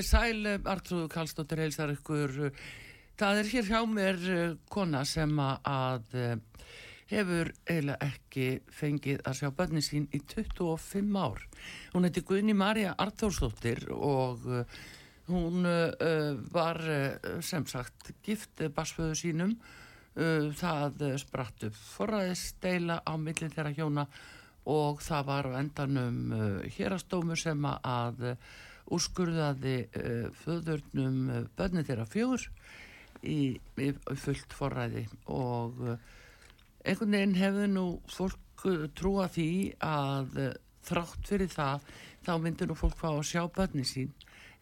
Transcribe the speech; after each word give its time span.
Þið 0.00 0.06
sæl, 0.08 0.46
Artrúðu 0.64 1.08
Kallstóttir 1.12 1.60
heilsar 1.60 1.90
ykkur. 1.92 2.30
Það 3.20 3.38
er 3.40 3.48
hér 3.50 3.66
hjá 3.68 3.80
mér 3.84 4.22
eh, 4.32 4.52
kona 4.72 5.02
sem 5.04 5.34
að 5.44 6.14
eh, 6.16 6.62
hefur 7.10 7.50
eiginlega 7.66 8.06
ekki 8.06 8.46
fengið 8.72 9.20
að 9.28 9.36
sjá 9.36 9.50
bönni 9.58 9.82
sín 9.84 10.06
í 10.16 10.22
25 10.24 11.18
ár. 11.20 11.42
Hún 11.92 12.08
heiti 12.08 12.22
Guðni 12.24 12.54
Marja 12.56 12.94
Arþórsdóttir 12.96 13.90
og 13.92 14.48
eh, 14.48 14.80
hún 15.28 15.68
var 16.56 16.80
sem 17.44 17.68
sagt 17.68 18.14
gift 18.24 18.64
basföðu 18.72 19.20
sínum. 19.20 19.52
Það 20.16 21.04
spratt 21.20 21.68
upp 21.68 21.76
forræðisdeila 21.76 23.02
á 23.04 23.12
millin 23.20 23.52
þeirra 23.52 23.76
hjóna 23.76 24.08
og 24.64 25.04
það 25.04 25.28
var 25.28 25.52
á 25.52 25.60
endanum 25.60 26.34
hérastómur 26.72 27.38
sem 27.38 27.68
að 27.68 28.32
úrskurðaði 28.90 29.76
uh, 29.86 30.28
föðurnum 30.42 31.18
uh, 31.30 31.42
börni 31.58 31.84
þeirra 31.86 32.06
fjögur 32.10 32.46
í, 33.22 33.58
í 33.58 33.90
fullt 34.24 34.56
forræði 34.56 35.06
og 35.30 35.82
uh, 35.84 35.98
einhvern 36.84 37.16
veginn 37.16 37.38
hefði 37.38 37.68
nú 37.74 37.86
fólk 38.10 38.66
trúa 38.96 39.24
því 39.32 39.50
að 39.80 40.34
þrátt 40.84 41.28
fyrir 41.28 41.48
það 41.48 41.86
þá 42.26 42.34
myndi 42.42 42.66
nú 42.68 42.74
fólk 42.76 42.98
fá 42.98 43.08
að 43.14 43.28
sjá 43.30 43.46
börni 43.54 43.86
sín 43.88 44.10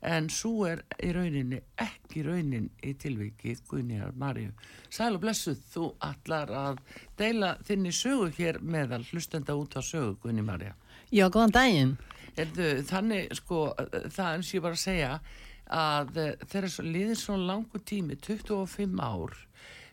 en 0.06 0.28
svo 0.30 0.66
er 0.68 0.82
í 1.02 1.10
rauninni 1.14 1.58
ekki 1.82 2.22
raunin 2.26 2.68
í 2.86 2.94
tilviki 2.98 3.56
Guðnýjar 3.68 4.14
Marju. 4.18 4.52
Sæl 4.90 5.16
og 5.16 5.22
blessuð, 5.24 5.58
þú 5.72 5.88
allar 6.04 6.52
að 6.54 6.82
deila 7.18 7.56
þinni 7.66 7.92
sögu 7.94 8.30
hér 8.38 8.60
meðal 8.62 9.02
hlustenda 9.10 9.56
út 9.58 9.74
á 9.74 9.82
sögu 9.82 10.16
Guðnýjar 10.22 10.46
Marja. 10.46 10.76
Já, 11.10 11.26
góðan 11.26 11.54
daginn. 11.56 11.96
Þannig 12.38 13.34
sko 13.38 13.60
það 14.14 14.32
eins 14.32 14.54
ég 14.54 14.64
bara 14.64 14.78
að 14.78 14.84
segja 14.84 15.12
að 15.68 16.14
þegar 16.48 16.86
liðir 16.86 17.18
svo 17.20 17.36
langu 17.36 17.80
tími 17.84 18.16
25 18.24 19.00
ár 19.04 19.36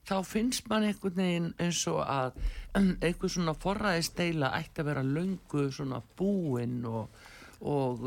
þá 0.05 0.17
finnst 0.27 0.69
mann 0.69 0.85
einhvern 0.87 1.17
veginn 1.17 1.47
eins 1.61 1.81
og 1.91 2.01
að 2.03 2.37
einhver 3.05 3.31
svona 3.31 3.55
forræðisteila 3.57 4.53
ætti 4.59 4.83
að 4.83 4.91
vera 4.91 5.03
löngu 5.05 5.65
svona 5.73 6.01
búinn 6.17 6.83
og, 6.87 7.09
og 7.65 8.05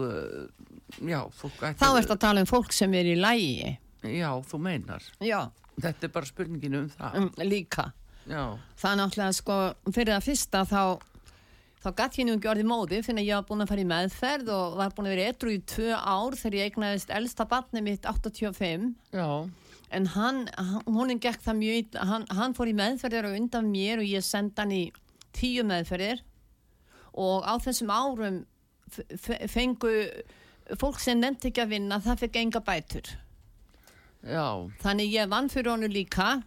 já 1.03 1.21
þá 1.35 1.89
ert 1.91 2.15
að 2.15 2.23
tala 2.23 2.45
um 2.45 2.49
fólk 2.49 2.73
sem 2.77 2.95
er 2.97 3.11
í 3.13 3.19
lægi 3.19 3.77
já 4.07 4.31
þú 4.47 4.63
meinar 4.63 5.05
já. 5.21 5.51
þetta 5.81 6.07
er 6.07 6.15
bara 6.15 6.31
spurningin 6.31 6.79
um 6.79 6.89
það 6.93 7.21
um, 7.21 7.31
líka 7.43 7.91
já. 8.25 8.45
það 8.79 8.91
er 8.91 9.01
náttúrulega 9.03 9.39
sko 9.41 9.59
fyrir 9.91 10.15
það 10.15 10.29
fyrsta 10.31 10.65
þá 10.69 10.83
þá 11.83 11.89
gæti 12.01 12.23
ég 12.23 12.29
nú 12.29 12.37
ekki 12.37 12.51
orðið 12.53 12.69
móði 12.69 13.01
fyrir 13.07 13.23
að 13.23 13.29
ég 13.29 13.39
var 13.39 13.49
búin 13.49 13.65
að 13.65 13.73
fara 13.73 13.85
í 13.85 13.89
meðferð 13.93 14.53
og 14.55 14.77
var 14.81 14.95
búin 14.97 15.09
að 15.09 15.15
vera 15.15 15.33
etru 15.33 15.55
í 15.55 15.59
tvö 15.73 15.91
ár 15.95 16.37
þegar 16.39 16.59
ég 16.59 16.71
eignaðist 16.73 17.13
elsta 17.15 17.47
batni 17.49 17.83
mitt 17.87 18.09
85 18.09 18.89
Já. 19.15 19.29
en 19.99 20.09
hann, 20.15 20.41
hún 20.87 21.15
gekk 21.19 21.45
það 21.45 21.61
mjög 21.61 22.01
hann, 22.11 22.27
hann 22.35 22.57
fór 22.59 22.73
í 22.73 22.77
meðferðir 22.79 23.31
og 23.31 23.39
undan 23.39 23.71
mér 23.71 24.03
og 24.03 24.11
ég 24.11 24.27
senda 24.27 24.65
hann 24.65 24.75
í 24.75 24.83
tíu 25.37 25.65
meðferðir. 25.67 26.25
Og 27.19 27.47
á 27.47 27.55
þessum 27.63 27.91
árum 27.91 28.43
fengu 29.51 29.95
fólk 30.81 31.01
sem 31.03 31.19
nefndi 31.21 31.51
ekki 31.51 31.65
að 31.65 31.75
vinna 31.75 31.99
það 32.05 32.25
fekk 32.25 32.39
enga 32.43 32.63
bætur. 32.65 33.11
Já. 34.19 34.67
þannig 34.83 35.13
ég 35.15 35.29
vann 35.31 35.49
fyrir 35.49 35.71
honu 35.71 35.89
líka. 35.89 36.41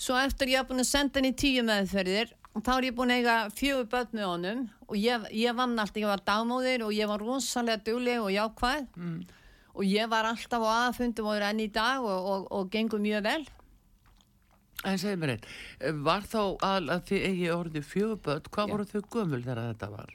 Svo 0.00 0.16
eftir 0.20 0.52
ég 0.52 0.60
haf 0.60 0.68
búin 0.68 0.82
að 0.82 0.90
senda 0.90 1.20
hann 1.20 1.30
í 1.30 1.36
tíu 1.36 1.64
meðferðir 1.64 2.34
og 2.54 2.64
þá 2.66 2.70
er 2.76 2.88
ég 2.88 2.96
búin 2.98 3.12
að 3.14 3.20
eiga 3.20 3.36
fjögur 3.54 3.88
börn 3.92 4.16
með 4.16 4.26
honum 4.26 4.64
og 4.88 4.96
ég, 4.98 5.28
ég 5.38 5.56
vann 5.56 5.78
alltaf, 5.78 6.00
ég 6.02 6.10
var 6.10 6.24
dagmóðir 6.26 6.84
og 6.86 6.94
ég 6.96 7.10
var 7.10 7.22
rosalega 7.22 7.82
dugleg 7.86 8.22
og 8.24 8.32
jákvæð 8.34 8.84
mm. 8.98 9.16
og 9.76 9.86
ég 9.86 10.10
var 10.10 10.28
alltaf 10.32 10.66
á 10.66 10.70
aðfundum 10.88 11.30
og 11.30 11.38
er 11.38 11.48
enn 11.50 11.62
í 11.62 11.70
dag 11.72 12.02
og, 12.02 12.30
og, 12.34 12.46
og 12.50 12.70
gengur 12.74 13.02
mjög 13.02 13.26
vel 13.28 13.48
En 14.88 14.96
segð 14.96 15.18
mér 15.20 15.34
einn, 15.34 15.42
var 16.06 16.24
þá 16.24 16.40
að, 16.64 16.86
að 16.88 17.02
þið 17.10 17.24
eigi 17.28 17.48
orðið 17.52 17.84
fjögur 17.84 18.20
börn, 18.24 18.46
hvað 18.48 18.64
Já. 18.64 18.72
voru 18.72 18.86
þau 18.88 19.02
gömul 19.12 19.42
þegar 19.44 19.66
þetta 19.66 19.90
var? 19.92 20.14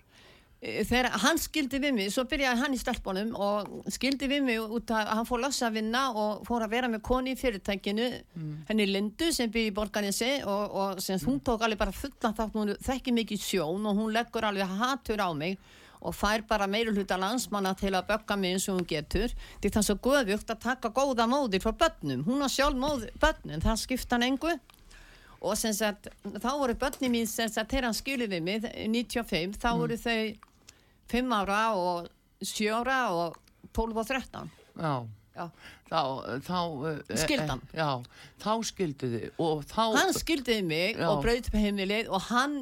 Þegar 0.61 1.09
hann 1.21 1.39
skildi 1.39 1.79
við 1.83 1.93
mig, 1.93 2.11
svo 2.13 2.23
byrjaði 2.29 2.61
hann 2.63 2.75
í 2.75 2.79
stelpunum 2.79 3.33
og 3.37 3.91
skildi 3.91 4.29
við 4.31 4.43
mig 4.47 4.59
út 4.61 4.91
að 4.95 5.11
hann 5.11 5.27
fór 5.27 5.43
lasa 5.43 5.67
að 5.67 5.79
vinna 5.81 6.03
og 6.15 6.45
fór 6.47 6.65
að 6.65 6.75
vera 6.77 6.89
með 6.91 7.03
koni 7.05 7.35
í 7.35 7.39
fyrirtækinu, 7.39 8.09
mm. 8.33 8.51
henni 8.69 8.87
Lindu 8.89 9.31
sem 9.35 9.51
byrði 9.51 9.71
í 9.71 9.75
borganinsi 9.75 10.31
og, 10.43 10.63
og 10.71 11.01
sem 11.03 11.19
mm. 11.19 11.25
hún 11.27 11.41
tók 11.45 11.65
alveg 11.65 11.81
bara 11.81 11.95
fulla 11.95 12.31
þátt, 12.31 12.55
hún 12.55 12.75
þekki 12.85 13.15
mikið 13.19 13.43
sjón 13.45 13.89
og 13.89 13.99
hún 13.99 14.13
leggur 14.15 14.47
alveg 14.47 14.77
hatur 14.79 15.21
á 15.21 15.29
mig 15.37 15.59
og 16.05 16.13
fær 16.13 16.43
bara 16.47 16.67
meira 16.69 16.93
hluta 16.93 17.17
landsmanna 17.17 17.73
til 17.77 17.93
að 17.95 18.09
bögga 18.11 18.37
mig 18.37 18.55
eins 18.55 18.67
og 18.69 18.79
hún 18.79 18.89
getur 18.89 19.31
því 19.33 19.71
það 19.71 19.81
er 19.81 19.87
svo 19.87 19.97
göðvögt 20.07 20.53
að 20.53 20.63
taka 20.65 20.91
góða 20.93 21.27
móðir 21.29 21.63
frá 21.63 21.73
börnum, 21.73 22.25
hún 22.27 22.43
har 22.45 22.51
sjálf 22.53 22.77
móð 22.79 23.07
börnum, 23.21 23.61
það 23.63 23.81
skipta 23.81 24.17
hann 24.17 24.29
engu 24.31 24.53
og 25.41 25.57
sagt, 25.59 26.09
þá 26.23 26.51
voru 26.55 26.75
börni 26.79 27.11
mín 27.11 27.27
þegar 27.29 27.89
hann 27.89 27.97
skilði 27.97 28.29
við 28.35 28.45
mig 28.45 28.65
95, 28.65 29.57
þá 29.61 29.69
mm. 29.71 29.81
voru 29.81 29.97
þau 30.01 30.19
5 31.11 31.35
ára 31.37 31.61
og 31.77 32.09
7 32.41 32.69
ára 32.73 32.99
og 33.15 33.37
12 33.75 33.99
og 34.01 34.07
13 34.07 34.49
Já, 34.75 34.93
já. 35.35 35.45
þá, 35.89 36.01
þá 36.43 36.57
eh, 36.89 37.19
skildan 37.21 37.61
e, 37.71 37.77
Já, 37.77 37.91
þá 38.43 38.51
skildiði 38.71 39.21
þá... 39.37 39.83
Hann 39.95 40.15
skildiði 40.15 40.65
mig 40.65 40.97
já. 40.97 41.07
og 41.09 41.21
brauði 41.23 41.45
upp 41.45 41.59
heimilið 41.59 42.11
og 42.11 42.27
hann 42.31 42.57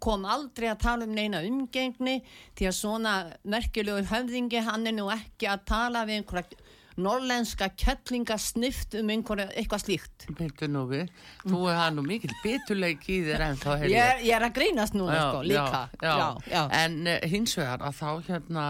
kom 0.00 0.24
aldrei 0.24 0.70
að 0.70 0.82
tala 0.82 1.06
um 1.06 1.14
neina 1.14 1.42
umgengni 1.46 2.20
því 2.58 2.68
að 2.70 2.76
svona 2.78 3.14
merkjulegur 3.44 4.08
höfðingi 4.10 4.62
hann 4.66 4.88
er 4.88 4.96
nú 4.96 5.10
ekki 5.12 5.48
að 5.52 5.66
tala 5.68 6.06
við 6.08 6.22
einhverja 6.22 6.68
norlenska 6.98 7.68
kettlingasnift 7.78 8.96
um 9.00 9.12
einhverja 9.14 9.50
eitthvað 9.54 9.84
slíkt. 9.84 10.26
Byrtu 10.38 10.70
nú 10.70 10.86
við, 10.90 11.10
þú 11.44 11.60
er 11.70 11.78
hann 11.80 11.98
nú 11.98 12.06
mikil 12.06 12.32
biturleik 12.44 13.06
í 13.10 13.20
þér 13.28 13.46
en 13.50 13.60
þá 13.60 13.68
ég 13.84 13.94
er, 13.94 14.24
ég. 14.24 14.32
er 14.36 14.46
að 14.48 14.56
grínast 14.58 14.96
núna 14.98 15.18
já, 15.18 15.26
sko, 15.28 15.44
líka. 15.46 15.84
já, 16.02 16.16
já, 16.50 16.62
En 16.80 16.98
uh, 17.06 17.20
hins 17.30 17.54
vegar 17.58 17.86
að 17.86 18.00
þá 18.00 18.10
hérna 18.30 18.66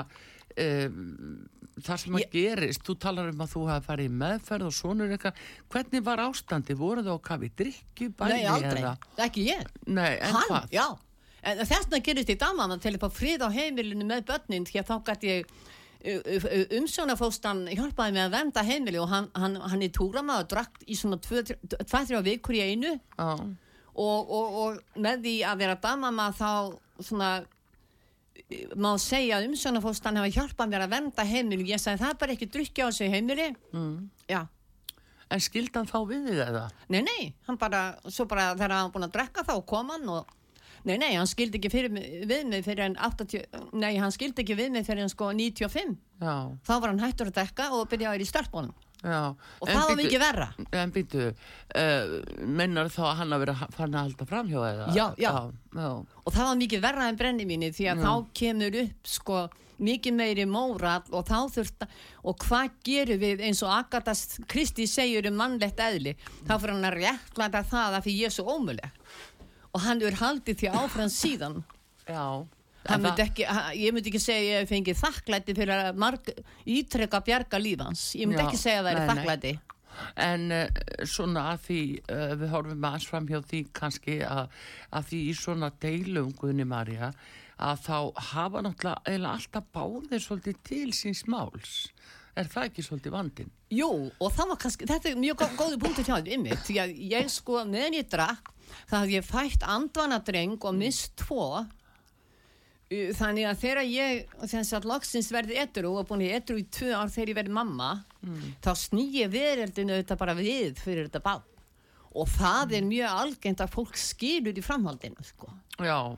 um, 0.61 1.49
það 1.81 2.03
sem 2.03 2.17
að 2.17 2.25
ég... 2.25 2.33
gerist, 2.35 2.83
þú 2.87 2.97
talar 3.03 3.31
um 3.33 3.45
að 3.45 3.53
þú 3.55 3.67
hafa 3.71 3.87
farið 3.89 4.17
meðferð 4.23 4.69
og 4.69 4.77
svonur 4.77 5.15
eitthvað 5.15 5.45
hvernig 5.73 6.07
var 6.07 6.25
ástandi, 6.27 6.77
voru 6.79 7.05
það 7.07 7.21
á 7.21 7.27
kafi 7.31 7.53
drikki 7.61 8.11
bæði? 8.11 8.35
Nei, 8.35 8.49
aldrei, 8.55 8.83
eða? 8.83 8.95
ekki 9.27 9.47
ég. 9.49 9.67
Nei, 9.87 10.13
en 10.19 10.37
hann, 10.37 10.49
hvað? 10.51 10.71
Já, 10.75 10.87
en 11.51 11.63
þessna 11.73 12.03
gerist 12.05 12.33
í 12.33 12.39
dagmann 12.41 12.81
til 12.83 12.95
að 12.95 13.05
fá 13.05 13.21
frið 13.21 13.47
á 13.47 13.49
heimilinu 13.55 14.09
með 14.09 14.27
börnin 14.31 14.69
því 14.69 14.83
að 14.83 14.91
þá 14.91 14.97
gæti 15.11 15.33
ég 15.33 15.55
umsjónafóstan 16.01 17.67
hjálpaði 17.69 18.15
með 18.17 18.23
að 18.25 18.37
venda 18.37 18.65
heimili 18.65 19.01
og 19.03 19.11
hann, 19.11 19.27
hann, 19.37 19.59
hann 19.61 19.83
er 19.85 19.93
túramaður 19.93 20.47
og 20.47 20.53
drakk 20.55 20.79
í 20.89 20.97
svona 20.97 21.19
2-3 21.21 22.23
vikur 22.25 22.57
í 22.57 22.63
einu 22.73 22.95
ah. 23.21 23.43
og, 23.93 24.31
og, 24.33 24.61
og 24.63 25.01
með 25.01 25.27
því 25.27 25.35
að 25.51 25.65
vera 25.65 25.81
damama 25.83 26.31
þá 26.37 26.53
svona 27.05 27.33
má 28.81 28.95
segja 28.99 29.39
að 29.39 29.51
umsjónafóstan 29.51 30.17
hefa 30.19 30.33
hjálpað 30.39 30.73
mér 30.73 30.87
að 30.87 30.95
venda 30.97 31.27
heimili 31.29 31.69
ég 31.71 31.83
sagði 31.83 32.03
það 32.05 32.15
er 32.15 32.23
bara 32.25 32.35
ekki 32.37 32.51
drukja 32.55 32.89
á 32.89 32.91
sig 32.97 33.13
heimili 33.13 33.53
mm. 33.75 33.93
já 34.31 34.43
En 35.31 35.39
skildan 35.39 35.87
þá 35.87 35.99
við 36.11 36.25
þig 36.27 36.41
eða? 36.43 36.65
Nei, 36.91 37.05
nei, 37.07 37.29
hann 37.47 37.59
bara, 37.59 37.85
svo 38.11 38.25
bara 38.27 38.49
þegar 38.57 38.73
hann 38.75 38.89
búin 38.91 39.07
að 39.07 39.13
drekka 39.15 39.45
þá 39.47 39.53
kom 39.63 39.93
hann 39.95 40.09
og 40.11 40.33
Nei, 40.89 40.97
nei, 41.01 41.11
hann 41.17 41.29
skildi 41.29 41.61
ekki 41.61 41.71
fyrir, 41.73 41.93
við 42.29 42.47
mig 42.49 42.65
fyrir 42.65 42.87
en 42.87 42.95
80, 42.97 43.59
nei, 43.77 43.93
hann 44.01 44.15
skildi 44.15 44.45
ekki 44.45 44.57
við 44.59 44.71
mig 44.77 44.87
fyrir 44.87 45.05
en 45.05 45.13
sko 45.13 45.33
95. 45.37 45.97
Já. 46.21 46.37
Þá 46.67 46.73
var 46.77 46.93
hann 46.93 47.03
hættur 47.03 47.33
að 47.33 47.41
dekka 47.43 47.69
og 47.77 47.89
byrjaði 47.91 48.25
í 48.25 48.31
starfbónum. 48.31 48.77
Já. 49.01 49.33
Og 49.33 49.69
það 49.69 49.87
var 49.89 49.97
mikið 49.97 50.21
verra. 50.21 50.49
En 50.77 50.93
býtu, 50.93 51.31
uh, 51.31 52.15
mennar 52.45 52.91
þá 52.93 53.01
að 53.09 53.17
hann 53.23 53.33
að 53.37 53.43
vera 53.47 53.57
fann 53.73 53.97
að 53.97 54.07
halda 54.09 54.29
fram 54.29 54.51
hjá 54.51 54.61
eða? 54.69 54.91
Já, 54.97 55.07
já, 55.21 55.33
já. 55.73 55.89
Og 55.97 56.35
það 56.35 56.51
var 56.51 56.61
mikið 56.61 56.85
verra 56.85 57.09
en 57.09 57.21
brenni 57.21 57.49
mínu 57.49 57.73
því 57.77 57.89
að 57.93 58.03
já. 58.03 58.05
þá 58.05 58.39
kemur 58.43 58.79
upp 58.85 59.13
sko 59.17 59.41
mikið 59.81 60.17
meiri 60.17 60.45
móral 60.45 61.01
og 61.17 61.25
þá 61.29 61.39
þurft 61.55 61.85
að, 61.87 61.93
og 62.29 62.43
hvað 62.45 62.75
gerum 62.85 63.21
við 63.23 63.45
eins 63.49 63.63
og 63.65 63.73
Agatha 63.73 64.13
Kristi 64.51 64.85
segjur 64.91 65.31
um 65.31 65.39
mannlegt 65.41 65.81
eðli, 65.81 66.13
þá 66.45 66.55
fyrir 66.59 66.75
hann 66.77 66.89
að 66.91 66.99
réttlæta 66.99 67.63
það 67.71 67.97
að 67.97 68.05
því 68.05 68.17
ég 68.19 68.29
er 68.29 68.37
svo 68.37 68.59
ómuleg 68.59 69.00
og 69.75 69.85
hann 69.85 70.03
er 70.03 70.17
haldið 70.21 70.63
því 70.63 70.73
áfram 70.81 71.13
síðan. 71.13 71.61
Já. 72.09 72.47
Myndi 72.89 73.23
ekki, 73.23 73.45
ég 73.77 73.93
myndi 73.93 74.09
ekki 74.09 74.23
segja 74.23 74.61
að 74.61 74.63
ég 74.63 74.71
fengi 74.71 74.95
þakklæti 74.97 75.55
fyrir 75.59 75.83
að 75.91 75.99
marg, 76.01 76.31
ítrekka 76.65 77.21
bjarga 77.27 77.61
lífans 77.61 78.15
ég 78.17 78.31
myndi 78.31 78.41
Já, 78.41 78.47
ekki 78.49 78.61
segja 78.61 78.81
að 78.81 78.89
það 78.89 79.01
er 79.01 79.11
þakklæti. 79.11 79.53
En 80.25 80.47
uh, 80.55 80.81
svona 81.05 81.43
að 81.51 81.67
því 81.67 81.81
uh, 82.01 82.33
við 82.41 82.55
horfum 82.55 82.87
aðeins 82.89 83.09
fram 83.11 83.29
hjá 83.29 83.39
því 83.51 83.61
kannski 83.77 84.17
að, 84.25 84.57
að 84.97 85.11
því 85.11 85.21
í 85.27 85.35
svona 85.37 85.71
deilum 85.83 86.33
Guðni 86.41 86.67
Marja 86.69 87.11
að 87.61 87.83
þá 87.85 87.97
hafa 88.31 88.63
náttúrulega 88.65 89.35
alltaf 89.35 89.67
báðir 89.75 90.25
svolítið 90.25 90.63
til 90.65 90.87
síns 90.97 91.27
máls. 91.29 91.91
Er 92.39 92.49
það 92.49 92.71
ekki 92.71 92.87
svolítið 92.87 93.13
vandin? 93.13 93.51
Jú 93.75 93.91
og 94.09 94.33
það 94.33 94.55
var 94.55 94.61
kannski, 94.65 94.89
þetta 94.89 95.11
er 95.11 95.21
mjög 95.21 95.45
góði 95.59 95.81
punktur 95.83 96.09
hjá 96.09 96.17
að 96.17 96.97
ég 97.13 97.29
sko 97.29 97.61
meðan 97.69 97.99
ég 98.01 98.09
drakk 98.09 98.55
það 98.91 98.97
hafði 98.99 99.19
ég 99.19 99.29
fætt 99.29 99.67
andvanadreng 99.67 100.57
og 100.59 100.77
mist 100.79 101.15
tvo 101.21 101.67
þannig 102.91 103.47
að 103.47 103.61
þegar 103.61 103.87
ég 103.87 104.33
þess 104.51 104.75
að 104.75 104.89
loksins 104.91 105.31
verði 105.31 105.61
etru 105.63 105.93
og 105.95 106.09
búin 106.09 106.25
í 106.27 106.33
etru 106.35 106.59
í 106.59 106.67
tvö 106.67 106.91
ár 106.99 107.13
þegar 107.13 107.31
ég 107.31 107.39
verði 107.39 107.55
mamma 107.55 107.91
mm. 108.25 108.49
þá 108.65 108.71
snýi 108.81 109.29
verðildinu 109.31 110.01
þetta 110.01 110.19
bara 110.19 110.35
við 110.39 110.81
fyrir 110.83 111.07
þetta 111.07 111.23
bá 111.23 111.37
og 112.11 112.31
það 112.33 112.75
er 112.81 112.89
mjög 112.89 113.19
algengt 113.23 113.63
að 113.63 113.75
fólk 113.77 113.99
skilur 114.01 114.57
í 114.59 114.65
framhaldinu 114.67 115.23
sko. 115.23 115.53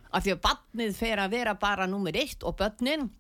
af 0.09 0.25
því 0.25 0.33
að 0.33 0.45
barnið 0.47 0.95
fer 0.97 1.21
að 1.21 1.35
vera 1.37 1.53
bara 1.61 1.89
nummer 1.91 2.17
eitt 2.17 2.47
og 2.49 2.57
börnin 2.57 3.11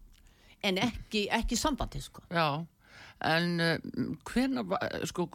en 0.62 0.78
ekki, 0.80 1.26
ekki 1.34 1.58
sambandi 1.58 2.00
sko. 2.00 2.24
Já 2.32 2.64
en 3.24 3.62
uh, 3.62 4.16
hvernig 4.28 4.64
sko, 5.10 5.28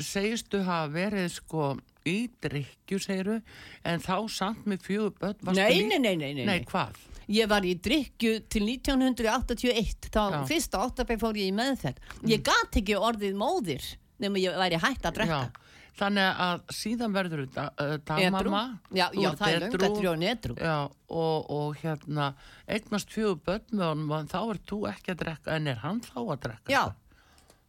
segistu 0.00 0.62
hafa 0.66 0.92
verið 0.94 1.28
sko 1.38 1.72
í 2.08 2.18
drikju 2.44 3.00
segiru 3.00 3.40
en 3.88 4.04
þá 4.04 4.16
samt 4.32 4.68
með 4.68 4.86
fjögur 4.86 5.16
börn 5.20 5.56
nei, 5.56 5.82
nei, 5.88 5.98
nei, 5.98 6.16
nei, 6.20 6.44
nei 6.44 6.62
hvað? 6.68 6.96
Ég 7.32 7.48
var 7.48 7.64
í 7.64 7.72
drikju 7.80 8.42
til 8.52 8.66
1981 8.68 10.10
þá 10.12 10.22
Já. 10.34 10.40
fyrsta 10.50 10.82
óttabæg 10.84 11.22
fór 11.22 11.38
ég 11.40 11.48
í 11.48 11.56
meðferð 11.56 12.28
ég 12.28 12.44
gati 12.44 12.82
ekki 12.82 12.98
orðið 13.00 13.38
móðir 13.40 13.86
nema 14.20 14.42
ég 14.42 14.58
væri 14.60 14.80
hægt 14.82 15.08
að 15.08 15.22
drekka 15.22 15.44
Já. 15.48 15.62
Þannig 15.94 16.40
að 16.42 16.62
síðan 16.74 17.12
verður 17.14 17.44
þetta 17.44 17.64
uh, 17.78 17.92
dagmamma 18.02 18.62
Já, 18.90 19.04
já 19.14 19.28
það 19.38 19.52
er 19.52 19.64
löngatri 19.64 20.08
og 20.10 20.96
og, 21.14 21.50
og 21.54 21.78
hérna 21.78 22.32
eignast 22.66 23.14
fjögur 23.14 23.38
börn 23.46 23.68
með 23.70 23.86
honum 23.92 24.14
og 24.16 24.28
þá 24.32 24.38
er 24.40 24.60
þú 24.70 24.78
ekki 24.90 25.14
að 25.14 25.20
drekka 25.22 25.54
en 25.54 25.70
er 25.70 25.80
hann 25.84 26.02
þá 26.02 26.18
að 26.24 26.36
drekka? 26.48 26.74
Já. 26.74 26.82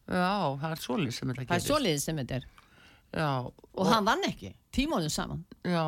Já, 0.05 0.33
það 0.61 0.67
er 0.71 0.81
svolítið 0.81 1.17
sem 1.17 1.29
þetta 1.29 1.43
gerir 1.43 1.51
Það 1.51 1.59
er 1.59 1.67
svolítið 1.67 2.01
sem 2.01 2.21
þetta 2.21 2.39
er. 2.39 2.49
Og, 3.25 3.51
og 3.77 3.89
hann 3.93 4.09
vann 4.09 4.27
ekki, 4.27 4.51
tímóðum 4.75 5.13
saman. 5.13 5.45
Já, 5.65 5.85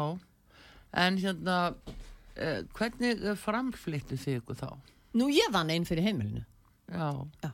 en 1.06 1.22
hérna 1.22 1.58
uh, 1.74 2.60
hvernig 2.78 3.26
framflittu 3.42 4.18
þig 4.22 4.44
ykkur 4.44 4.62
þá? 4.62 4.70
Nú 5.18 5.32
ég 5.34 5.50
vann 5.54 5.74
einn 5.74 5.90
fyrir 5.90 6.06
heimilinu. 6.06 6.46
Já. 6.94 7.10
Já 7.42 7.52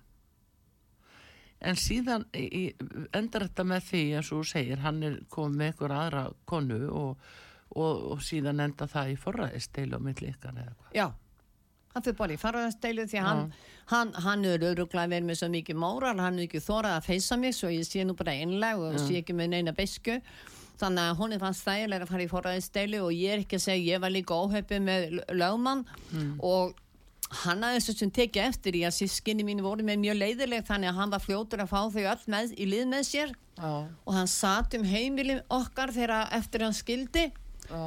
en 1.64 1.80
síðan 1.80 2.26
í, 2.36 2.68
endar 3.16 3.48
þetta 3.48 3.66
með 3.68 3.90
því 3.90 4.04
eins 4.20 4.32
og 4.36 4.46
segir, 4.48 4.82
hann 4.84 5.02
er 5.06 5.20
komið 5.34 5.60
með 5.60 5.74
ykkur 5.74 5.96
aðra 5.98 6.24
konu 6.50 6.80
og, 6.92 7.28
og, 7.74 8.08
og 8.14 8.24
síðan 8.24 8.64
enda 8.64 8.88
það 8.92 9.14
í 9.14 9.20
forræðisteilu 9.24 10.00
á 10.00 10.06
milli 10.06 10.32
ykkar 10.34 10.58
eða 10.64 10.74
hvað 10.78 10.98
Já, 11.00 11.06
hann 11.94 12.08
fyrir 12.08 12.20
bara 12.20 12.36
í 12.36 12.42
forræðisteilu 12.42 13.08
því 13.12 13.28
hann, 13.28 13.46
hann, 13.94 14.16
hann 14.26 14.50
er 14.50 14.68
öruglega 14.72 15.12
verið 15.16 15.30
með 15.30 15.40
svo 15.42 15.52
mikið 15.54 15.80
móral, 15.86 16.18
hann 16.20 16.42
er 16.42 16.48
ekki 16.48 16.64
þórað 16.64 16.98
að 16.98 17.08
feysa 17.12 17.40
mig 17.40 17.56
svo 17.58 17.72
ég 17.74 17.88
sé 17.88 18.06
nú 18.08 18.18
bara 18.20 18.36
einleg 18.36 18.84
og 18.84 19.00
Já. 19.00 19.06
sé 19.08 19.24
ekki 19.24 19.38
með 19.38 19.56
neina 19.56 19.76
besku 19.78 20.20
þannig 20.82 21.04
að 21.06 21.20
hún 21.20 21.36
er 21.36 21.42
fannst 21.42 21.68
þægilega 21.68 22.06
að 22.06 22.12
fara 22.12 22.26
í 22.26 22.32
forræðisteilu 22.32 23.04
og 23.06 23.12
ég 23.16 23.36
er 23.36 23.44
ekki 23.44 23.60
að 23.60 23.66
segja, 23.68 23.94
ég 23.94 24.02
var 24.04 24.12
líka 24.14 24.36
óhefpið 24.36 24.82
með 24.84 25.20
lögmann 25.32 25.84
mm. 26.12 26.32
og 26.44 26.74
hann 27.42 27.64
aðeins 27.66 27.90
sem 27.98 28.12
tekja 28.14 28.46
eftir 28.50 28.78
í 28.78 28.84
að 28.88 28.98
sískinni 28.98 29.46
mín 29.48 29.64
voru 29.66 29.86
með 29.86 30.02
mjög 30.04 30.20
leiðileg 30.20 30.66
þannig 30.68 30.92
að 30.92 31.00
hann 31.00 31.14
var 31.14 31.24
fljótur 31.24 31.64
að 31.64 31.72
fá 31.72 31.80
þau 31.94 32.04
öll 32.04 32.26
með, 32.34 32.54
í 32.58 32.68
lið 32.70 32.86
með 32.92 33.08
sér. 33.10 33.34
Já. 33.54 33.86
og 33.86 34.16
hann 34.16 34.30
satt 34.30 34.74
um 34.74 34.86
heimili 34.90 35.36
okkar 35.54 35.92
þegar 35.94 36.32
eftir 36.34 36.64
hann 36.66 36.74
skildi. 36.74 37.28
Já. 37.70 37.84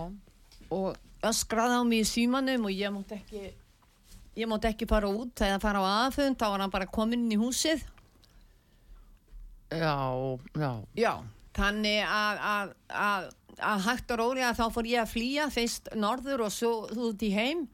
og 0.71 0.97
öskraði 1.27 1.79
á 1.79 1.83
mig 1.87 2.05
í 2.05 2.09
símanum 2.09 2.69
og 2.69 2.75
ég 2.75 2.93
mótt 2.95 3.13
ekki 3.17 3.51
ég 4.37 4.49
mótt 4.49 4.67
ekki 4.69 4.89
fara 4.89 5.11
út. 5.11 5.35
Eða 5.41 5.61
fara 5.63 5.83
á 5.83 6.07
aðfund 6.07 6.39
þá 6.39 6.47
var 6.53 6.65
hann 6.65 6.75
bara 6.75 6.91
komin 6.91 7.25
inn 7.25 7.37
í 7.37 7.41
húsið. 7.41 7.85
Já, 9.73 9.97
já. 10.55 10.71
Já, 10.95 11.13
þannig 11.57 12.03
að, 12.07 12.43
að, 12.51 12.75
að, 12.95 13.31
að 13.59 13.87
hægt 13.89 14.13
og 14.15 14.21
rólega 14.21 14.53
þá 14.55 14.67
fór 14.75 14.91
ég 14.91 15.03
að 15.03 15.15
flýja 15.15 15.49
fyrst 15.51 15.91
norður 15.99 16.47
og 16.47 16.55
svo 16.55 16.75
út 17.09 17.25
í 17.27 17.33
heim 17.35 17.65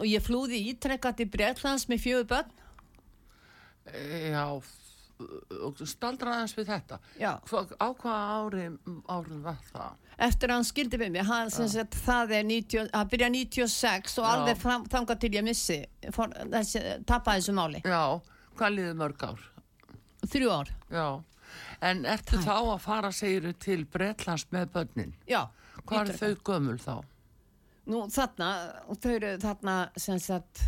og 0.00 0.06
ég 0.08 0.24
flúði 0.24 0.62
ítrekkat 0.72 1.20
í 1.22 1.28
Breitlands 1.30 1.86
með 1.90 2.04
fjögur 2.06 2.30
börn 2.34 2.56
Já 4.32 4.44
og 5.60 5.80
staldraðans 5.84 6.54
við 6.56 6.70
þetta 6.70 6.98
Já. 7.20 7.32
á 7.44 7.88
hvaða 7.92 8.20
ári 8.40 8.62
árið 9.10 9.42
var 9.44 9.58
það? 9.68 9.98
Eftir 10.20 10.52
að 10.52 10.58
hann 10.58 10.68
skildi 10.68 11.00
við 11.00 11.12
mig 11.16 11.26
hann, 11.28 11.50
sagt, 11.52 11.96
það 12.06 12.34
er 12.38 12.46
90, 12.48 12.90
að 12.96 13.10
byrja 13.14 13.30
96 13.34 14.18
og 14.20 14.24
Já. 14.24 14.30
alveg 14.32 14.62
þanga 14.94 15.16
til 15.20 15.32
ég 15.36 15.44
missi 15.46 15.78
tappa 16.10 17.36
þessu 17.36 17.56
máli 17.56 17.82
Já, 17.84 18.20
hvað 18.56 18.76
liði 18.78 18.96
mörg 19.02 19.26
ár? 19.28 19.44
Þrjú 20.24 20.52
ár 20.56 20.72
Já, 20.92 21.06
en 21.90 22.04
ertu 22.08 22.38
Tæk. 22.38 22.46
þá 22.48 22.56
að 22.56 22.76
fara 22.86 23.12
segiru 23.12 23.54
til 23.60 23.84
Breitlands 23.84 24.48
með 24.54 24.72
börnin? 24.76 25.16
Já 25.28 25.42
Hvað 25.84 26.12
er 26.12 26.20
þau 26.20 26.34
gömul 26.44 26.78
þá? 26.80 26.94
Nú 27.90 28.04
þarna, 28.12 28.50
þau 28.94 29.12
eru 29.16 29.30
þarna 29.42 29.76
sem 29.98 30.18
sagt 30.22 30.62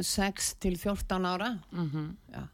6 0.00 0.54
til 0.60 0.76
14 0.78 1.26
ára. 1.26 1.58
Mm 1.72 1.90
-hmm. 1.90 2.16
Já. 2.32 2.48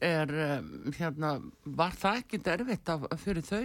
Er, 0.00 0.28
um, 0.58 0.92
hérna, 0.92 1.42
var 1.64 1.90
það 1.90 2.16
ekki 2.20 2.38
derfitt 2.38 2.88
af, 2.88 3.06
fyrir 3.16 3.42
þau 3.42 3.62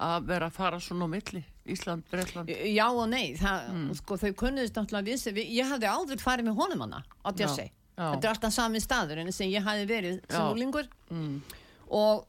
að 0.00 0.26
vera 0.26 0.46
að 0.46 0.52
fara 0.56 0.80
svona 0.80 1.04
á 1.04 1.08
milli 1.12 1.44
Ísland, 1.66 2.04
Breitland? 2.10 2.48
Já 2.48 2.88
og 2.88 3.08
nei 3.08 3.36
það, 3.36 3.68
mm. 3.68 3.94
sko, 3.94 4.16
þau 4.16 4.32
kunniðist 4.32 4.74
náttúrulega 4.74 5.04
vissi, 5.10 5.30
ég 5.30 5.68
hafði 5.68 5.86
áður 5.86 6.22
farið 6.24 6.44
með 6.48 6.54
honum 6.62 6.80
hana 6.80 7.02
á 7.20 7.28
Djössi, 7.36 7.70
þetta 7.96 8.24
er 8.24 8.32
alltaf 8.32 8.52
sami 8.52 8.80
staður 8.80 9.18
en 9.18 9.26
þess 9.26 9.40
að 9.40 9.52
ég 9.52 9.62
hafði 9.68 9.86
verið 9.86 10.20
sem 10.30 10.48
úlingur 10.54 10.88
mm. 11.10 11.42
og 11.90 12.26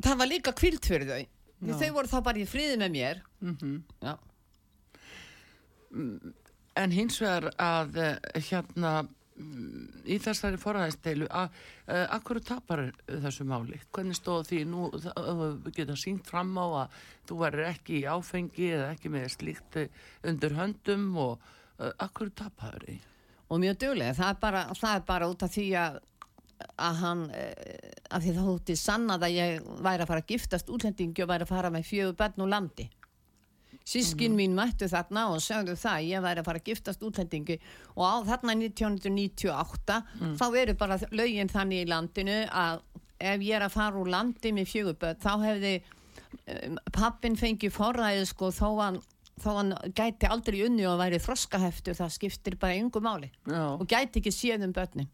það 0.00 0.18
var 0.18 0.32
líka 0.32 0.52
kvilt 0.52 0.86
fyrir 0.86 1.08
þau. 1.08 1.26
Þau 1.58 1.92
voru 1.92 2.08
þá 2.08 2.22
bara 2.22 2.38
í 2.38 2.46
friði 2.46 2.76
með 2.78 2.90
mér. 2.90 3.22
-hmm. 3.42 3.82
já 4.00 4.16
en 5.92 6.94
hins 6.94 7.20
vegar 7.22 7.50
að 7.58 7.98
eh, 8.02 8.40
hérna 8.50 8.92
mm, 9.02 10.04
í 10.06 10.18
þessari 10.22 10.60
forðæðisteilu 10.60 11.28
að 11.30 11.50
uh, 11.50 12.06
akkur 12.16 12.40
tapar 12.44 12.84
þessu 13.06 13.46
máli? 13.48 13.80
Hvernig 13.94 14.18
stóð 14.18 14.50
því? 14.50 14.62
Nú 14.70 14.88
geta 15.74 15.96
sínt 15.98 16.28
fram 16.28 16.54
á 16.60 16.66
að 16.84 16.98
þú 17.30 17.40
verður 17.44 17.70
ekki 17.72 18.00
í 18.02 18.08
áfengi 18.08 18.72
eða 18.76 18.90
ekki 18.94 19.12
með 19.12 19.30
slíkt 19.36 19.80
undir 20.28 20.58
höndum 20.58 21.10
og 21.20 21.48
akkur 21.78 22.32
tapar 22.34 22.80
því 22.82 22.98
og 23.48 23.60
mjög 23.62 23.76
dögulega, 23.80 24.16
það 24.18 24.40
það 24.76 24.94
er 24.94 25.04
bara 25.08 25.28
út 25.30 25.42
af 25.46 25.52
því 25.54 25.66
að 25.80 26.00
að 26.58 26.96
hann 27.02 27.20
að 27.30 28.24
því 28.24 28.32
það 28.34 28.46
hótti 28.48 28.74
sannað 28.78 29.26
að 29.28 29.36
ég 29.36 29.68
væri 29.84 30.02
að 30.02 30.10
fara 30.10 30.22
að 30.24 30.32
giftast 30.32 30.72
útlendingi 30.74 31.22
og 31.22 31.30
væri 31.30 31.46
að 31.46 31.52
fara 31.52 31.70
með 31.70 31.86
fjögur 31.86 32.16
börn 32.18 32.44
og 32.44 32.50
landi 32.50 32.86
Sískin 33.88 34.34
mín 34.36 34.56
mættu 34.56 34.88
þarna 34.90 35.26
og 35.32 35.40
sögðu 35.40 35.76
það 35.80 36.08
ég 36.10 36.24
væri 36.24 36.42
að 36.42 36.48
fara 36.50 36.60
að 36.60 36.68
giftast 36.68 37.04
útlendingi 37.06 37.58
og 37.96 38.02
á 38.04 38.16
þarna 38.28 38.56
1998 38.60 39.98
mm. 40.20 40.34
þá 40.40 40.46
eru 40.62 40.74
bara 40.80 40.98
lögin 41.10 41.52
þannig 41.52 41.84
í 41.84 41.88
landinu 41.88 42.40
að 42.52 42.82
ef 43.18 43.44
ég 43.46 43.54
er 43.56 43.64
að 43.66 43.76
fara 43.78 43.98
úr 44.02 44.10
landi 44.12 44.52
með 44.54 44.68
fjöguböð 44.74 45.22
þá 45.24 45.30
hefði 45.46 45.72
pappin 46.92 47.38
fengi 47.38 47.70
forræði 47.72 48.26
sko 48.28 48.50
þó 48.54 48.68
hann, 48.82 48.98
þó 49.40 49.48
hann 49.56 49.72
gæti 49.96 50.28
aldrei 50.28 50.60
unni 50.66 50.84
og 50.88 50.98
væri 51.00 51.20
þroskaheftur 51.22 51.96
það 51.98 52.14
skiptir 52.14 52.58
bara 52.60 52.76
yngu 52.78 53.00
máli 53.04 53.30
Já. 53.48 53.62
og 53.74 53.86
gæti 53.88 54.20
ekki 54.20 54.34
séð 54.34 54.68
um 54.68 54.74
börnin 54.76 55.08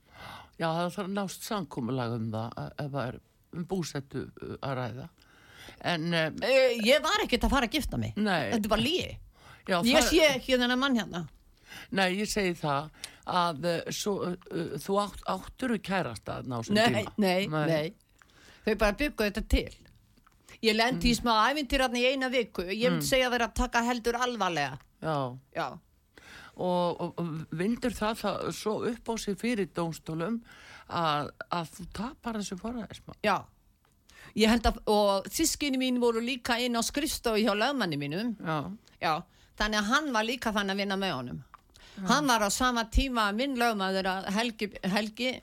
Já, 0.54 0.68
það 0.70 0.98
að 1.02 1.14
nást 1.16 1.46
samkúmulag 1.48 2.12
um 2.14 2.26
það 2.30 2.58
að- 2.62 2.74
ef 2.84 2.90
það 2.92 3.08
er 3.08 3.20
um 3.54 3.64
búsettu 3.70 4.20
uh, 4.26 4.56
að 4.62 4.76
ræða. 4.78 5.08
En, 5.84 6.08
um, 6.08 6.42
ég 6.84 7.02
var 7.04 7.24
ekkert 7.24 7.46
að 7.46 7.54
fara 7.56 7.68
að 7.68 7.78
gifta 7.78 8.00
mig. 8.00 8.14
Nei, 8.16 8.50
þetta 8.54 8.72
var 8.72 8.82
líi 8.82 9.14
já, 9.68 9.78
ég 9.88 10.08
sé 10.08 10.22
ekki 10.34 10.58
þennan 10.58 10.80
mann 10.80 10.98
hérna. 11.00 11.24
Nei, 11.94 12.08
ég 12.20 12.30
segi 12.30 12.54
það 12.58 12.90
að 13.24 13.68
uh, 13.70 13.78
svo, 13.94 14.16
uh, 14.30 14.74
þú 14.80 14.98
átt, 15.02 15.24
áttur 15.34 15.76
kærasta 15.84 16.40
að 16.40 16.50
ná 16.52 16.58
sem 16.66 16.76
nei, 16.78 16.90
tíma. 16.92 17.14
nei, 17.24 17.70
nei. 17.70 18.28
þau 18.66 18.74
bara 18.84 18.98
byggu 19.00 19.30
þetta 19.30 19.46
til. 19.56 19.80
Ég 20.64 20.76
lendi 20.76 21.10
í 21.10 21.16
smá 21.16 21.32
ævintýrarni 21.50 22.00
í 22.00 22.12
eina 22.14 22.30
viku. 22.32 22.64
Ég 22.70 22.94
myndi 22.94 23.08
segja 23.08 23.28
að 23.28 23.34
vera 23.36 23.48
að 23.50 23.58
taka 23.58 23.82
heldur 23.84 24.16
alvarlega. 24.16 24.78
Já, 25.04 25.16
já, 25.52 25.66
og, 26.54 27.00
og, 27.02 27.10
og 27.20 27.58
vindur 27.58 27.92
það, 27.92 28.20
það 28.22 28.46
svo 28.56 28.76
upp 28.88 29.10
á 29.10 29.14
sig 29.20 29.36
fyrir 29.40 29.68
dómstólum 29.74 30.38
að, 30.88 31.32
að 31.52 31.74
þú 31.74 31.86
tapar 31.98 32.38
þessu 32.40 32.56
forðaðismann. 32.60 33.18
já 33.24 33.36
ég 34.34 34.50
held 34.50 34.66
að, 34.66 34.78
og 34.90 35.28
sískinni 35.30 35.78
mín 35.80 36.00
voru 36.02 36.22
líka 36.24 36.56
inn 36.62 36.76
á 36.78 36.82
skrifstofu 36.82 37.42
hjá 37.44 37.52
lögmanni 37.54 37.98
mínum 38.00 38.34
Já, 38.40 38.70
Já, 39.00 39.14
þannig 39.60 39.80
að 39.80 39.90
hann 39.92 40.12
var 40.14 40.26
líka 40.26 40.52
þannig 40.54 40.74
að 40.74 40.80
vinna 40.82 40.96
með 41.00 41.12
honum. 41.14 41.42
Hann 42.08 42.26
var 42.26 42.42
á 42.42 42.50
sama 42.50 42.86
tíma 42.90 43.28
minn 43.36 43.54
lögmaður 43.58 44.08
að 44.10 44.30
Helgi, 44.34 44.70
Helgi 44.82 45.34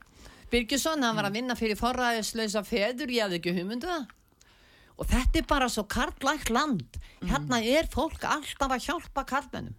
Birgisson, 0.51 1.03
hann 1.03 1.15
var 1.15 1.29
að 1.29 1.37
vinna 1.39 1.55
fyrir 1.55 1.79
forræðislausa 1.79 2.65
feður, 2.67 3.13
ég 3.15 3.23
hafði 3.23 3.39
ekki 3.39 3.53
hugmyndu 3.55 3.87
það. 3.87 4.09
Og 4.99 5.07
þetta 5.07 5.39
er 5.39 5.45
bara 5.47 5.69
svo 5.71 5.85
karlægt 5.89 6.51
land. 6.51 6.99
Hérna 7.23 7.61
er 7.63 7.87
fólk 7.89 8.25
alltaf 8.27 8.75
að 8.75 8.83
hjálpa 8.89 9.23
karlmennum. 9.29 9.77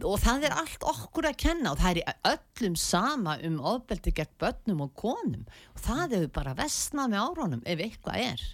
Og 0.00 0.16
það 0.22 0.46
er 0.48 0.54
allt 0.56 0.84
okkur 0.88 1.26
að 1.28 1.36
kenna 1.42 1.72
og 1.74 1.80
það 1.82 1.98
er 2.00 2.14
öllum 2.32 2.76
sama 2.80 3.34
um 3.44 3.58
ofbeldi 3.60 4.14
gegn 4.16 4.30
börnum 4.40 4.84
og 4.86 4.94
konum. 4.96 5.42
Og 5.74 5.82
það 5.84 6.14
hefur 6.16 6.30
bara 6.40 6.54
vestnað 6.56 7.12
með 7.12 7.24
árónum 7.26 7.64
ef 7.68 7.82
eitthvað 7.86 8.22
er. 8.32 8.44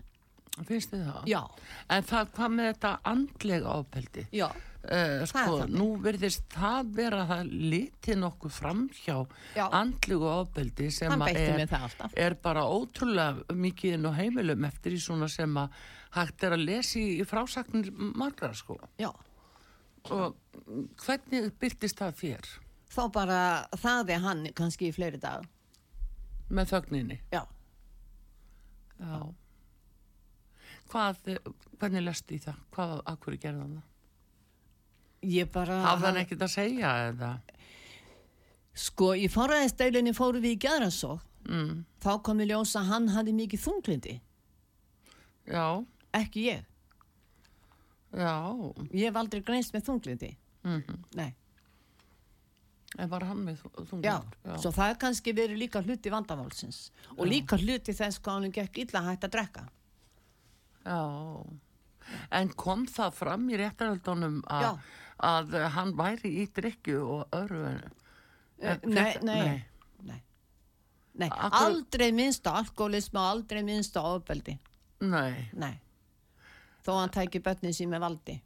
finnst 0.67 0.91
þið 0.91 1.05
það? 1.07 1.29
Já, 1.31 1.43
En 1.95 2.03
það 2.03 2.33
hvað 2.35 2.57
með 2.57 2.73
þetta 2.73 2.97
andlega 3.13 3.77
ofbeldi? 3.79 4.27
já, 4.35 4.49
Uh, 4.89 5.25
sko, 5.27 5.67
nú 5.69 5.99
verðist 6.01 6.45
það 6.55 6.93
vera 6.95 7.25
að 7.25 7.31
það 7.33 7.49
liti 7.73 8.15
nokkuð 8.17 8.53
framhjá 8.55 9.17
Já. 9.59 9.65
andlegu 9.75 10.25
ofbeldi 10.31 10.87
sem 10.95 11.25
er, 11.27 11.65
er 12.15 12.37
bara 12.41 12.63
ótrúlega 12.63 13.43
mikið 13.59 13.97
inn 13.99 14.07
á 14.07 14.13
heimilum 14.17 14.65
eftir 14.71 14.95
í 14.95 15.01
svona 15.03 15.27
sem 15.29 15.51
að 15.61 15.75
hægt 16.15 16.47
er 16.47 16.55
að 16.57 16.65
lesi 16.71 17.03
í 17.19 17.27
frásagnir 17.27 17.91
margra 17.93 18.55
sko. 18.57 18.79
Já. 19.03 19.11
Og 20.15 20.37
hvernig 21.05 21.53
byrtist 21.61 21.99
það 22.01 22.15
þér 22.23 22.49
þá 22.89 23.03
bara 23.13 23.41
þaði 23.77 24.17
hann 24.25 24.47
kannski 24.57 24.89
í 24.89 24.95
fleiri 24.97 25.21
dag 25.21 25.45
með 26.51 26.71
þögninni? 26.73 27.19
já, 27.33 27.43
Já. 28.99 29.19
Hvað, 30.89 31.19
hvernig 31.79 32.03
lestu 32.07 32.35
í 32.35 32.41
það? 32.43 32.57
Hvað, 32.75 32.93
að 33.07 33.19
hverju 33.25 33.41
gerði 33.43 33.61
hann 33.61 33.77
það? 33.77 33.85
ég 35.29 35.51
bara 35.53 35.77
Hafði 35.85 36.07
hann 36.09 36.21
ekkert 36.23 36.43
að 36.47 36.53
segja 36.55 36.91
eða? 37.11 37.31
sko 38.79 39.11
í 39.19 39.27
forræðisteilinni 39.31 40.13
fóru 40.17 40.41
við 40.45 40.57
í 40.57 40.61
gæðransók 40.67 41.25
Mm. 41.49 41.85
þá 42.03 42.11
kom 42.27 42.41
í 42.43 42.47
ljós 42.51 42.75
að 42.77 42.89
hann 42.91 43.07
hafði 43.15 43.33
mikið 43.33 43.61
þunglindi 43.63 44.15
Já, 45.49 45.85
ekki 46.13 46.43
ég, 46.51 46.65
já. 48.13 48.35
ég 48.93 49.05
hef 49.09 49.17
aldrei 49.21 49.43
greinst 49.43 49.75
með 49.75 49.85
þunglindi 49.91 50.37
Mm 50.65 50.83
nei, 51.15 51.35
En 52.99 53.09
var 53.13 53.23
hann 53.29 53.43
með 53.45 53.61
þunglindi? 53.77 54.09
já, 54.09 54.57
svo 54.59 54.71
það 54.75 54.91
er 54.95 54.97
kannski 55.03 55.33
verið 55.37 55.59
líka 55.61 55.83
hluti 55.85 56.11
vandamálsins 56.11 56.79
og 57.17 57.27
líka 57.29 57.59
hluti 57.61 57.93
þess 57.95 58.19
hvað 58.25 58.39
hann 58.41 58.53
gekk 58.57 58.79
illa 58.85 59.03
hægt 59.07 59.27
að 59.29 59.35
drekka. 59.37 59.65
Já, 60.89 61.01
en 62.33 62.49
kom 62.57 62.87
það 62.89 63.13
fram 63.19 63.45
í 63.53 63.59
réttaröldunum 63.61 64.39
að, 64.49 64.63
Já. 64.65 64.71
að 65.29 65.57
hann 65.77 65.93
væri 65.99 66.31
í 66.43 66.47
drikju 66.57 67.03
og 67.19 67.37
öðru 67.37 67.63
en... 67.69 67.83
Eh, 68.59 68.79
nei, 68.89 69.13
nei, 69.23 69.65
nei. 70.09 70.23
Nei, 71.19 71.29
Af 71.29 71.53
hverju- 71.53 71.67
aldrei 71.67 72.09
minnst 72.15 72.47
á 72.49 72.57
alkoholismu 72.63 73.21
og 73.21 73.29
aldrei 73.35 73.63
minnst 73.67 73.97
á 73.99 74.03
ofbeldi. 74.03 74.57
Nei, 75.05 75.49
nei 75.53 75.75
þó 76.89 76.95
hann 77.03 77.13
tæki 77.15 77.43
börnin 77.45 77.77
sín 77.77 77.93
með 77.93 78.07
valdi 78.09 78.39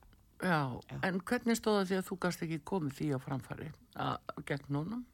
já. 0.43 0.59
En 1.07 1.21
hvernig 1.23 1.57
stóða 1.61 1.87
því 1.87 2.01
að 2.01 2.07
þú 2.11 2.17
gast 2.27 2.43
ekki 2.43 2.61
komið 2.67 2.99
því 2.99 3.11
á 3.15 3.19
framfæri 3.23 3.71
að 3.95 4.45
gegn 4.51 4.79
honum? 4.83 5.05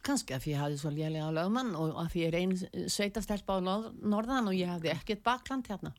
kannski 0.00 0.32
að 0.32 0.44
því 0.46 0.52
ég 0.54 0.60
hafði 0.64 0.76
svo 0.80 0.90
lélega 0.96 1.32
lögmann 1.36 1.74
og 1.76 1.90
að 2.00 2.06
því 2.14 2.20
ég 2.22 2.30
er 2.30 2.36
einn 2.40 2.88
sveitastelpa 2.90 3.56
á 3.56 3.60
norð- 3.60 3.98
norðan 4.00 4.48
og 4.48 4.56
ég 4.56 4.70
hafði 4.72 4.90
ekkert 4.94 5.20
bakland 5.26 5.68
hérna 5.68 5.92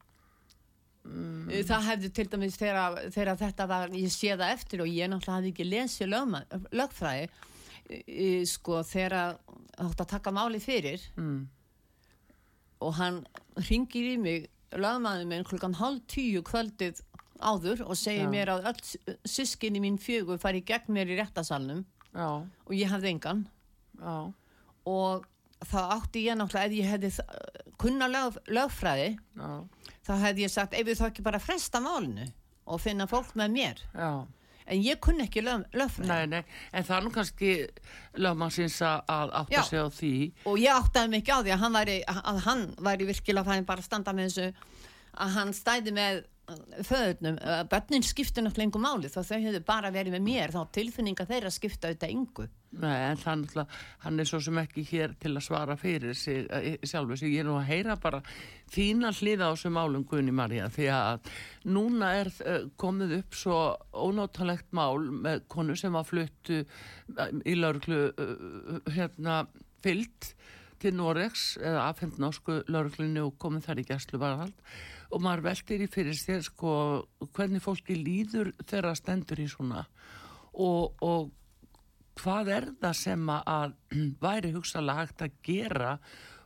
mm. 1.05 1.51
það 1.69 1.85
hefði 1.91 2.09
til 2.17 2.25
dæmis 2.33 2.57
þegar, 2.57 2.97
þegar 3.13 3.39
þetta 3.43 3.67
var 3.69 3.93
ég 3.93 4.09
sé 4.13 4.33
það 4.33 4.55
eftir 4.55 4.81
og 4.81 4.89
ég 4.89 5.11
náttúrulega 5.11 5.37
hafði 5.37 5.53
ekki 5.53 5.67
lesið 5.69 6.11
lögmann, 6.15 6.65
lögfræði 6.73 7.29
e, 7.91 8.29
sko 8.49 8.81
þegar 8.89 9.37
átt 9.85 10.01
að 10.03 10.11
taka 10.15 10.33
máli 10.33 10.59
fyrir 10.65 11.05
Mm. 11.15 11.45
og 12.81 12.93
hann 12.97 13.21
ringir 13.69 14.15
í 14.15 14.17
mig 14.17 14.49
lögmanni 14.77 15.27
minn 15.27 15.47
klukkan 15.47 15.75
hálf 15.79 16.03
tíu 16.11 16.43
kvöldið 16.47 17.01
áður 17.41 17.83
og 17.87 17.97
segir 17.97 18.27
Já. 18.27 18.31
mér 18.31 18.51
að 18.53 18.69
öll 18.71 19.17
sískinni 19.27 19.81
mín 19.81 19.97
fjögur 20.01 20.39
fari 20.41 20.61
gegn 20.65 20.93
mér 20.93 21.09
í 21.11 21.17
réttasalnum 21.19 21.83
Já, 22.11 22.43
og 22.43 22.73
ég 22.75 22.91
hafði 22.91 23.13
engan. 23.13 23.45
Já, 24.01 24.15
og 24.91 25.27
þá 25.63 25.79
átti 25.95 26.25
ég 26.25 26.37
náttúrulega 26.37 26.67
ef 26.67 26.75
ég 26.75 26.89
hefði 26.91 27.11
kunna 27.81 28.09
lög, 28.11 28.37
lögfræði 28.51 29.13
já, 29.15 29.49
þá 30.05 30.13
hefði 30.25 30.45
ég 30.45 30.53
sagt 30.53 30.75
ef 30.77 30.85
við 30.87 30.99
þá 30.99 31.05
ekki 31.07 31.25
bara 31.25 31.41
fresta 31.41 31.81
málinu 31.83 32.27
og 32.65 32.81
finna 32.83 33.07
fólk 33.09 33.33
með 33.39 33.55
mér? 33.55 33.83
Já. 33.95 34.11
En 34.71 34.81
ég 34.85 34.99
kunni 35.03 35.25
ekki 35.27 35.43
Nei, 36.07 36.25
nei, 36.31 36.41
en 36.73 36.87
það 36.87 36.97
er 36.97 37.05
nú 37.07 37.11
kannski 37.15 37.51
lögmannsins 38.23 38.79
að 38.87 39.33
átta 39.41 39.63
sig 39.67 39.79
á 39.83 39.87
því. 39.91 40.11
og 40.47 40.59
ég 40.61 40.71
áttaði 40.81 41.19
ekki 41.21 41.35
á 41.35 41.39
því 41.43 41.53
að 41.55 41.63
hann 41.65 41.77
væri, 41.79 41.97
að 42.07 42.39
hann 42.47 42.63
væri 42.87 43.09
virkilega 43.11 43.47
fæðin 43.51 43.67
bara 43.67 43.83
að 43.83 43.89
standa 43.91 44.13
með 44.15 44.29
þessu 44.29 44.53
að 45.21 45.33
hann 45.35 45.53
stæði 45.53 45.91
með 45.97 46.21
föðurnum, 46.88 47.38
börnin 47.72 48.05
skipti 48.05 48.43
náttúrulega 48.43 48.70
engu 48.70 48.81
máli 48.81 49.12
þá 49.12 49.22
þau 49.22 49.38
hefðu 49.38 49.62
bara 49.67 49.93
verið 49.93 50.17
með 50.17 50.25
mér 50.25 50.55
þá 50.55 50.63
tilfinninga 50.77 51.27
þeirra 51.29 51.53
skipta 51.53 51.91
auðvitað 51.91 52.15
engu 52.15 52.48
Nei, 52.72 52.96
en 53.03 53.17
náttúrulega, 53.20 53.65
hann 54.05 54.22
er 54.24 54.27
svo 54.29 54.39
sem 54.39 54.60
ekki 54.62 54.86
hér 54.88 55.12
til 55.20 55.34
að 55.34 55.43
svara 55.43 55.75
fyrir 55.75 56.15
sig, 56.15 56.46
eh, 56.55 56.77
sjálfu 56.88 57.17
sig. 57.20 57.34
Ég 57.34 57.43
er 57.43 57.50
nú 57.50 57.58
að 57.60 57.67
heyra 57.67 57.98
bara 58.00 58.22
þína 58.72 59.12
hliða 59.12 59.51
á 59.51 59.53
þessum 59.53 59.75
málum, 59.75 60.05
Guðni 60.08 60.31
Marja, 60.31 60.70
því 60.72 60.88
að 60.96 61.20
núna 61.65 62.13
er 62.22 62.31
uh, 62.46 62.70
komið 62.79 63.17
upp 63.17 63.36
svo 63.36 63.58
ónáttalegt 63.91 64.72
mál 64.72 65.03
með 65.03 65.43
konu 65.51 65.75
sem 65.75 65.91
var 65.91 66.08
fluttu 66.08 66.63
í 67.43 67.58
lauruglu 67.60 68.13
hérna 68.88 69.43
fyllt 69.84 70.31
til 70.81 70.96
Noregs 70.96 71.58
eða 71.60 71.89
afhengt 71.91 72.22
norsku 72.22 72.62
lauruglunni 72.72 73.22
og 73.22 73.36
komið 73.41 73.67
þar 73.67 73.81
í 73.84 73.88
gæslu 73.91 74.22
varðald 74.22 74.72
og 75.11 75.21
maður 75.23 75.45
veldir 75.49 75.85
í 75.85 75.91
fyrir 75.91 76.17
sér 76.17 76.41
sko 76.45 76.73
hvernig 77.35 77.63
fólki 77.63 77.97
líður 77.99 78.53
þeirra 78.63 78.95
stendur 78.97 79.41
í 79.43 79.47
svona 79.51 79.85
og, 80.53 80.97
og 81.03 81.31
hvað 82.21 82.51
er 82.57 82.69
það 82.81 82.99
sem 82.99 83.31
að 83.35 83.73
væri 84.25 84.53
hugsalega 84.55 85.05
hægt 85.05 85.25
að 85.25 85.39
gera 85.45 85.95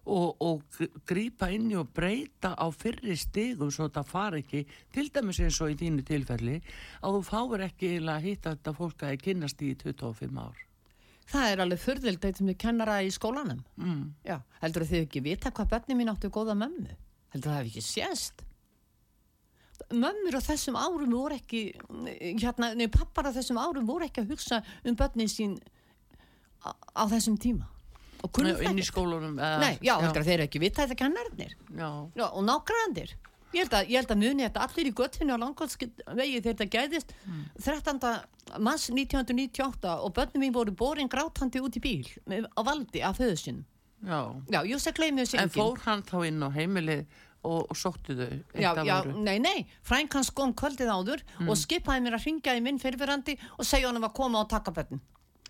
og, 0.06 0.42
og 0.42 0.62
grípa 1.10 1.50
inn 1.54 1.72
í 1.72 1.78
og 1.80 1.90
breyta 1.96 2.54
á 2.54 2.66
fyrri 2.70 3.16
stigum 3.18 3.72
svo 3.74 3.88
þetta 3.88 4.04
fari 4.06 4.44
ekki, 4.44 4.62
til 4.94 5.08
dæmis 5.14 5.40
eins 5.42 5.58
og 5.66 5.74
í 5.74 5.80
þínu 5.80 6.06
tilfelli, 6.06 6.60
að 7.02 7.18
þú 7.18 7.24
fáir 7.26 7.66
ekki 7.66 7.92
að 8.04 8.28
hitta 8.30 8.54
þetta 8.54 8.76
fólk 8.78 9.06
að 9.06 9.16
ég 9.16 9.26
kynnast 9.26 9.66
í 9.66 9.74
25 9.82 10.42
ár. 10.42 10.62
það 11.32 11.52
er 11.52 11.64
alveg 11.64 11.82
furðild 11.82 12.22
eitthvað 12.22 12.50
með 12.52 12.60
kennara 12.62 13.00
í 13.02 13.10
skólanum 13.14 13.64
Mm. 13.82 14.14
Já, 14.26 14.38
heldur 14.62 14.86
þið 14.86 15.08
ekki 15.08 15.26
vita 15.26 15.52
hvað 15.52 15.72
börnin 15.74 15.98
mín 15.98 16.14
áttu 16.14 16.30
góða 16.30 16.54
mömmu? 16.54 16.94
Heldur 17.34 17.52
það 17.52 17.58
hef 17.58 17.72
ekki 17.72 17.82
sést? 17.82 18.46
Mömmur 19.94 20.38
á 20.38 20.42
þessum 20.42 20.78
árum 20.80 21.12
voru 21.14 21.36
ekki, 21.38 21.62
hérna, 22.42 22.72
nei, 22.78 22.88
pappar 22.90 23.30
á 23.30 23.32
þessum 23.36 23.60
árum 23.62 23.86
voru 23.86 24.08
ekki 24.08 24.24
að 24.24 24.34
hugsa 24.34 24.62
um 24.84 24.98
börnin 24.98 25.30
sín 25.30 25.60
á, 26.66 26.74
á 26.74 27.04
þessum 27.12 27.38
tíma. 27.38 27.68
Og 28.26 28.32
kunnu 28.34 28.56
Nei, 28.56 28.66
inn 28.72 28.82
í 28.82 28.86
skólunum. 28.86 29.38
Eða, 29.38 29.60
Nei, 29.62 29.76
já, 29.86 29.94
að 30.02 30.26
þeir 30.26 30.46
ekki 30.48 30.62
vita 30.64 30.82
þetta 30.82 30.98
kennarnir. 31.04 31.54
Já, 31.78 31.90
Já, 32.18 32.26
og 32.32 32.42
nágrandir. 32.48 33.14
Ég 33.56 33.64
held 33.64 33.76
að, 33.78 33.92
ég 33.92 34.02
held 34.02 34.12
að 34.12 34.20
muni 34.20 34.44
þetta 34.44 34.64
allir 34.66 34.90
í 34.90 34.94
göttinu 34.98 35.36
á 35.36 35.44
langkvæmsvegi 35.44 35.92
þegar 36.10 36.48
þetta 36.50 36.66
gæðist 36.74 37.14
13. 37.64 38.02
mars 38.66 38.90
1998 38.92 39.94
og 39.94 40.16
börnum 40.18 40.44
mín 40.44 40.56
voru 40.56 40.74
borin 40.76 41.12
grátandi 41.12 41.62
út 41.64 41.78
í 41.80 41.84
bíl 41.84 42.10
með, 42.28 42.50
á 42.52 42.62
valdi 42.68 43.04
af 43.06 43.22
föðu 43.22 43.38
sinn. 43.40 43.62
já. 44.04 44.20
Já, 44.52 44.60
just 44.68 44.90
að 44.92 44.98
gleymi 45.00 45.24
þessu 45.24 45.40
En 45.40 45.54
fór 45.54 45.80
hann 45.86 46.04
þá 46.04 46.18
inn 46.28 46.44
á 46.44 46.50
heimilið 46.52 47.06
og, 47.46 47.66
og 47.72 47.78
sóttu 47.80 48.16
þau 48.18 48.30
Já, 48.60 48.72
já, 48.82 48.96
nei, 49.14 49.38
nei, 49.44 49.58
frænk 49.86 50.18
hans 50.18 50.32
kom 50.36 50.54
kvöldið 50.58 50.92
áður 50.92 51.26
og 51.46 51.58
skipaði 51.60 52.06
mér 52.06 52.18
að 52.18 52.26
ringja 52.30 52.56
í 52.58 52.64
minn 52.66 52.82
fyrirverandi 52.82 53.38
og 53.58 53.68
segja 53.68 53.92
honum 53.92 54.08
að 54.10 54.18
koma 54.18 54.42
og 54.42 54.50
taka 54.52 54.74
börn. 54.76 55.04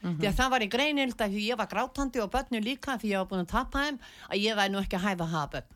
Því 0.05 0.27
að 0.29 0.35
það 0.37 0.51
var 0.53 0.65
í 0.65 0.67
greinild 0.69 1.21
að 1.23 1.39
ég 1.41 1.57
var 1.57 1.69
grátandi 1.71 2.21
og 2.21 2.29
börnu 2.33 2.61
líka 2.61 2.99
því 3.01 3.15
ég 3.15 3.23
var 3.23 3.31
búin 3.31 3.45
að 3.45 3.53
tapa 3.55 3.85
þeim 3.87 3.97
að 4.29 4.43
ég 4.43 4.59
væri 4.59 4.73
nú 4.73 4.83
ekki 4.83 4.99
að 4.99 5.07
hæfa 5.07 5.25
að 5.25 5.33
hafa 5.33 5.51
börn. 5.55 5.71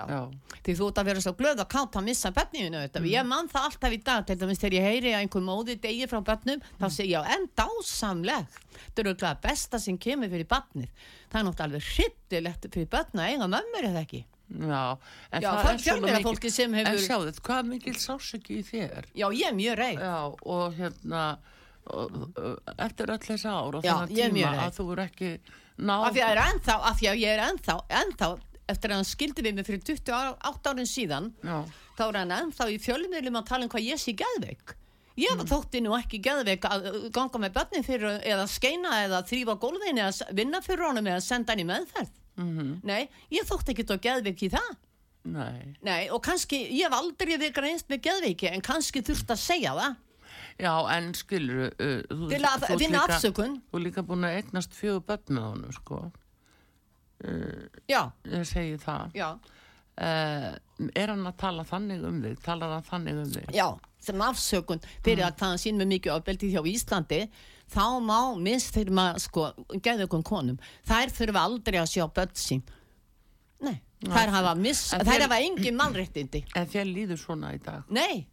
Já. 0.00 0.04
Já, 0.08 0.20
Því 0.64 0.74
þú 0.78 0.88
ert 0.88 0.98
að 1.00 1.08
vera 1.10 1.22
svo 1.24 1.32
glöð 1.36 1.62
og 1.64 1.68
kátt 1.70 1.96
að 1.98 2.06
missa 2.06 2.30
börninu 2.34 2.80
þetta. 2.84 3.02
Ég 3.10 3.26
man 3.28 3.50
það 3.50 3.66
alltaf 3.68 3.94
í 3.94 4.00
dag, 4.06 4.26
til 4.26 4.36
dæmis 4.40 4.60
þegar 4.62 4.76
ég 4.78 4.86
heyri 4.86 5.12
að 5.12 5.24
einhver 5.24 5.44
móði 5.44 5.76
degi 5.82 6.08
frá 6.10 6.20
börnum, 6.24 6.62
þá 6.80 6.86
segir 6.88 7.12
ég, 7.16 7.30
en 7.36 7.46
dásamleg. 7.58 8.58
Þetta 8.96 9.30
er 9.30 9.40
besta 9.44 9.80
sem 9.82 9.98
kemur 10.00 10.32
fyrir 10.32 10.48
börnið. 10.50 10.90
Það 11.30 11.40
er 11.40 11.48
náttúrulega 11.48 11.68
alveg 11.68 11.88
hryttilegt 11.90 12.68
fyrir 12.70 12.90
börn 12.94 13.22
að 13.24 13.32
eiga 13.34 13.50
mömmur 13.56 13.90
eða 13.90 14.04
ekki. 14.06 14.22
Já, 14.50 14.98
en 15.30 15.42
Já, 15.42 15.50
það 15.50 15.62
það 15.62 15.70
er 15.72 15.80
svona 15.80 16.50
sem 16.50 16.74
hefur- 16.74 16.90
En 16.90 16.98
sjáðu, 17.06 17.32
hvað 17.40 17.70
mikil 17.70 17.94
sásöki 17.94 18.58
í 18.58 18.66
þér? 18.66 19.08
Já, 19.14 19.26
ég 19.30 19.46
er 19.46 19.54
mjög 19.54 19.76
reið. 19.78 20.00
Já, 20.00 20.18
og 20.42 20.74
hérna 20.74 21.24
og, 21.86 22.18
eftir 22.78 23.10
öll 23.10 23.24
þessi 23.24 23.48
ár 23.48 23.78
og 23.78 23.84
þannig 23.84 24.16
ég 24.16 24.34
tíma 24.34 24.52
að 24.66 24.76
þú 24.78 24.86
er 24.94 25.02
ekki 25.06 25.30
náð 25.80 26.06
Af 26.06 26.14
því 26.14 26.22
að, 26.24 26.30
er 26.30 26.42
ennþá, 26.44 26.76
af 26.90 26.98
því 27.00 27.10
að 27.12 27.22
ég 27.22 27.36
er 27.36 27.44
ennþá, 27.46 27.76
ennþá, 28.00 28.28
eftir 28.70 28.90
að 28.90 29.00
hann 29.00 29.08
skildi 29.08 29.46
við 29.46 29.56
mig 29.56 29.66
fyrir 29.66 29.82
28 29.86 30.70
árin 30.70 30.90
síðan, 30.90 31.32
Já, 31.42 31.56
þá 31.96 32.04
er 32.08 32.20
hann 32.20 32.36
ennþá 32.36 32.68
í 32.70 32.78
fjölmiðlum 32.82 33.40
að 33.40 33.48
tala 33.50 33.66
um 33.66 33.72
hvað 33.72 33.88
ég 33.88 34.00
sé 34.00 34.14
geðveik. 34.18 34.76
Ég 35.20 35.34
mm. 35.36 35.48
þótti 35.50 35.82
nú 35.84 35.92
ekki 35.98 36.20
geðveik 36.22 36.64
að 36.68 36.86
uh, 36.88 37.00
ganga 37.12 37.40
með 37.42 37.56
börnin 37.58 37.84
fyrir 37.84 38.20
eða 38.24 38.46
skeina 38.48 39.02
eða 39.04 39.24
þrýfa 39.28 39.56
gólfin 39.60 40.00
eða 40.00 40.30
vinna 40.36 40.62
fyrir 40.64 40.86
honum 40.86 41.10
eða 41.10 41.24
senda 41.24 41.52
hann 41.52 41.64
í 41.64 41.66
meðferð. 41.68 42.12
Mhm, 42.40 42.70
Nei, 42.88 43.02
ég 43.32 43.48
þótti 43.48 43.74
ekki 43.74 43.86
þá 43.88 43.96
geðveik 44.08 44.46
í 44.46 44.50
það. 44.56 44.70
nei. 45.30 45.74
Nei, 45.84 46.08
og 46.10 46.22
kannski, 46.24 46.62
ég 46.72 46.88
hef 46.88 46.96
aldrei 46.96 47.36
við 47.36 47.52
greinst 47.58 47.90
með 47.92 48.06
geðveiki 48.08 48.48
en 48.50 48.64
kannski 48.64 49.02
þurft 49.04 49.34
að 49.34 49.42
segja 49.42 49.74
það. 49.76 49.98
Já, 50.60 50.72
en 50.94 51.12
skilur 51.16 51.70
uh, 51.70 52.00
þú, 52.08 52.30
að 52.36 52.66
þú 52.68 52.80
líka-. 52.80 53.20
Þú 53.70 53.82
líka 53.84 54.04
búin 54.06 54.26
að 54.28 54.40
eignast 54.40 54.74
fjögur 54.76 55.04
börn 55.08 55.36
með 55.36 55.46
honum, 55.50 55.72
sko. 55.76 56.00
Já, 57.90 58.02
Ég 58.24 58.46
segi 58.48 58.76
það. 58.80 59.16
Já, 59.18 59.28
uh, 60.00 60.52
Er 60.96 61.12
hann 61.12 61.26
að 61.28 61.36
tala 61.40 61.64
þannig 61.68 62.04
um 62.08 62.20
þig? 62.24 62.38
Talar 62.44 62.76
hann 62.78 62.86
þannig 62.86 63.18
um 63.20 63.32
þig? 63.34 63.48
já, 63.52 63.66
sem 64.00 64.22
afsökun 64.24 64.80
fyrir 65.04 65.26
að 65.26 65.36
það 65.42 65.56
sín 65.60 65.80
með 65.80 65.90
mikið 65.94 66.14
ábeldi 66.16 66.52
hjá 66.54 66.62
Íslandi 66.70 67.18
þá 67.70 67.84
má 68.02 68.18
minnst 68.40 68.74
þegar 68.74 68.92
maður 68.98 69.22
sko, 69.26 69.44
geðveikun 69.84 70.24
konum, 70.26 70.58
þær 70.88 71.12
þurfa 71.16 71.44
aldrei 71.46 71.78
að 71.80 71.90
sjá 71.92 72.06
börn 72.16 72.34
sín. 72.34 72.62
Nei, 73.60 73.76
þær 74.04 74.32
hafa 74.34 74.54
miss, 74.58 74.90
þær 74.94 75.04
þér- 75.06 75.24
hafa 75.26 75.38
engin 75.44 75.76
mannréttindi. 75.78 76.44
En 76.56 76.66
þér 76.66 76.88
líður 76.94 77.18
svona 77.20 77.52
í 77.54 77.58
dag? 77.62 77.84
Nei, 77.90 78.26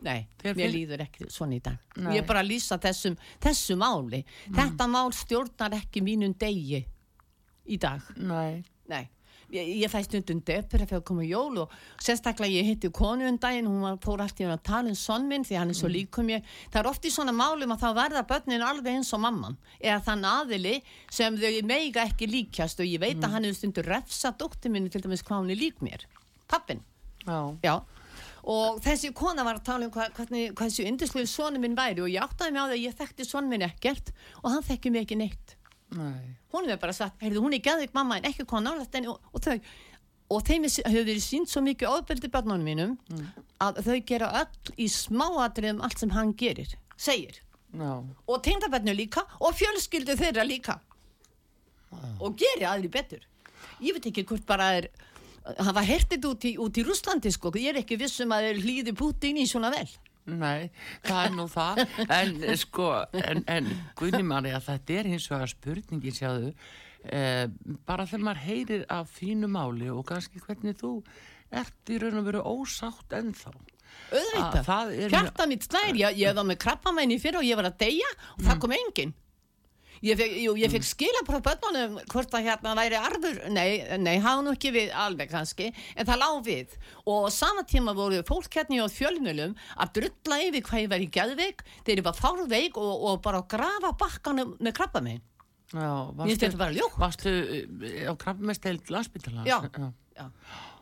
nei, 0.00 0.26
Þér 0.42 0.54
mér 0.54 0.70
finn- 0.70 0.74
líður 0.76 1.04
ekki 1.06 1.26
svona 1.30 1.56
í 1.58 1.62
dag. 1.62 1.78
Nei. 1.96 2.14
Ég 2.16 2.22
er 2.22 2.26
bara 2.26 2.40
að 2.44 2.48
lýsa 2.54 2.78
þessum, 2.80 3.16
þessu 3.40 3.76
máli. 3.76 4.24
Þetta 4.50 4.86
mál 4.88 5.10
stjórnar 5.12 5.74
ekki 5.82 6.00
mínum 6.02 6.34
degi 6.38 6.84
í 7.68 7.78
dag. 7.78 8.00
Nei 8.16 8.64
Nei, 8.90 9.04
ég, 9.54 9.70
ég 9.82 9.92
fæ 9.92 10.02
stundum 10.06 10.40
döpur 10.46 10.84
þegar 10.84 11.02
koma 11.06 11.24
jól 11.26 11.62
og 11.64 11.74
sérstaklega 12.02 12.60
ég 12.60 12.68
hitti 12.70 12.90
konu 12.94 13.28
um 13.28 13.38
daginn, 13.40 13.68
hún 13.70 13.84
var, 13.84 13.98
fór 14.02 14.24
alltaf 14.24 14.52
að 14.54 14.62
tala 14.66 14.92
um 14.92 14.98
sonn 14.98 15.28
minn 15.30 15.46
því 15.46 15.58
hann 15.60 15.74
er 15.74 15.78
svo 15.78 15.90
líkum 15.92 16.30
ég. 16.32 16.46
Það 16.72 16.82
er 16.82 16.90
oft 16.92 17.08
í 17.08 17.14
svona 17.14 17.34
málum 17.36 17.74
að 17.74 17.84
þá 17.84 17.88
verða 18.00 18.26
börnin 18.30 18.66
alveg 18.66 19.00
eins 19.00 19.12
og 19.16 19.24
mamman 19.24 19.58
eða 19.78 20.00
þann 20.08 20.28
aðili 20.34 20.76
sem 21.10 21.38
þau 21.40 21.60
meiga 21.68 22.06
ekki 22.06 22.30
líkjast 22.30 22.82
og 22.82 22.90
ég 22.90 23.02
veit 23.02 23.18
að 23.20 23.34
hann 23.36 23.48
hefur 23.48 23.60
stundur 23.62 23.90
refsa 23.94 24.32
dóttir 24.32 24.72
minni 24.72 24.92
til 24.92 25.02
dæmis 25.04 25.24
hvað 25.26 25.44
hún 25.44 25.54
er 25.54 25.60
lík 25.60 25.82
mér. 25.84 26.06
Pappin, 26.50 26.82
Já, 27.26 27.56
já. 27.62 27.74
Og 28.50 28.80
þessi 28.80 29.12
kona 29.12 29.44
var 29.44 29.58
að 29.58 29.66
tala 29.66 29.86
um 29.86 29.92
hvað, 29.92 30.12
hvernig, 30.16 30.52
hvað 30.56 30.70
þessi 30.70 30.86
yndislegu 30.88 31.28
sonu 31.28 31.60
minn 31.60 31.76
væri 31.76 32.00
og 32.00 32.08
ég 32.08 32.24
áttaði 32.24 32.54
mig 32.54 32.62
á 32.64 32.68
því 32.70 32.76
að 32.78 32.84
ég 32.86 32.96
þekkti 32.96 33.26
son 33.28 33.50
minn 33.50 33.66
ekkert 33.66 34.12
og 34.40 34.54
hann 34.54 34.64
þekki 34.64 34.92
mig 34.94 35.04
ekki 35.04 35.18
neitt 35.20 35.56
nei. 35.96 36.34
Hún 36.52 36.66
hefur 36.68 36.82
bara 36.82 36.96
sagt, 36.96 37.20
heyrðu, 37.22 37.44
hún 37.44 37.56
er 37.56 37.62
geðvik 37.64 37.94
mamma 37.96 38.18
en 38.18 38.28
ekki 38.30 38.46
kona 38.48 38.74
nálægt 38.74 38.96
henni. 38.96 39.10
Og, 39.12 39.20
og 39.32 39.44
þau 39.44 39.56
og 40.30 40.44
þeim 40.46 40.66
hefur 40.68 41.06
verið 41.08 41.22
sínt 41.24 41.50
svo 41.50 41.62
mikið 41.66 41.90
ofbeldi 41.90 42.30
börnunum 42.30 42.66
mínum 42.66 42.92
að 43.62 43.80
þau 43.86 43.96
gera 44.06 44.28
öll 44.44 44.74
í 44.78 44.86
smáatriðum 44.94 45.82
allt 45.82 46.02
sem 46.02 46.12
hann 46.14 46.34
gerir, 46.38 46.76
segir. 46.94 47.40
Já, 47.74 47.90
og 48.26 48.42
tengdabörnu 48.46 48.94
líka 48.94 49.24
og 49.38 49.54
fjölskyldu 49.58 50.16
þeirra 50.18 50.46
líka. 50.46 50.78
Og 52.22 52.38
gerir 52.38 52.68
aðri 52.70 52.90
betur. 52.90 53.26
Ég 53.82 53.96
veit 53.96 54.06
ekki 54.10 54.26
hvort 54.26 54.46
bara 54.46 54.70
er 54.78 54.90
hafa 55.58 55.82
hertið 55.86 56.26
út 56.30 56.46
í, 56.46 56.54
í 56.54 56.84
Rúslandi 56.86 57.32
sko, 57.34 57.52
ég 57.58 57.72
er 57.72 57.80
ekki 57.82 57.98
vissum 57.98 58.32
að 58.34 58.48
þeir 58.48 58.62
hlýði 58.64 58.94
Putin 58.98 59.40
í 59.40 59.46
svona 59.50 59.72
vel 59.74 59.88
nei, 60.26 60.70
það 61.06 61.24
er 61.26 61.34
nú 61.36 61.46
það. 61.50 61.80
En 62.10 62.36
sko, 62.60 62.90
en, 63.16 63.42
en 63.48 63.70
Guðni 63.98 64.22
Marja, 64.26 64.60
þetta 64.60 64.98
er 65.00 65.08
hins 65.14 65.28
vegar 65.30 65.48
spurningin 65.52 66.16
sjáðu. 66.16 66.52
Eh, 67.08 67.46
Bara 67.88 68.04
þegar 68.06 68.24
maður 68.28 68.42
heyrir 68.44 68.82
af 68.92 69.10
fínu 69.16 69.48
máli 69.48 69.88
og 69.90 70.04
kannski 70.10 70.42
hvernig 70.44 70.76
þú 70.82 70.98
ert 71.50 71.90
í 71.90 71.98
raun 72.02 72.18
og 72.20 72.26
veru 72.28 72.42
ósátt 72.46 73.16
ennþá. 73.16 73.54
Að 74.10 74.20
auðvitað, 74.20 74.64
það 74.68 74.92
er- 75.04 75.10
hjarta 75.16 75.46
mitt 75.50 75.64
slær. 75.66 75.96
Ég, 75.98 76.18
ég 76.20 76.34
var 76.36 76.44
með 76.46 76.60
krabbamæni 76.62 77.16
fyrir 77.22 77.40
og 77.40 77.48
ég 77.48 77.56
var 77.58 77.70
að 77.72 77.78
deyja 77.82 78.10
og 78.36 78.44
það 78.46 78.60
kom 78.62 78.76
enginn 78.76 79.14
ég 80.06 80.20
fekk, 80.20 80.36
jú, 80.44 80.54
ég 80.60 80.72
fekk 80.72 80.86
skila 80.88 81.22
frá 81.28 81.38
börnunum 81.44 81.98
hvort 82.12 82.36
að 82.36 82.46
hérna 82.48 82.74
væri 82.78 82.98
arfur 83.00 83.40
nei, 83.52 83.80
nei, 84.00 84.16
hafa 84.22 84.44
nú 84.44 84.54
ekki 84.56 84.72
við 84.76 84.94
alveg 84.96 85.32
kannski 85.32 85.70
en 85.70 86.08
það 86.08 86.22
lág 86.22 86.38
við 86.46 86.76
og 87.04 87.28
á 87.28 87.30
sama 87.34 87.66
tíma 87.68 87.96
voru 87.96 88.22
fólk 88.28 88.60
hérna 88.60 88.80
í 88.80 88.92
fjölmjölum 88.96 89.56
að 89.76 89.96
drulla 89.98 90.40
yfir 90.46 90.64
hvað 90.68 90.84
ég 90.84 90.92
var 90.94 91.04
í 91.04 91.10
geðveik 91.18 91.66
þeir 91.82 91.96
eru 91.98 92.06
bara 92.08 92.22
fárveik 92.22 92.80
og, 92.80 92.94
og 93.10 93.20
bara 93.24 93.44
grafa 93.48 93.92
bakkanum 94.00 94.56
með 94.60 95.20
Já, 95.70 96.10
finnst 96.18 96.42
þetta 96.42 96.58
bara 96.58 96.74
ljótt. 96.74 96.96
Varstu 96.98 97.30
eh, 97.30 98.08
á 98.10 98.12
krabbmesteild 98.18 98.90
landsbytala? 98.90 99.44
Já. 99.46 99.60
Já. 100.16 100.26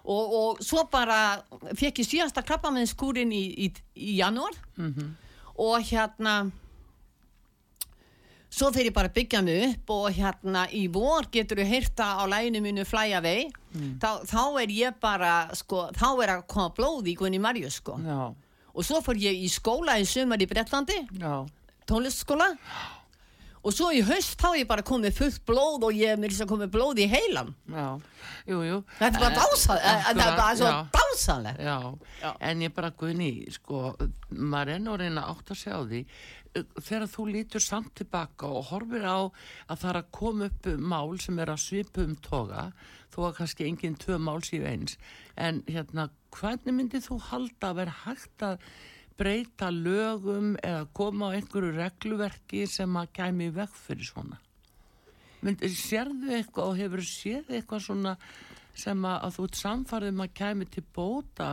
Og, 0.08 0.30
og 0.38 0.62
svo 0.64 0.86
bara 0.88 1.42
fekk 1.76 2.00
ég 2.00 2.08
síðasta 2.08 2.40
krabbamennskúrin 2.46 3.32
í, 3.34 3.42
í, 3.66 3.68
í 3.92 4.14
janúar 4.16 4.56
og 5.60 5.84
hérna 5.84 6.38
svo 8.58 8.70
þegar 8.74 8.88
ég 8.90 8.94
bara 8.96 9.12
byggja 9.14 9.40
mig 9.46 9.62
upp 9.68 9.92
og 9.94 10.08
hérna 10.16 10.64
í 10.74 10.84
vor 10.92 11.28
getur 11.32 11.60
þú 11.62 11.66
heyrta 11.70 12.08
á 12.18 12.24
læginu 12.30 12.60
mínu 12.64 12.84
flæja 12.88 13.20
vei 13.24 13.46
þá, 14.02 14.24
þá 14.26 14.42
er 14.62 14.72
ég 14.74 14.98
bara 15.00 15.32
sko, 15.54 15.88
þá 15.94 16.06
er 16.24 16.32
að 16.34 16.44
koma 16.50 16.72
blóð 16.76 17.08
í 17.12 17.14
Gunni 17.20 17.38
Marju 17.42 17.70
sko. 17.70 17.98
Og 18.78 18.84
svo 18.86 19.00
fór 19.02 19.18
ég 19.18 19.34
í 19.38 19.48
skóla 19.50 19.96
í 19.98 20.04
sumar 20.06 20.38
í 20.42 20.46
Bretlandi. 20.50 20.98
Já, 21.18 21.46
tónlistskóla 21.86 22.50
og 22.54 22.94
svo 23.74 23.90
í 23.94 24.02
haust 24.06 24.38
þá 24.38 24.48
ég 24.60 24.68
bara 24.70 24.84
komið 24.86 25.16
fullt 25.18 25.42
blóð 25.48 25.88
og 25.88 25.96
ég 25.98 26.14
er 26.14 26.20
mér 26.20 26.34
sem 26.36 26.48
komið 26.48 26.70
blóð 26.74 27.02
í 27.02 27.08
heilan. 27.10 27.54
Já, 27.72 27.88
jú, 28.46 28.60
jú. 28.66 28.82
Þetta 29.00 29.14
er 29.16 29.22
bara 29.24 29.38
dásanlega 29.42 29.94
þetta 30.08 30.26
er 30.28 30.36
bara 30.38 30.56
svo 30.56 30.72
Já. 32.22 32.34
en 32.40 32.62
ég 32.62 32.74
bara 32.74 32.90
guðni, 32.90 33.30
sko, 33.52 33.94
maður 34.30 34.82
nú 34.82 34.94
að 34.94 35.02
reyna 35.02 35.24
átt 35.32 35.50
að 35.52 35.60
sjá 35.62 35.74
því 35.88 36.02
uh, 36.04 36.62
þegar 36.78 37.08
þú 37.14 37.26
lítur 37.32 37.64
samt 37.64 37.94
tilbaka 37.98 38.50
og 38.50 38.68
horfir 38.70 39.06
á 39.08 39.18
að 39.68 39.80
það 39.82 39.90
er 39.90 40.00
að 40.02 40.12
koma 40.18 40.50
upp 40.50 40.70
mál 40.78 41.18
sem 41.22 41.38
er 41.42 41.52
að 41.54 41.64
svipa 41.64 42.04
um 42.04 42.14
toga, 42.24 42.68
þó 43.14 43.18
að 43.28 43.36
kannski 43.40 43.66
engin 43.68 43.98
tvö 43.98 44.20
mál 44.22 44.38
séu 44.46 44.66
eins, 44.68 44.98
en 45.36 45.62
hérna, 45.68 46.08
hvernig 46.34 46.76
myndið 46.76 47.08
þú 47.08 47.20
halda 47.32 47.72
að 47.72 47.82
vera 47.82 47.98
hægt 48.04 48.46
að 48.46 48.70
breyta 49.18 49.70
lögum 49.74 50.54
eða 50.62 50.84
koma 50.94 51.32
á 51.32 51.36
einhverju 51.38 51.74
regluverki 51.76 52.66
sem 52.70 52.96
að 53.00 53.10
kæmi 53.18 53.50
veg 53.54 53.72
fyrir 53.74 54.06
svona? 54.06 54.38
Myndi, 55.42 55.70
sérðu 55.70 56.34
eitthvað 56.34 56.72
og 56.72 56.78
hefur 56.78 57.04
séð 57.06 57.52
eitthvað 57.54 57.84
svona 57.84 58.16
sem 58.78 59.04
að, 59.04 59.16
að 59.26 59.34
þú 59.36 59.46
ert 59.48 59.60
samfarið 59.62 60.20
að 60.24 60.36
kæmi 60.40 60.68
til 60.70 60.84
bóta 60.94 61.48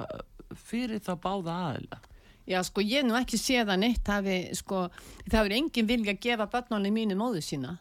fyrir 0.56 1.02
þá 1.06 1.14
báða 1.22 1.56
aðila? 1.70 2.02
Já, 2.46 2.60
sko, 2.62 2.84
ég 2.86 3.06
nú 3.06 3.16
ekki 3.18 3.40
séð 3.42 3.72
að 3.74 3.82
neitt 3.82 4.10
hafi, 4.10 4.36
sko, 4.54 4.84
það 5.26 5.48
er 5.48 5.56
engin 5.58 5.90
vilja 5.90 6.14
að 6.14 6.22
gefa 6.28 6.46
börnunni 6.54 6.92
mínu 6.94 7.18
móðu 7.18 7.42
sína, 7.42 7.72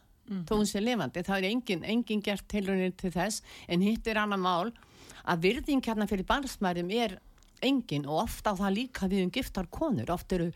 þó 0.49 0.55
hún 0.55 0.65
sé 0.69 0.81
lifandi, 0.81 1.21
það 1.25 1.37
er 1.37 1.49
engin, 1.51 1.83
engin 1.85 2.23
gert 2.25 2.47
tilraunir 2.49 2.95
til 2.97 3.11
þess, 3.13 3.43
en 3.69 3.85
hitt 3.85 4.09
er 4.09 4.23
annar 4.23 4.41
mál 4.41 4.73
að 5.25 5.45
virðing 5.45 5.85
hérna 5.85 6.09
fyrir 6.09 6.25
barnsmærum 6.25 6.89
er 6.97 7.19
engin 7.63 8.07
og 8.07 8.25
ofta 8.25 8.55
á 8.55 8.59
það 8.59 8.75
líka 8.79 9.09
við 9.11 9.25
um 9.25 9.31
giftar 9.31 9.69
konur, 9.71 10.11
oft 10.11 10.31
eru, 10.35 10.51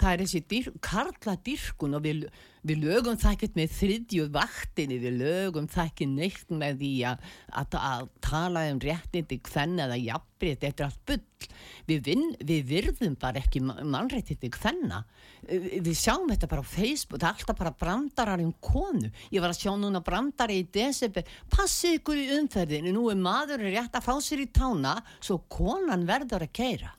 það 0.00 0.10
er 0.12 0.24
þessi 0.24 0.42
dyr, 0.50 0.72
karla 0.84 1.36
dyrkun 1.46 1.96
og 1.98 2.04
við 2.04 2.26
við 2.64 2.84
lögum 2.84 3.18
það 3.20 3.34
ekkert 3.36 3.58
með 3.58 3.74
þriðju 3.78 4.24
vaktinni, 4.34 4.96
við 5.02 5.18
lögum 5.20 5.66
það 5.70 5.90
ekki 5.90 6.08
neitt 6.10 6.52
með 6.52 6.80
því 6.80 6.92
að, 7.10 7.28
að, 7.60 7.76
að 7.80 8.08
tala 8.24 8.64
um 8.72 8.80
réttindi 8.82 9.38
hvenn 9.50 9.76
eða 9.84 10.00
jafnbrið, 10.00 10.58
þetta 10.64 10.84
er 10.84 10.88
allt 10.88 11.04
bull. 11.10 11.48
Við, 11.84 12.00
vin, 12.06 12.24
við 12.40 12.66
virðum 12.70 13.16
bara 13.20 13.42
ekki 13.42 13.60
mannréttindi 13.64 14.50
hvenna. 14.56 15.02
Við 15.44 15.92
sjáum 16.00 16.30
þetta 16.32 16.48
bara 16.48 16.64
á 16.64 16.72
Facebook, 16.72 17.20
það 17.20 17.28
er 17.28 17.38
alltaf 17.38 17.60
bara 17.60 17.76
brandarar 17.84 18.44
um 18.44 18.52
konu. 18.64 19.12
Ég 19.28 19.44
var 19.44 19.52
að 19.52 19.60
sjá 19.60 19.72
núna 19.76 20.00
brandari 20.04 20.62
í 20.62 20.68
desember, 20.72 21.28
passið 21.52 22.00
ykkur 22.00 22.20
í 22.22 22.28
umferðinu, 22.38 22.94
nú 22.96 23.08
er 23.12 23.20
maður 23.20 23.66
rétt 23.68 23.98
að 23.98 24.08
fá 24.08 24.14
sér 24.24 24.46
í 24.46 24.52
tána, 24.52 24.96
svo 25.20 25.42
konan 25.52 26.08
verður 26.08 26.48
að 26.48 26.54
keira. 26.56 26.94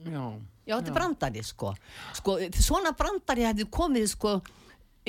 Já. 0.00 0.24
Já, 0.70 0.76
þetta 0.76 0.90
er 0.92 0.94
brandari, 0.94 1.42
sko. 1.42 1.72
sko. 2.14 2.36
Svona 2.62 2.92
brandari 2.94 3.46
hefði 3.48 3.66
komið, 3.74 4.04
sko, 4.12 4.36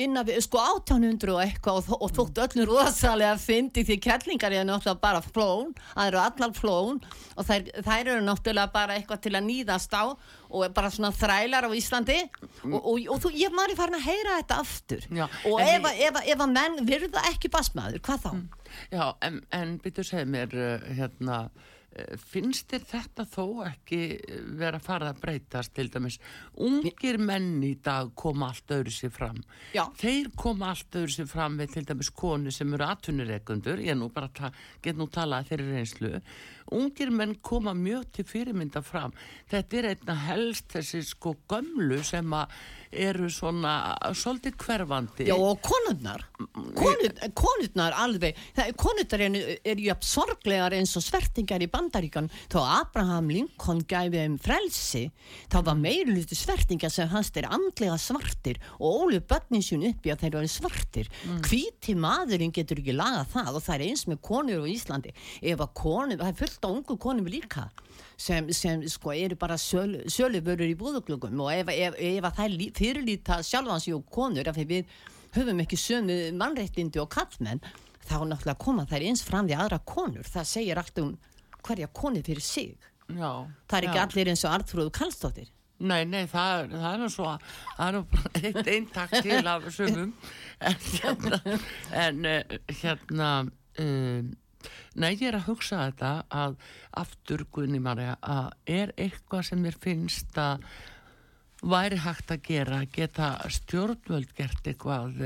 innan 0.00 0.24
við, 0.24 0.38
sko 0.46 0.56
1800 0.58 1.32
og 1.34 1.40
eitthvað 1.42 1.88
og, 1.92 1.98
og 2.06 2.12
þótt 2.16 2.38
öllum 2.46 2.68
rosalega 2.70 3.34
fyndi 3.38 3.82
því 3.84 3.96
kellingar 4.06 4.54
er 4.56 4.64
náttúrulega 4.64 5.00
bara 5.02 5.20
flón 5.24 5.74
það 5.92 6.06
eru 6.08 6.20
allar 6.22 6.54
flón 6.56 7.02
og 7.36 7.44
þær, 7.48 7.66
þær 7.84 8.00
eru 8.14 8.22
náttúrulega 8.24 8.72
bara 8.72 8.96
eitthvað 8.96 9.20
til 9.26 9.34
að 9.36 9.44
nýðast 9.50 9.92
á 9.92 10.04
og 10.52 10.64
bara 10.76 10.90
svona 10.92 11.12
þrælar 11.16 11.68
á 11.68 11.70
Íslandi 11.76 12.16
og, 12.64 12.78
og, 12.80 13.04
og 13.12 13.20
þú, 13.24 13.34
ég 13.36 13.52
maður 13.56 13.74
er 13.74 13.80
farin 13.82 13.98
að 14.00 14.06
heyra 14.08 14.38
þetta 14.40 14.58
aftur 14.64 15.06
Já, 15.12 15.26
og 15.48 15.60
ef, 15.60 15.84
við- 15.86 16.02
ef, 16.08 16.18
ef 16.34 16.46
að 16.46 16.54
menn 16.56 16.80
virða 16.88 17.26
ekki 17.32 17.52
basmaður, 17.52 18.00
hvað 18.08 18.24
þá? 18.26 18.32
Já, 18.96 19.04
en, 19.28 19.38
en 19.52 19.76
byrju 19.84 20.04
segð 20.08 20.32
mér, 20.32 20.56
uh, 20.56 20.90
hérna, 20.96 21.38
finnst 22.20 22.70
þér 22.72 22.86
þetta 22.92 23.26
þó 23.28 23.44
ekki 23.68 24.00
uh, 24.16 24.40
vera 24.60 24.80
að 24.80 24.86
fara 24.86 25.10
að 25.12 25.20
breytast 25.24 25.74
til 25.76 25.88
dæmis? 25.92 26.18
Ungir 26.62 27.20
menn 27.20 27.62
í 27.66 27.74
dag 27.84 28.12
koma 28.18 28.50
allt 28.52 28.74
öðru 28.76 28.94
sér 28.94 29.12
fram. 29.14 29.42
Já. 29.76 29.84
Þeir 30.00 30.32
koma 30.38 30.72
allt 30.72 31.00
öðru 31.00 31.16
sér 31.16 31.30
fram 31.30 31.60
við 31.60 31.76
til 31.76 31.86
dæmis 31.88 32.12
konu 32.16 32.54
sem 32.54 32.72
eru 32.76 32.88
atvinnureikundur, 32.88 33.82
ég 33.84 33.98
nú 33.98 34.10
bara 34.14 34.52
get 34.82 34.98
nú 34.98 35.08
talað 35.12 35.52
þeirri 35.52 35.70
reynslu. 35.76 36.14
Ungir 36.72 37.12
menn 37.14 37.36
koma 37.44 37.74
mjög 37.76 38.08
til 38.18 38.28
fyrirmynda 38.28 38.82
fram. 38.84 39.12
Þetta 39.50 39.80
er 39.80 39.90
einna 39.92 40.16
helst 40.28 40.70
þessi 40.72 41.02
sko 41.06 41.36
gömlu 41.50 42.02
sem 42.06 42.32
að 42.36 42.54
eru 42.92 43.28
svona 43.32 43.96
svolítið 44.16 44.56
hverfandi. 44.60 45.26
Já 45.28 45.34
og 45.36 45.60
konurnar. 45.64 46.24
Konur, 46.76 47.14
konurnar 47.38 47.96
alveg. 48.02 48.38
Konurnar 48.78 49.24
er, 49.24 49.38
er 49.64 49.80
jöfn 49.80 50.08
sorglegar 50.12 50.76
eins 50.76 50.92
og 50.98 51.04
svertingar 51.04 51.64
í 51.64 51.70
bandaríkan 51.72 52.28
þá 52.52 52.58
Abraham 52.82 53.30
Lincoln 53.32 53.82
gæfi 53.88 54.20
þeim 54.20 54.36
frelsi 54.42 55.04
þá 55.52 55.58
var 55.70 55.78
meiruluti 55.80 56.36
svertingar 56.36 56.92
sem 56.92 57.08
hans 57.12 57.32
er 57.36 57.48
andlega 57.48 57.96
svartir 58.00 58.60
og 58.78 59.06
ólu 59.06 59.22
börnin 59.24 59.64
sín 59.64 59.86
uppi 59.88 60.12
að 60.12 60.26
þeir 60.26 60.38
eru 60.42 60.52
svartir. 60.52 61.10
Hvíti 61.48 61.96
maðurinn 61.96 62.52
getur 62.54 62.82
ekki 62.82 62.96
lagað 62.96 63.32
það 63.36 63.58
og 63.58 63.66
það 63.66 63.76
er 63.78 63.86
eins 63.88 64.04
með 64.10 64.22
konur 64.28 64.64
á 64.64 64.66
Íslandi. 64.68 65.14
Ef 65.40 65.64
að 65.64 65.74
konur, 65.80 66.20
það 66.20 66.28
er 66.28 66.40
fullt 66.42 66.61
á 66.66 66.70
ungu 66.70 66.96
konum 67.00 67.28
líka 67.30 67.68
sem, 68.16 68.50
sem 68.52 68.84
sko 68.88 69.14
eru 69.14 69.36
bara 69.38 69.58
sölu, 69.58 70.04
söluvörur 70.10 70.68
í 70.68 70.76
búðuglugum 70.78 71.40
og 71.42 71.52
ef, 71.54 71.72
ef, 71.72 71.98
ef 71.98 72.28
að 72.28 72.38
það 72.38 72.68
fyrirlíta 72.78 73.40
sjálfans 73.46 73.88
og 73.94 74.06
konur 74.12 74.48
af 74.48 74.58
því 74.58 74.68
við 74.70 74.94
höfum 75.36 75.64
ekki 75.64 75.80
sömu 75.80 76.18
mannréttindi 76.36 77.00
og 77.02 77.10
kallmenn 77.12 77.62
þá 78.02 78.16
náttúrulega 78.26 78.58
koma 78.60 78.86
þær 78.90 79.06
eins 79.08 79.22
fram 79.24 79.48
við 79.48 79.60
aðra 79.62 79.78
konur. 79.86 80.26
Það 80.26 80.48
segir 80.50 80.80
allt 80.80 80.98
um 81.02 81.12
hverja 81.62 81.88
konu 81.94 82.22
fyrir 82.26 82.42
sig. 82.42 82.76
Já, 83.08 83.46
það 83.68 83.78
er 83.78 83.88
ekki 83.88 83.98
já. 83.98 84.04
allir 84.06 84.30
eins 84.32 84.44
og 84.46 84.54
Artrúðu 84.56 84.92
Kallstóttir 84.94 85.50
Nei, 85.82 86.04
nei, 86.06 86.26
það 86.30 86.76
það 86.76 86.92
er 86.92 87.00
nú 87.00 87.08
svo 87.10 87.30
það 87.32 87.82
er 87.86 87.96
nú 87.96 88.02
bara 88.12 88.42
eitt 88.46 88.68
eintak 88.70 89.14
til 89.18 89.40
af 89.50 89.66
sumum. 89.74 90.12
En 90.62 90.76
hérna, 90.78 91.38
en, 91.90 92.18
eh, 92.30 92.58
hérna 92.78 93.28
um, 93.82 94.28
nei, 94.94 95.12
ég 95.14 95.28
er 95.30 95.38
að 95.40 95.48
hugsa 95.50 95.84
þetta 95.86 96.14
að 96.42 96.56
aftur 97.02 97.46
Guðni 97.52 97.82
Marja 97.82 98.16
að 98.20 98.50
er 98.80 98.94
eitthvað 98.96 99.46
sem 99.50 99.62
mér 99.62 99.78
finnst 99.82 100.38
að 100.40 100.66
væri 101.62 102.00
hægt 102.02 102.34
að 102.34 102.42
gera 102.48 102.82
geta 102.90 103.36
stjórnvöld 103.52 104.34
gert 104.38 104.66
eitthvað? 104.66 105.16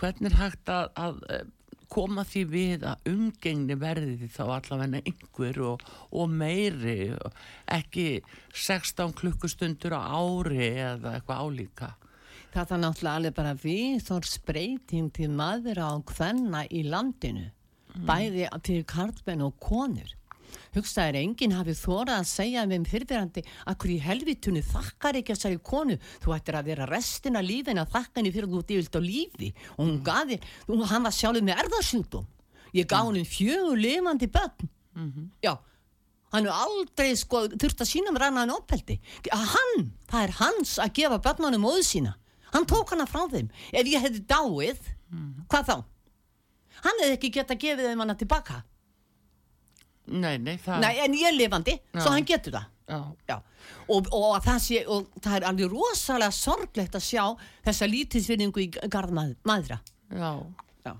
Hvernig 0.00 0.30
er 0.32 0.38
hægt 0.40 0.70
að, 0.72 0.90
að 0.98 1.18
eh, 1.30 1.48
koma 1.90 2.24
því 2.26 2.42
við 2.50 2.84
að 2.88 3.10
umgengni 3.10 3.76
verði 3.78 4.16
því 4.20 4.28
þá 4.34 4.42
allavega 4.46 5.00
einhver 5.00 5.60
og, 5.72 5.84
og 6.10 6.30
meiri 6.30 7.12
ekki 7.70 8.06
16 8.54 9.14
klukkustundur 9.18 9.96
á 9.98 10.02
ári 10.14 10.70
eða 10.70 11.16
eitthvað 11.18 11.42
álíka? 11.44 11.92
Það 12.50 12.72
er 12.74 12.82
náttúrulega 12.82 13.16
alveg 13.20 13.34
bara 13.36 13.54
við 13.62 14.00
þór 14.08 14.26
spreyting 14.26 15.10
til 15.14 15.30
maður 15.30 15.82
á 15.86 15.90
hvenna 16.10 16.64
í 16.66 16.82
landinu 16.86 17.50
bæði 18.08 18.48
fyrir 18.66 18.88
karlmenn 18.88 19.46
og 19.46 19.54
konur. 19.62 20.16
Hugsaður 20.74 21.18
enginn 21.20 21.54
hafi 21.54 21.74
þórað 21.78 22.16
að 22.16 22.28
segja 22.30 22.64
með 22.66 22.88
fyrirverandi 22.90 23.42
að 23.70 23.78
hverju 23.82 23.96
í 23.96 24.02
helvitunu 24.02 24.62
þakkar 24.66 25.18
ekki 25.20 25.34
að 25.34 25.40
segja 25.44 25.62
konu? 25.66 25.96
Þú 26.22 26.34
ættir 26.34 26.58
að 26.58 26.70
vera 26.72 26.90
restina 26.90 27.42
lífin 27.42 27.78
að 27.82 27.94
þakka 27.94 28.18
henni 28.20 28.32
fyrir 28.34 28.50
að 28.50 28.56
þú 28.58 28.76
yfirlt 28.76 28.98
á 28.98 29.02
lífi. 29.02 29.50
Og 29.78 29.84
hún 29.84 30.02
gaði, 30.06 30.38
hún, 30.66 30.84
hann 30.90 31.06
var 31.06 31.14
sjálfur 31.14 31.46
með 31.46 31.62
erðarsjúkdóm 31.64 32.28
ég 32.76 32.86
gaf 32.86 33.08
henni 33.08 33.24
fjögur 33.26 33.78
lifandi 33.78 34.28
börn. 34.30 34.70
Já. 35.42 35.58
Hann 36.30 36.46
er 36.46 36.54
aldrei 36.54 37.14
sko 37.18 37.48
þurft 37.50 37.82
að 37.82 37.90
sína 37.90 38.12
mér 38.14 38.28
annan 38.28 38.52
opeldi 38.54 39.00
hann, 39.34 39.88
það 40.06 40.22
er 40.22 40.34
hans 40.38 40.76
að 40.78 40.92
gefa 41.00 41.18
börnunum 41.18 41.64
móðu 41.66 41.82
sína. 41.82 42.12
Hann 42.52 42.66
tók 42.66 42.90
hana 42.90 43.06
frá 43.06 43.26
þeim. 43.30 43.50
Ef 43.72 43.86
ég 43.86 44.02
hefði 44.02 44.22
dáið, 44.30 44.78
hvað 45.50 45.66
þá 45.66 45.76
hann 46.84 47.02
hefði 47.02 47.16
ekki 47.18 47.32
geta 47.38 47.56
gefið 47.60 47.90
þeim 47.90 48.04
hana 48.06 48.16
tilbaka 48.20 48.62
Nei, 50.10 50.38
nei, 50.42 50.56
það 50.58 50.80
Nei, 50.82 50.94
en 51.04 51.14
ég 51.14 51.28
er 51.28 51.36
lifandi, 51.36 51.76
Já. 51.94 52.00
svo 52.02 52.14
hann 52.16 52.26
getur 52.26 52.56
það 52.56 52.66
Já, 52.90 52.98
Já, 53.30 53.36
og, 53.94 54.08
og, 54.10 54.24
að 54.34 54.46
það 54.48 54.56
sé, 54.64 54.80
og 54.90 55.12
það 55.22 55.36
er 55.36 55.44
alveg 55.46 55.68
rosalega 55.70 56.34
sorglegt 56.34 56.96
að 56.98 57.04
sjá 57.06 57.22
þessa 57.68 57.86
lítilsvinningu 57.86 58.64
í 58.64 58.66
garð 58.90 59.14
mað, 59.14 59.36
maðra. 59.46 59.76
já. 60.10 60.32
Já. 60.82 60.96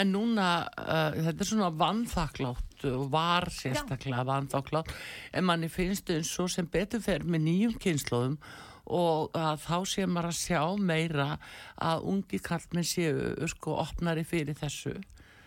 En 0.00 0.10
núna, 0.12 0.48
uh, 0.82 1.14
þetta 1.28 1.44
er 1.44 1.48
svona 1.52 1.70
vanþakklátt 1.78 2.88
og 2.90 3.06
var 3.14 3.46
sérstaklega 3.54 4.24
vanþakklátt 4.26 4.90
en 5.38 5.46
manni 5.46 5.70
finnst 5.70 6.10
eins 6.10 6.32
og 6.42 6.50
sem 6.50 6.66
betur 6.66 7.00
fer 7.04 7.22
með 7.22 7.46
nýjum 7.46 7.78
kynnslóðum 7.80 8.34
og 8.86 9.30
að 9.38 9.60
þá 9.62 9.76
sé 9.92 10.06
maður 10.06 10.30
að 10.32 10.38
sjá 10.40 10.62
meira 10.78 11.26
að 11.78 12.06
ungi 12.12 12.40
kallmenn 12.42 12.84
séu 12.88 13.48
sko 13.52 13.76
opnari 13.84 14.24
fyrir 14.26 14.54
þessu 14.58 14.96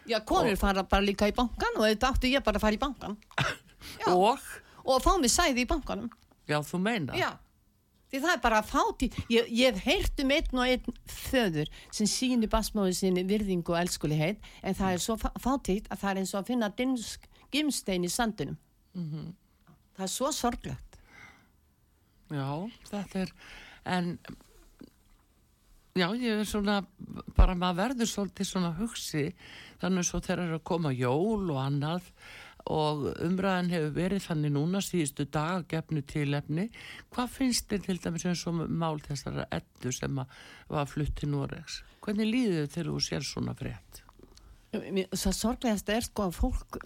Já, 0.05 0.19
konur 0.21 0.55
fara 0.61 0.83
bara 0.85 1.01
líka 1.03 1.27
í 1.27 1.33
bankan 1.35 1.79
og 1.79 1.87
þetta 1.89 2.11
átti 2.13 2.29
ég 2.35 2.43
bara 2.45 2.59
að 2.59 2.65
fara 2.67 2.77
í 2.77 2.81
bankan 2.81 3.17
Já. 4.01 4.11
og, 4.13 4.39
og 4.85 5.01
fá 5.03 5.15
mig 5.19 5.33
sæði 5.33 5.65
í 5.65 5.69
bankanum. 5.69 6.09
já 6.47 6.59
þú 6.61 6.79
meina 6.81 7.17
Já, 7.17 7.31
því 8.11 8.19
það 8.21 8.33
er 8.35 8.41
bara 8.43 8.59
fáti. 8.63 9.09
Ég, 9.33 9.47
ég 9.49 9.73
hef 9.73 9.83
heyrt 9.85 10.21
um 10.23 10.31
einn 10.35 10.59
og 10.61 10.69
einn 10.69 10.99
föður 11.09 11.71
sem 11.91 12.07
síni 12.07 12.47
basmóðu 12.47 12.93
sinni 12.95 13.23
virðingu 13.27 13.73
og 13.73 13.79
elskuligheit 13.81 14.39
en 14.61 14.77
það 14.77 14.93
er 14.93 15.01
svo 15.03 15.17
fátítt 15.19 15.89
að 15.89 16.03
það 16.03 16.11
er 16.11 16.21
eins 16.21 16.33
og 16.35 16.39
að 16.43 16.51
finna 16.53 16.69
dimsk, 16.77 17.25
gimstein 17.51 18.05
í 18.05 18.11
sandunum. 18.13 18.57
Það 19.95 20.05
er 20.05 20.11
svo 20.13 20.29
sorglegt. 20.37 20.84
Já, 22.33 22.49
þetta 22.89 23.21
er 23.25 23.33
en 23.85 24.15
já, 25.95 26.07
ég 26.17 26.41
er 26.41 26.47
svona 26.49 26.79
bara 27.37 27.53
maður 27.57 27.81
verður 27.83 28.09
svolítið 28.11 28.49
svona 28.49 28.73
hugsi 28.79 29.27
þannig 29.81 30.07
svo 30.07 30.23
þegar 30.23 30.41
er 30.47 30.57
að 30.57 30.65
koma 30.71 30.93
jól 30.95 31.45
og 31.53 31.61
annað 31.61 32.09
og 32.65 33.05
umræðan 33.21 33.69
hefur 33.69 33.91
verið 33.93 34.23
þannig 34.25 34.53
núna 34.55 34.81
síðustu 34.81 35.27
dag 35.29 35.67
gefnu 35.69 36.01
tilefni. 36.09 36.71
Hvað 37.13 37.35
finnst 37.35 37.69
þér 37.69 37.83
til 37.85 37.97
dæmis 38.01 38.25
eins 38.25 38.41
og 38.49 38.63
mál 38.65 38.97
þessara 39.05 39.45
eddu 39.53 39.93
sem 39.93 40.17
var 40.17 40.89
flutt 40.89 41.13
til 41.19 41.29
Noregs? 41.29 41.83
Hvernig 42.01 42.31
líður 42.31 42.65
þau 42.65 42.73
þegar 42.73 42.89
þú 42.89 43.03
sér 43.05 43.27
svona 43.29 43.55
frétt? 43.57 44.01
Svo 45.15 45.31
sorglegast 45.31 45.89
er 45.93 46.03
sko 46.03 46.25
að 46.25 46.39
fólk, 46.39 46.79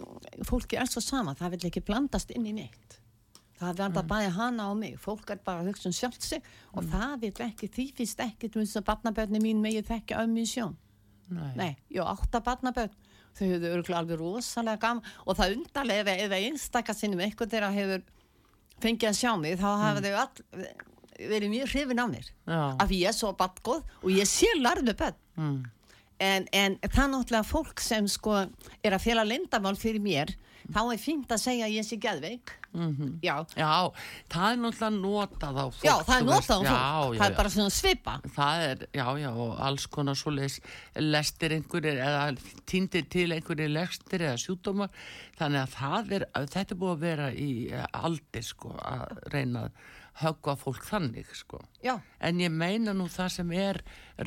fólki 0.46 0.78
er 0.78 0.90
svo 0.90 1.02
sama, 1.02 1.34
það 1.34 1.56
vil 1.56 1.70
ekki 1.70 1.86
blandast 1.88 2.30
inn 2.36 2.46
í 2.46 2.54
neitt. 2.60 2.99
Það 3.60 3.80
verða 3.82 4.02
bæði 4.08 4.28
hana 4.38 4.66
og 4.72 4.78
mig, 4.80 4.94
fólk 5.00 5.30
er 5.34 5.40
bara 5.44 5.60
að 5.60 5.70
hugsa 5.70 5.90
um 5.90 5.96
sjálft 5.96 6.24
sig. 6.24 6.46
Og 6.72 6.86
það 6.88 7.16
vil 7.26 7.32
ekki, 7.44 7.68
því 7.68 7.86
finnst 7.98 8.22
ekki, 8.24 8.48
þú 8.48 8.62
veist 8.62 8.78
að 8.80 8.86
barnabörni 8.88 9.42
mín 9.44 9.60
megið 9.60 9.90
þekka 9.90 10.22
ömmu 10.24 10.40
í 10.40 10.48
sjón. 10.48 10.76
Nei, 11.30 11.50
Nei, 11.58 11.72
já, 11.92 12.00
átta 12.08 12.40
barnabörn, 12.42 12.94
þau 13.38 13.44
hefur 13.52 13.92
alveg 13.98 14.18
rosalega 14.22 14.80
gaman. 14.82 15.04
Og 15.26 15.36
það 15.38 15.58
undarlega 15.58 16.14
ef, 16.16 16.24
ef 16.24 16.36
einstakar 16.38 16.96
sinnum 16.96 17.20
eitthvað 17.26 17.52
þeirra 17.52 17.70
hefur 17.76 18.06
fengið 18.80 19.10
að 19.12 19.18
sjá 19.20 19.34
mig, 19.38 19.58
þá 19.60 19.68
hafa 19.84 20.02
þau 20.06 20.14
all 20.24 20.64
verið 21.20 21.52
mjög 21.52 21.68
hrifin 21.74 22.00
af 22.00 22.10
mér. 22.14 22.32
Af 22.80 22.88
því 22.88 23.02
ég 23.02 23.12
er 23.12 23.16
svo 23.20 23.34
barngóð 23.36 23.84
og 24.00 24.10
ég 24.16 24.28
sé 24.28 24.48
larðu 24.56 24.96
börn. 24.96 25.20
mm. 25.36 25.60
En, 26.20 26.44
en 26.52 26.74
það 26.84 27.02
er 27.02 27.12
náttúrulega 27.14 27.48
fólk 27.48 27.80
sem 27.80 28.04
sko 28.12 28.34
er 28.84 28.92
að 28.92 29.04
fjela 29.06 29.22
lindamál 29.24 29.76
fyrir 29.80 30.02
mér 30.04 30.34
þá 30.74 30.80
er 30.94 31.00
fínt 31.02 31.32
að 31.34 31.40
segja 31.42 31.66
að 31.68 31.74
ég 31.76 31.86
sé 31.86 31.98
geðveik. 32.00 32.52
Já, 33.24 33.34
Já, 33.58 33.70
það 34.30 34.44
er 34.52 34.58
náttúrulega 34.62 34.90
notað 35.00 35.56
á 35.58 35.66
fólk. 35.74 35.84
já, 35.88 35.94
það 36.06 36.16
er 36.20 36.26
notað 36.28 36.50
á 36.50 36.60
fólk. 36.60 36.68
Já, 36.70 36.76
já, 37.10 37.18
það 37.18 37.26
er 37.26 37.36
bara 37.40 37.52
svona 37.54 37.72
svipa. 37.74 38.14
Það 38.36 38.64
er, 38.68 38.84
já, 38.94 39.06
já, 39.24 39.30
og 39.44 39.54
alls 39.68 39.86
konar 39.90 40.18
svoleiðis 40.20 40.60
lestir 41.02 41.56
einhverjir 41.56 41.98
eða 42.06 42.22
týndir 42.70 43.08
til 43.10 43.26
einhverjir 43.34 43.72
lestir 43.74 44.26
eða 44.28 44.38
sjúkdómar. 44.44 44.92
Þannig 45.40 45.64
að 45.64 45.74
það 45.80 46.14
er, 46.20 46.26
þetta 46.54 46.76
er 46.76 46.80
búið 46.84 46.94
að 46.94 47.04
vera 47.08 47.30
í 47.34 47.50
aldir, 48.04 48.46
sko, 48.46 48.76
að 48.78 49.18
reyna 49.34 49.66
að 49.66 49.88
höggva 50.20 50.54
fólk 50.60 50.84
þannig, 50.84 51.26
sko. 51.34 51.60
En 52.20 52.40
ég 52.42 52.50
meina 52.52 52.92
nú 52.96 53.06
það 53.08 53.28
sem 53.36 53.52
er 53.56 53.80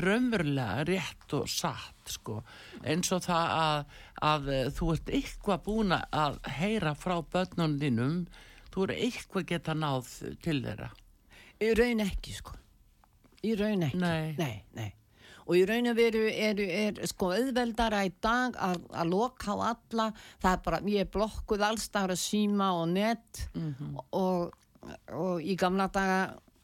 raunverulega 0.04 0.86
rétt 0.90 1.36
og 1.38 1.48
satt, 1.52 2.10
sko. 2.10 2.40
Eins 2.84 3.12
og 3.16 3.22
það 3.26 3.54
að, 3.60 3.86
að 4.32 4.50
þú 4.80 4.90
ert 4.96 5.14
eitthvað 5.20 5.64
búin 5.68 5.96
að 6.00 6.40
heyra 6.58 6.96
frá 6.98 7.20
börnunum 7.22 7.78
þínum, 7.82 8.18
þú 8.74 8.88
er 8.88 8.96
eitthvað 8.98 9.48
geta 9.54 9.76
náð 9.78 10.10
til 10.44 10.60
þeirra. 10.66 10.90
í 11.64 11.70
raun 11.78 12.02
ekki 12.04 12.34
sko 12.36 12.58
í 13.46 13.54
raun 13.60 13.84
ekki 13.86 14.00
Nei. 14.02 14.34
nei, 14.40 14.64
nei. 14.76 14.90
og 15.46 15.56
í 15.60 15.62
raun 15.70 15.88
og 15.92 15.96
veru 16.00 16.24
er, 16.32 16.60
er 16.64 16.98
sko 17.08 17.30
auðveldara 17.36 18.02
í 18.08 18.12
dag 18.24 18.56
að, 18.58 18.82
að 18.92 19.12
loka 19.12 19.54
á 19.54 19.58
alla 19.70 20.08
það 20.42 20.50
er 20.54 20.62
bara, 20.66 20.80
ég 20.90 21.06
er 21.06 21.12
blokkuð 21.14 21.64
allstar 21.70 22.12
að 22.16 22.20
síma 22.24 22.72
og 22.82 22.90
net 22.96 23.46
Mhm. 23.54 23.98
og, 24.12 24.52
og 25.14 25.42
í 25.44 25.56
gamla 25.60 25.88
daga 25.94 26.20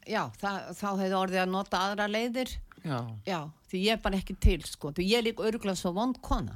já, 0.09 0.23
það, 0.41 0.71
þá 0.79 0.87
hefði 1.03 1.19
orðið 1.23 1.43
að 1.43 1.53
nota 1.57 1.83
aðra 1.89 2.07
leiðir. 2.09 2.55
Já. 2.79 2.99
já, 3.27 3.39
því 3.69 3.83
ég 3.83 3.97
er 3.97 4.01
bara 4.05 4.17
ekki 4.21 4.37
til 4.39 4.61
sko, 4.63 4.93
því 4.95 5.09
ég 5.11 5.19
er 5.19 5.27
líka 5.29 5.43
örgulega 5.49 5.75
svo 5.77 5.91
vond 5.97 6.17
kona. 6.23 6.55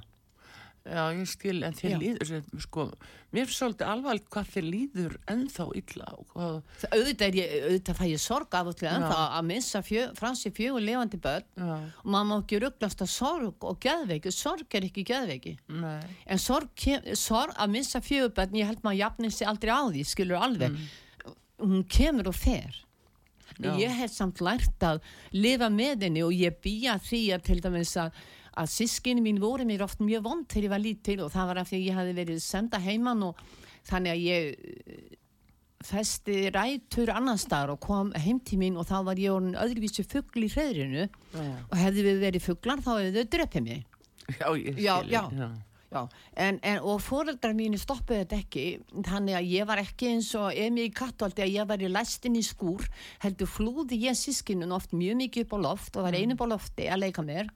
Já, 0.84 1.14
ég 1.16 1.28
skil, 1.32 1.62
en 1.64 1.72
þér 1.78 1.94
líður, 1.96 2.32
sko, 2.60 2.84
mér 3.32 3.46
finnst 3.48 3.62
svolítið 3.62 3.88
alvarlegt 3.88 4.26
hvað 4.34 4.50
þér 4.52 4.66
líður 4.68 5.14
ennþá 5.32 5.68
illa 5.80 6.08
hvað, 6.34 6.58
Það- 6.82 6.96
auðvitað, 6.98 7.24
er 7.30 7.38
ég, 7.38 7.54
auðvitað 7.70 8.00
fæ 8.02 8.04
ég 8.10 8.20
sorg 8.20 8.58
af 8.60 8.68
og 8.68 8.76
til 8.82 8.90
en 8.92 9.06
Já. 9.06 9.14
að 9.40 9.46
missa 9.48 9.80
fjö, 9.82 10.04
sér 10.20 10.52
fjögur 10.58 10.84
lifandi 10.84 11.20
börn. 11.24 11.46
Já, 11.56 11.72
og 12.04 12.10
maður 12.12 12.28
má 12.28 12.36
ekki 12.42 12.60
rugglast 12.66 13.00
að 13.06 13.12
sorg 13.14 13.64
og 13.64 13.80
geðveiki, 13.80 14.34
sorg 14.36 14.76
er 14.76 14.90
ekki 14.90 15.06
geðveiki. 15.08 15.56
Nei, 15.70 16.02
en 16.28 16.38
sorg, 16.38 16.68
sorg 17.16 17.56
að 17.56 17.72
missa 17.78 18.02
fjögurbönn 18.04 18.60
ég 18.60 18.68
held 18.68 18.84
maður 18.84 19.00
jafnir 19.06 19.32
sig 19.32 19.48
aldrei 19.48 19.72
á 19.72 19.84
því 19.88 20.04
skilur 20.04 20.36
alveg, 20.44 20.76
hún 21.64 21.84
kemur 21.90 22.30
og 22.32 22.36
fer. 22.38 22.80
Já. 23.62 23.76
ég 23.78 23.92
hef 24.00 24.10
samt 24.16 24.40
lært 24.42 24.82
að 24.82 25.04
lifa 25.36 25.68
með 25.70 26.08
henni 26.08 26.24
og 26.26 26.32
ég 26.34 26.56
býja 26.64 26.96
því 26.98 27.20
að 27.36 27.44
til 27.50 27.60
dæmis 27.62 27.92
að 28.02 28.16
að 28.58 28.70
sískinni 28.70 29.22
mín 29.26 29.42
voru 29.42 29.66
mér 29.66 29.82
oft 29.86 30.02
mjög 30.02 30.24
vond 30.26 30.46
þegar 30.50 30.66
ég 30.68 30.72
var 30.74 30.82
lítil 30.82 31.20
og 31.26 31.32
það 31.34 31.48
var 31.50 31.60
af 31.62 31.70
því 31.70 31.78
að 31.80 31.86
ég 31.88 31.98
hafi 31.98 32.16
verið 32.18 32.40
senda 32.46 32.80
heimann 32.82 33.24
og 33.26 33.40
þannig 33.90 34.14
að 34.14 34.24
ég 34.24 34.50
eh, 34.54 35.18
festi 35.84 36.36
rætur 36.54 37.12
annar 37.14 37.40
staðar 37.42 37.74
og 37.76 37.82
kom 37.84 38.12
heim 38.24 38.40
til 38.46 38.60
mín 38.62 38.78
og 38.80 38.88
þá 38.90 38.96
var 39.10 39.22
ég 39.22 39.34
orðin 39.34 39.58
öðruvísi 39.60 40.06
fugl 40.08 40.46
í 40.46 40.52
hreðrinu 40.54 41.08
og 41.42 41.76
hefði 41.82 42.06
við 42.08 42.22
verið 42.24 42.46
fuglar 42.46 42.82
þá 42.86 42.92
hefði 42.94 43.14
þau 43.18 43.32
drepið 43.38 43.66
mig. 43.68 43.86
Já, 44.40 44.48
ég 44.56 44.78
skil, 44.78 44.86
Já, 44.86 44.94
já. 45.12 45.24
já, 45.34 45.50
Já, 45.94 46.08
en, 46.42 46.58
en, 46.66 46.80
og 46.82 46.98
fóreldrar 47.06 47.54
mínu 47.54 47.78
stoppuðu 47.78 48.24
þetta 48.24 48.38
ekki, 48.42 48.64
þannig 49.06 49.36
að 49.38 49.50
ég 49.52 49.68
var 49.70 49.78
ekki 49.84 50.08
eins 50.10 50.32
og 50.40 50.48
emi 50.58 50.88
í 50.88 50.94
kattvaldi 50.96 51.44
að 51.46 51.52
ég 51.54 51.68
var 51.70 51.84
í 51.86 51.92
læstin 51.92 52.40
í 52.40 52.42
skúr, 52.42 52.88
heldur 53.22 53.46
flúði 53.52 54.00
ég 54.08 54.18
sískinun 54.18 54.74
oft 54.74 54.90
mjög 54.98 55.20
mikið 55.22 55.46
upp 55.46 55.54
á 55.54 55.60
loft 55.68 55.96
og 56.02 56.08
var 56.08 56.18
einu 56.18 56.34
upp 56.34 56.42
á 56.42 56.54
lofti 56.56 56.90
að 56.90 57.04
leika 57.06 57.22
mér. 57.22 57.52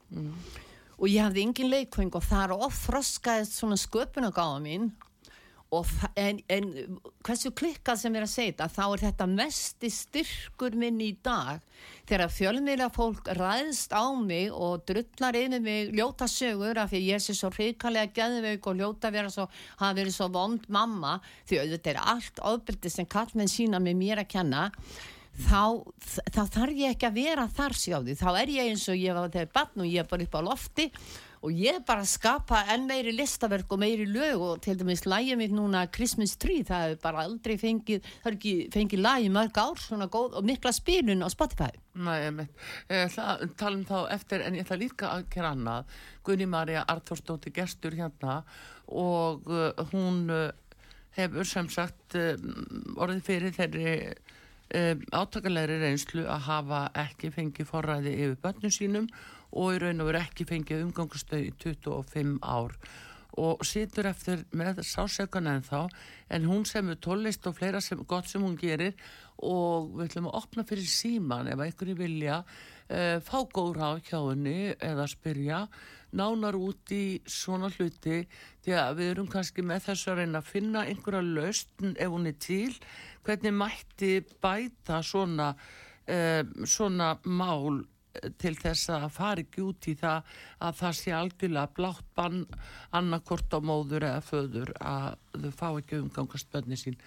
Og 0.98 1.10
ég 1.10 1.22
hafði 1.26 1.48
engin 1.48 1.70
leikvöng 1.74 2.14
og 2.18 2.24
þar 2.30 2.54
oft 2.58 2.86
þroskaðist 2.86 3.58
svona 3.58 3.76
sköpunagáða 3.78 4.62
mín. 4.62 4.88
og 4.88 5.02
þa- 5.02 5.07
en, 6.16 6.40
en 6.48 6.68
hversu 7.26 7.52
klikkað 7.52 8.00
sem 8.00 8.16
er 8.16 8.24
að 8.24 8.32
segja 8.32 8.52
þetta 8.54 8.68
þá 8.72 8.84
er 8.86 9.02
þetta 9.04 9.28
mesti 9.32 9.90
styrkur 9.92 10.78
minn 10.80 11.02
í 11.04 11.10
dag 11.24 11.60
þegar 12.08 12.32
fjölmiðla 12.32 12.88
fólk 12.96 13.28
ræðst 13.36 13.92
á 13.92 14.08
mig 14.16 14.48
og 14.56 14.86
drullar 14.88 15.36
yfir 15.36 15.66
mig 15.66 15.92
ljóta 15.98 16.30
sögur 16.32 16.80
af 16.80 16.94
því 16.94 17.04
ég 17.10 17.24
sé 17.24 17.36
svo 17.36 17.52
hrikalega 17.52 18.14
geðveik 18.16 18.72
og 18.72 18.80
ljóta 18.80 19.12
vera 19.12 19.34
svo, 19.34 19.50
hafa 19.82 20.00
verið 20.00 20.16
svo 20.16 20.30
vond 20.32 20.64
mamma 20.72 21.18
því 21.50 21.62
auðvitað 21.62 21.94
er 21.94 22.02
allt 22.16 22.42
ofbeldi 22.54 22.94
sem 22.94 23.12
kallmenn 23.12 23.52
sína 23.52 23.84
með 23.84 24.00
mér 24.00 24.24
að 24.24 24.32
kenna 24.38 24.70
þá, 24.72 25.84
þá 26.32 26.44
þarf 26.48 26.80
ég 26.80 26.96
ekki 26.96 27.12
að 27.12 27.20
vera 27.20 27.48
þar 27.60 27.76
sjáði, 27.78 28.16
þá 28.18 28.30
er 28.40 28.56
ég 28.56 28.72
eins 28.72 28.88
og 28.88 29.00
ég 29.04 29.20
var 29.20 29.32
þegar 29.36 29.56
barn 29.60 29.84
og 29.84 29.92
ég 29.92 30.06
er 30.06 30.10
bara 30.10 30.28
upp 30.28 30.40
á 30.40 30.42
lofti 30.48 30.92
og 30.94 31.27
ég 31.54 31.78
er 31.78 31.84
bara 31.86 32.06
skapa 32.08 32.64
enn 32.74 32.88
meiri 32.90 33.14
listaverk 33.16 33.72
og 33.72 33.82
meiri 33.82 34.08
lög 34.10 34.42
og 34.42 34.62
til 34.66 34.78
dæmis 34.80 35.06
lægið 35.06 35.38
mitt 35.40 35.54
núna 35.54 35.86
Christmas 35.94 36.38
Tree, 36.42 36.66
það 36.68 36.94
er 36.94 37.02
bara 37.04 37.26
aldrei 37.28 37.58
fengið, 37.62 38.06
það 38.24 38.32
er 38.32 38.38
ekki 38.40 38.56
fengið 38.74 39.04
lægi 39.06 39.34
mörg 39.36 39.60
ár 39.62 39.82
svona 39.82 40.10
góð 40.12 40.40
og 40.40 40.48
mikla 40.48 40.74
spilun 40.76 41.26
á 41.26 41.30
Spotify 41.30 41.74
Nei, 41.98 42.18
ég 42.28 42.34
mitt, 42.36 42.66
ég 42.92 43.08
ætla 43.08 43.28
að 43.34 43.54
tala 43.58 43.80
um 43.80 43.86
þá 43.88 43.98
eftir, 44.14 44.44
en 44.46 44.58
ég 44.58 44.66
ætla 44.66 44.78
líka 44.78 45.08
að 45.16 45.24
gera 45.34 45.54
annað. 45.56 45.96
Gunni 46.28 46.46
Marja 46.50 46.84
Arþórsdóttir 46.94 47.56
gestur 47.56 47.96
hérna 47.98 48.44
og 48.86 49.48
uh, 49.50 49.72
hún 49.92 50.28
uh, 50.30 50.52
hefur 51.18 51.48
sem 51.50 51.70
sagt 51.74 52.18
uh, 52.20 52.36
orðið 53.02 53.24
fyrir 53.26 53.56
þeirri 53.56 53.96
uh, 54.78 54.94
átakalegri 55.10 55.80
reynslu 55.82 56.28
að 56.28 56.46
hafa 56.52 56.84
ekki 57.08 57.34
fengið 57.34 57.72
forræði 57.72 58.14
yfir 58.14 58.38
börnum 58.46 58.74
sínum 58.78 59.10
og 59.52 59.76
í 59.76 59.82
raun 59.84 60.04
og 60.04 60.10
veru 60.12 60.24
ekki 60.24 60.48
fengið 60.50 60.88
umgangustöð 60.88 61.46
í 61.50 61.52
25 61.64 62.40
ár. 62.44 62.76
Og 63.38 63.62
situr 63.68 64.08
eftir 64.10 64.46
með 64.58 64.82
sásökan 64.88 65.50
en 65.52 65.62
þá 65.62 65.88
en 66.34 66.48
hún 66.50 66.66
semur 66.66 66.98
tólist 66.98 67.46
og 67.46 67.60
fleira 67.60 67.82
sem, 67.84 68.00
gott 68.10 68.26
sem 68.30 68.42
hún 68.42 68.58
gerir 68.58 68.96
og 69.46 69.92
við 69.94 70.08
ætlum 70.08 70.32
að 70.32 70.40
opna 70.40 70.66
fyrir 70.66 70.90
síman 70.90 71.52
ef 71.52 71.62
einhverju 71.62 71.98
vilja 72.00 72.40
uh, 72.42 73.20
fá 73.22 73.38
góður 73.54 73.84
á 73.86 73.92
hjá 74.02 74.18
henni 74.32 74.74
eða 74.74 75.06
spyrja 75.12 75.60
nánar 76.18 76.56
út 76.58 76.94
í 76.96 77.20
svona 77.30 77.70
hluti 77.76 78.22
því 78.66 78.78
að 78.80 78.96
við 79.00 79.12
erum 79.12 79.28
kannski 79.32 79.66
með 79.66 79.90
þess 79.90 80.10
að 80.10 80.22
reyna 80.22 80.42
að 80.42 80.50
finna 80.54 80.86
einhverja 80.88 81.22
lausn 81.26 81.94
ef 81.94 82.14
hún 82.14 82.30
er 82.32 82.38
til. 82.42 82.74
Hvernig 83.28 83.54
mætti 83.54 84.12
bæta 84.42 85.02
svona, 85.04 85.52
uh, 86.08 86.42
svona 86.66 87.14
mál 87.26 87.84
til 88.42 88.54
þess 88.58 88.90
að 88.96 89.08
fara 89.16 89.44
ekki 89.44 89.64
út 89.66 89.88
í 89.92 89.94
það 90.00 90.20
að 90.68 90.74
það 90.82 90.94
sé 91.00 91.12
algjörlega 91.18 91.74
blátt 91.78 92.10
bann 92.18 92.40
annarkort 92.98 93.54
á 93.54 93.60
móður 93.60 94.04
eða 94.10 94.26
föður 94.26 94.70
að 94.80 95.10
þau 95.38 95.52
fá 95.62 95.68
ekki 95.70 96.02
umgangast 96.02 96.52
bönni 96.54 96.78
sín. 96.80 96.98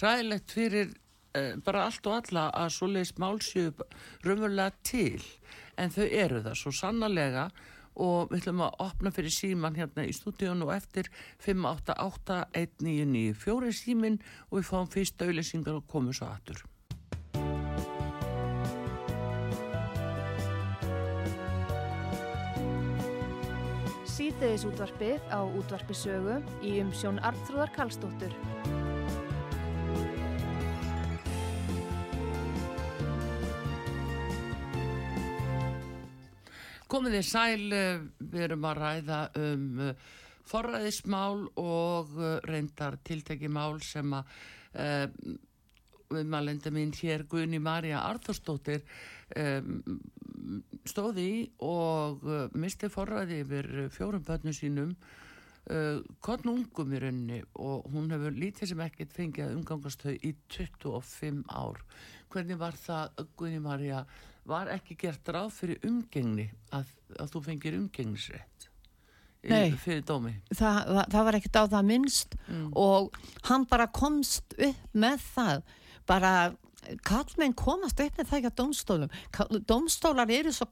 Ræðilegt 0.00 0.54
fyrir 0.54 0.88
eh, 1.34 1.54
bara 1.64 1.84
allt 1.88 2.06
og 2.06 2.12
alla 2.20 2.44
að 2.54 2.68
svo 2.76 2.86
leiðis 2.90 3.18
málsjöu 3.20 3.70
raunverulega 4.24 4.72
til 4.86 5.22
en 5.80 5.88
þau 5.94 6.06
eru 6.06 6.38
það 6.46 6.56
svo 6.60 6.72
sannarlega 6.76 7.44
og 8.00 8.30
við 8.30 8.38
ætlum 8.40 8.62
að 8.64 8.76
opna 8.86 9.10
fyrir 9.14 9.32
síman 9.34 9.78
hérna 9.78 10.02
í 10.06 10.12
stúdíun 10.14 10.64
og 10.64 10.70
eftir 10.76 11.06
5881994 11.44 13.72
símin 13.76 14.16
og 14.48 14.54
við 14.60 14.66
fáum 14.70 14.88
fyrst 14.90 15.22
auðlýsingar 15.24 15.74
og 15.80 15.84
komum 15.90 16.14
svo 16.16 16.26
aftur. 16.30 16.58
Síðdeðis 24.40 24.62
útvarpið 24.64 25.24
á 25.28 25.40
útvarpisögu 25.44 26.34
í 26.64 26.70
umsjón 26.80 27.18
Arnþróðar 27.28 27.72
Karlsdóttur. 27.74 28.30
Komið 36.88 37.18
þið 37.18 37.26
sæl, 37.28 37.66
eh, 37.68 38.00
við 38.16 38.46
erum 38.46 38.64
að 38.64 38.80
ræða 38.80 39.20
um 39.42 39.84
eh, 39.90 40.08
forræðismál 40.48 41.44
og 41.60 42.16
eh, 42.16 42.40
reyndar 42.48 42.96
tiltekimál 43.04 43.76
sem 43.84 44.16
að 44.22 44.24
uh, 44.72 45.36
viðmælenda 46.08 46.72
mín 46.72 46.96
hér 46.96 47.28
Guðni 47.28 47.60
Marja 47.60 48.00
Arþórsdóttir 48.08 48.88
um, 49.36 50.00
stóði 50.88 51.24
í 51.30 51.40
og 51.66 52.22
uh, 52.26 52.46
misti 52.58 52.88
forræði 52.92 53.42
yfir 53.44 53.68
eh, 53.84 53.90
fjórum 53.92 54.22
börnum 54.26 54.54
sínum 54.56 54.94
uh, 54.94 56.00
kottn 56.24 56.50
ungum 56.52 56.94
í 56.96 57.00
rauninni 57.02 57.42
og 57.60 57.86
hún 57.92 58.10
hefur 58.14 58.34
lítið 58.36 58.72
sem 58.72 58.82
ekkert 58.86 59.12
fengið 59.16 59.46
að 59.48 59.58
umgangast 59.58 60.02
þau 60.06 60.14
í 60.16 60.32
25 60.56 61.44
ár. 61.50 61.82
Hvernig 62.30 62.58
var 62.60 62.76
það, 62.78 63.24
Guðni 63.36 63.60
Marja, 63.64 64.04
var 64.50 64.70
ekki 64.72 64.96
gert 64.98 65.28
ráð 65.34 65.50
fyrir 65.58 65.82
umgengni 65.86 66.48
að, 66.74 66.88
að 67.20 67.32
þú 67.34 67.42
fengir 67.48 67.76
umgengnisrétt 67.78 68.68
í- 69.44 69.50
Nei. 69.52 69.72
fyrir 69.80 70.02
dómi? 70.08 70.32
það, 70.52 70.78
það, 70.88 71.04
það 71.12 71.26
var 71.28 71.38
ekkert 71.38 71.58
á 71.60 71.64
það 71.74 71.86
minnst 71.90 72.34
og 72.76 73.18
hann 73.48 73.66
bara 73.70 73.86
komst 73.94 74.56
upp 74.58 74.96
með 74.96 75.22
það 75.34 75.62
bara 76.08 76.32
kallmenn 77.06 77.54
komast 77.58 78.00
upp 78.00 78.16
með 78.18 78.28
það 78.30 78.38
ekki 78.38 78.50
að 78.50 78.58
dómstólum. 78.60 79.14
Ka- 79.36 79.48
dómstólar 79.68 80.30
eru 80.34 80.52
svo 80.52 80.66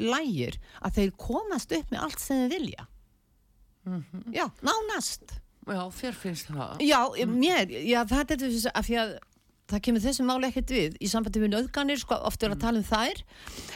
lægir 0.00 0.58
að 0.82 0.94
þeir 0.98 1.12
komast 1.16 1.72
upp 1.72 1.90
með 1.92 2.02
allt 2.06 2.20
sem 2.20 2.42
þeir 2.44 2.54
vilja. 2.58 2.86
Já, 4.32 4.46
nánast. 4.62 5.38
Já, 5.66 5.82
þér 5.94 6.16
finnst 6.18 6.48
það. 6.50 6.80
Já, 6.82 7.00
mér, 7.26 7.70
já, 7.86 8.00
það 8.10 8.34
er 8.34 8.42
þess 8.42 8.66
að 8.72 8.90
að 9.02 9.12
það 9.72 9.82
kemur 9.86 10.02
þessi 10.04 10.24
máli 10.26 10.48
ekkert 10.50 10.70
við 10.74 10.96
í 11.00 11.08
sambandi 11.08 11.40
við 11.40 11.52
nöðganir, 11.54 12.00
sko, 12.02 12.18
oft 12.28 12.42
er 12.42 12.52
að 12.52 12.60
tala 12.60 12.80
um 12.82 12.84
þær. 12.84 13.22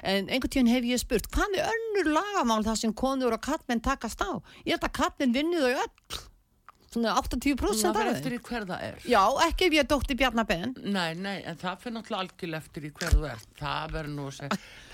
En 0.02 0.26
einhvern 0.28 0.52
tíðan 0.52 0.72
hef 0.74 0.84
ég 0.90 1.00
spurt 1.00 1.28
hvað 1.32 1.54
með 1.54 1.68
önnur 1.72 2.10
lagamál 2.18 2.62
það 2.66 2.80
sem 2.82 2.92
konur 2.92 3.32
og 3.36 3.40
kattmenn 3.46 3.80
takast 3.80 4.20
á? 4.20 4.42
Ég 4.66 4.74
held 4.76 4.84
að 4.90 4.96
kattmenn 4.98 5.32
vinni 5.36 5.62
þau 5.62 5.72
öll 5.86 6.20
svona 6.96 7.14
80% 7.20 7.60
Það 7.60 7.88
af 7.90 7.96
verður 7.96 8.08
þeim. 8.08 8.16
eftir 8.16 8.34
í 8.36 8.40
hver 8.48 8.66
það 8.70 8.84
er. 8.88 8.98
Já, 9.12 9.22
ekki 9.46 9.68
ef 9.68 9.76
ég 9.76 9.82
er 9.84 9.88
dótti 9.92 10.16
Bjarnabenn 10.18 10.74
Nei, 10.96 11.14
nei, 11.14 11.36
en 11.46 11.60
það 11.60 11.80
fyrir 11.84 11.96
náttúrulega 11.96 12.22
algjörlega 12.24 12.62
eftir 12.64 12.88
í 12.88 12.92
hver 12.96 13.16
þú 13.16 13.28
ert. 13.30 13.48
Það 13.60 13.94
verður 13.96 14.14
nú 14.16 14.26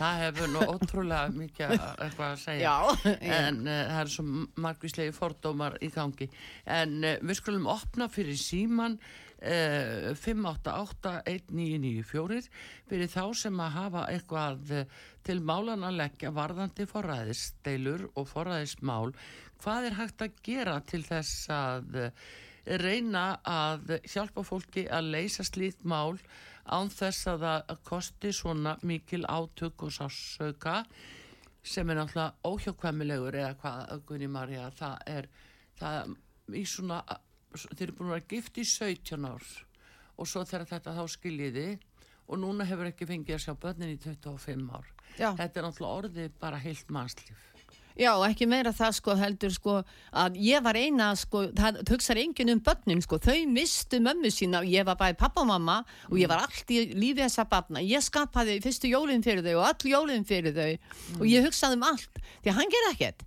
það 0.03 0.23
hefur 0.23 0.53
nú 0.53 0.65
ótrúlega 0.75 1.35
mikið 1.37 1.75
eitthvað 1.79 2.29
að 2.29 2.39
segja. 2.43 2.73
Já, 2.73 3.17
En 3.43 3.61
uh, 3.67 3.81
það 3.93 4.01
er 4.03 4.13
svo 4.17 4.25
margvíslegi 4.67 5.17
fordómar 5.17 5.79
í 5.83 5.91
gangi. 5.95 6.29
En 6.67 6.99
uh, 7.05 7.17
við 7.23 7.39
skulum 7.41 7.69
opna 7.71 8.09
fyrir 8.13 8.39
síman 8.41 8.99
uh, 9.43 10.15
588-1994 10.19 12.49
fyrir 12.89 13.09
þá 13.11 13.35
sem 13.43 13.61
að 13.63 13.75
hafa 13.77 14.03
eitthvað 14.13 14.61
uh, 14.79 14.85
til 15.27 15.39
málan 15.43 15.85
að 15.87 15.99
leggja 16.01 16.31
varðandi 16.35 16.85
forræðisdeilur 16.91 18.03
og 18.15 18.25
forræðismál. 18.31 19.11
Hvað 19.63 19.81
er 19.89 19.95
hægt 19.99 20.21
að 20.25 20.33
gera 20.47 20.77
til 20.87 21.03
þess 21.07 21.35
að 21.53 21.87
uh, 22.07 22.13
reyna 22.83 23.27
að 23.43 23.83
hjálpa 24.07 24.43
fólki 24.47 24.83
að 24.87 25.11
leysa 25.17 25.43
slíkt 25.47 25.83
mál 25.83 26.19
án 26.63 26.89
þess 26.95 27.27
að 27.33 27.39
það 27.43 27.63
kosti 27.89 28.31
svona 28.35 28.73
mikil 28.87 29.25
átök 29.27 29.83
og 29.83 29.91
sásauka 29.95 30.85
sem 31.63 31.91
er 31.91 31.97
náttúrulega 31.99 32.35
óhjákvæmilegur 32.47 33.35
eða 33.39 33.55
hvað, 33.63 33.79
Gunni 34.07 34.29
Marja, 34.31 34.71
það 34.79 34.97
er 35.11 35.25
það 35.79 35.97
í 36.59 36.65
svona 36.67 36.99
þeir 37.53 37.87
eru 37.87 37.97
búin 37.99 38.11
að 38.11 38.17
vera 38.17 38.29
gift 38.35 38.59
í 38.59 38.67
17 38.69 39.29
ár 39.29 39.47
og 40.19 40.29
svo 40.29 40.45
þegar 40.49 40.69
þetta 40.75 40.97
þá 40.99 41.05
skiljiði 41.15 41.69
og 42.29 42.41
núna 42.41 42.67
hefur 42.69 42.89
ekki 42.89 43.09
fengið 43.09 43.37
að 43.37 43.45
sjá 43.47 43.55
börnin 43.61 43.95
í 43.95 43.99
25 44.01 44.69
ár. 44.73 44.93
Já. 45.19 45.33
Þetta 45.37 45.61
er 45.61 45.67
náttúrulega 45.67 45.97
orðið 46.03 46.37
bara 46.41 46.61
heilt 46.63 46.93
mannslíf. 46.93 47.49
Já, 47.99 48.13
ekki 48.25 48.47
meira 48.49 48.73
það 48.73 48.95
sko 48.97 49.15
heldur 49.21 49.53
sko 49.53 49.75
að 50.17 50.39
ég 50.41 50.63
var 50.65 50.79
eina 50.81 51.11
sko, 51.19 51.43
það 51.57 51.83
hugsaði 51.91 52.23
enginn 52.25 52.55
um 52.55 52.63
börnin 52.65 53.03
sko, 53.05 53.19
þau 53.21 53.43
mistu 53.53 54.01
mömmu 54.01 54.31
sína, 54.33 54.63
ég 54.65 54.87
var 54.89 54.97
bæði 55.01 55.19
pappa 55.21 55.43
og 55.43 55.51
mamma 55.51 55.83
og 56.09 56.17
ég 56.17 56.31
var 56.31 56.47
allt 56.47 56.73
í 56.73 56.87
lífi 56.95 57.21
þessa 57.21 57.45
barna, 57.51 57.83
ég 57.85 58.05
skapaði 58.05 58.57
fyrstu 58.65 58.89
jólinn 58.89 59.25
fyrir 59.25 59.45
þau 59.45 59.59
og 59.59 59.67
all 59.69 59.93
jólinn 59.93 60.25
fyrir 60.29 60.57
þau 60.57 61.21
og 61.21 61.29
ég 61.29 61.45
hugsaði 61.45 61.77
um 61.77 61.87
allt, 61.91 62.23
því 62.41 62.57
hann 62.57 62.73
gerði 62.73 62.95
ekkert, 62.95 63.27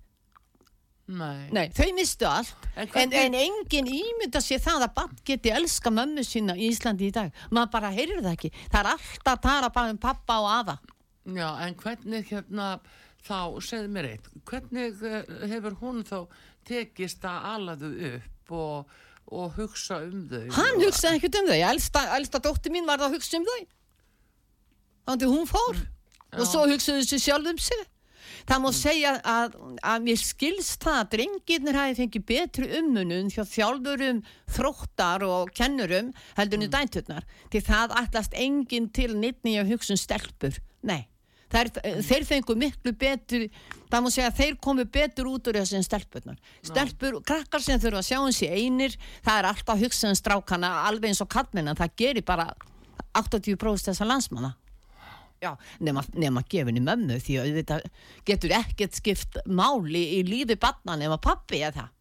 Nei. 1.06 1.52
nei, 1.54 1.68
þau 1.70 1.92
mistu 1.94 2.26
allt, 2.26 2.64
En 2.74 2.90
en, 2.98 3.12
en 3.14 3.36
enginn 3.38 3.86
ímynda 3.94 4.40
sér 4.42 4.58
það 4.64 4.88
að 4.88 4.94
barn 4.96 5.20
geti 5.28 5.52
elska 5.54 5.92
mömmu 5.94 6.24
sína 6.26 6.56
í 6.58 6.72
Íslandi 6.72 7.12
í 7.12 7.14
dag, 7.14 7.30
maður 7.54 7.72
bara 7.76 7.92
heyrir 7.94 8.24
það 8.24 8.32
ekki, 8.32 8.52
það 8.74 8.80
er 8.80 8.90
alltaf 8.96 9.32
að 9.36 9.44
tala 9.44 9.70
bara 9.76 9.94
um 9.94 10.00
pappa 10.02 10.40
og 10.42 10.50
afa. 10.50 10.76
Já, 11.30 11.48
en 11.62 11.78
hvernig 11.78 12.26
hérna 12.32 12.72
þá, 13.22 13.38
segðu 13.62 13.94
mér 13.94 14.10
eitt, 14.16 14.34
hvernig 14.50 15.06
uh, 15.06 15.22
hefur 15.54 15.78
hún 15.84 16.02
þá 16.10 16.18
tekist 16.66 17.26
að 17.30 17.50
ala 17.54 17.78
þau 17.78 17.94
upp 18.10 18.58
og, 18.58 19.00
og 19.30 19.58
hugsa 19.62 20.02
um 20.10 20.26
þau? 20.32 20.44
Hann 20.58 20.86
hugsaði 20.88 21.20
ekkert 21.22 21.42
um 21.44 21.50
þau, 21.54 21.60
elsta, 21.70 22.08
elsta 22.18 22.42
dóttir 22.50 22.74
mín 22.74 22.90
var 22.90 23.02
það 23.02 23.12
að 23.12 23.20
hugsa 23.20 23.40
um 23.40 23.50
þau. 23.52 23.66
Þannig 25.06 25.36
hún 25.38 25.50
fór 25.54 25.84
og 26.34 26.48
svo 26.50 26.66
hugsaði 26.66 27.06
þessi 27.06 27.28
sjálf 27.30 27.54
um 27.54 27.62
sig. 27.62 27.92
Það 28.46 28.62
má 28.62 28.70
segja 28.78 29.12
að, 29.26 29.56
að 29.82 30.04
mér 30.06 30.22
skilst 30.22 30.84
það 30.86 31.00
að 31.00 31.10
drengirnir 31.16 31.80
hafi 31.80 31.98
fengið 31.98 32.26
betri 32.30 32.68
ummunum 32.80 33.32
hjá 33.34 33.42
þjálfurum, 33.50 34.22
þróttar 34.54 35.26
og 35.26 35.50
kennurum 35.58 36.12
heldur 36.38 36.62
nú 36.62 36.70
dænturnar. 36.70 37.26
Því 37.50 37.64
það 37.66 37.96
ætlast 38.04 38.38
enginn 38.38 38.92
til 38.94 39.16
nýttni 39.18 39.58
að 39.62 39.74
hugsa 39.74 39.96
um 39.96 40.02
stelpur. 40.02 40.60
Nei, 40.86 41.08
þær, 41.54 41.72
þeir 42.06 42.28
fengu 42.30 42.58
miklu 42.62 42.94
betur, 43.02 43.48
það 43.90 44.06
má 44.06 44.10
segja 44.14 44.30
að 44.30 44.44
þeir 44.44 44.60
komu 44.68 44.86
betur 44.98 45.32
út 45.32 45.50
úr 45.50 45.60
þessi 45.62 45.80
en 45.80 45.88
stelpurnar. 45.88 46.38
Stelpur, 46.70 47.18
krakkar 47.26 47.66
sem 47.66 47.82
þurfa 47.82 48.04
að 48.04 48.10
sjá 48.12 48.20
um 48.22 48.36
sér 48.36 48.54
einir, 48.60 48.98
það 49.26 49.42
er 49.42 49.50
alltaf 49.52 49.74
að 49.74 49.88
hugsa 49.88 50.12
um 50.12 50.20
strákana 50.22 50.72
alveg 50.86 51.10
eins 51.10 51.24
og 51.26 51.32
kallmennan, 51.34 51.82
það 51.82 51.98
gerir 52.04 52.28
bara 52.28 52.52
80% 53.18 53.90
þessar 53.90 54.12
landsmanna. 54.12 54.54
Já, 55.46 55.52
nema, 55.86 56.02
nema 56.18 56.42
gefinni 56.50 56.82
mömmu 56.82 57.20
því 57.22 57.36
að 57.42 57.58
þetta 57.60 57.80
getur 58.26 58.56
ekkert 58.58 58.98
skipt 58.98 59.38
máli 59.46 60.02
í 60.18 60.24
lífi 60.26 60.58
barna 60.58 60.98
nema 60.98 61.20
pappi 61.22 61.62
eða 61.62 61.76
það. 61.84 61.92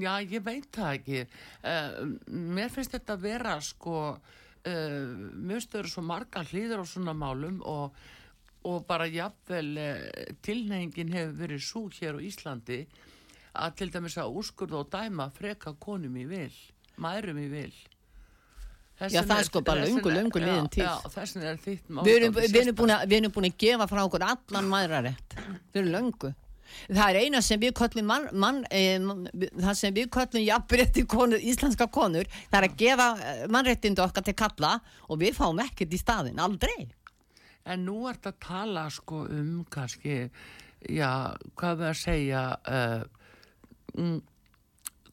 Já, 0.00 0.12
ég 0.24 0.44
veit 0.46 0.68
það 0.72 0.94
ekki. 0.96 1.24
Uh, 1.60 2.14
mér 2.56 2.70
finnst 2.72 2.94
þetta 2.96 3.18
að 3.18 3.26
vera 3.26 3.58
sko, 3.60 3.96
uh, 4.16 5.10
það 5.44 5.76
eru 5.82 5.92
svo 5.92 6.04
marga 6.08 6.44
hlýður 6.48 6.80
á 6.80 6.84
svona 6.88 7.12
málum 7.12 7.60
og, 7.68 7.98
og 8.64 8.86
bara 8.88 9.10
jafnvel 9.12 9.68
uh, 9.82 10.08
tilnefingin 10.40 11.12
hefur 11.12 11.36
verið 11.42 11.62
svo 11.66 11.84
hér 11.98 12.16
á 12.16 12.24
Íslandi 12.24 12.80
að 13.58 13.76
til 13.82 13.92
dæmis 13.92 14.16
að 14.16 14.40
úrskurða 14.40 14.80
og 14.80 14.90
dæma 14.94 15.28
freka 15.36 15.74
konum 15.76 16.16
í 16.16 16.24
vil, 16.30 16.56
mærum 16.96 17.40
í 17.44 17.48
vil. 17.52 17.72
Já, 18.98 19.22
það 19.22 19.38
er 19.38 19.46
sko 19.46 19.60
bara 19.62 19.86
vegna- 19.86 20.16
löngu 20.16 20.40
liðin 20.42 20.68
tíð. 20.74 20.82
Já, 20.82 21.10
þess 21.14 21.36
vegna 21.36 21.50
er 21.52 21.62
þitt 21.62 21.88
mál. 21.88 22.04
Við 22.04 22.16
erum, 22.16 22.34
við, 22.34 22.56
erum 22.62 22.78
búin 22.80 22.94
að, 22.96 23.06
við 23.06 23.20
erum 23.20 23.48
gefa 23.62 23.86
frá 23.86 24.02
okkur 24.02 24.24
allan 24.26 24.70
maðurarétt 24.72 25.36
fyrir 25.72 25.90
löngu. 25.94 26.34
Það 26.88 27.10
er 27.10 27.18
eina 27.22 27.40
sem 27.44 27.60
við 27.60 27.72
köllum 27.78 28.08
mann, 28.08 28.28
mann, 28.32 28.60
eh, 28.70 28.98
það 28.98 29.74
sem 29.78 29.94
við 29.94 30.10
köllum 30.12 30.44
jafnrétti 30.44 31.04
konur, 31.08 31.40
íslenska 31.40 31.88
konur, 31.90 32.28
það 32.50 32.58
er 32.60 32.68
að 32.68 32.76
gefa 32.82 33.08
eh, 33.24 33.42
mannréttindu 33.48 34.04
okkar 34.04 34.26
til 34.26 34.34
kalla 34.38 34.74
og 35.08 35.20
við 35.22 35.36
fáum 35.38 35.62
ekkert 35.64 35.94
í 35.94 36.00
staðin, 36.00 36.40
aldrei. 36.42 36.88
En 37.68 37.84
nú 37.84 38.06
ert 38.08 38.26
að 38.28 38.38
tala 38.40 38.86
sko 38.92 39.26
um 39.28 39.64
kannski, 39.72 40.30
já, 40.88 41.10
hvað 41.58 41.80
við 41.82 41.88
að 41.88 41.98
segja, 42.00 42.42
uh, 42.64 43.02
mm, 43.96 44.20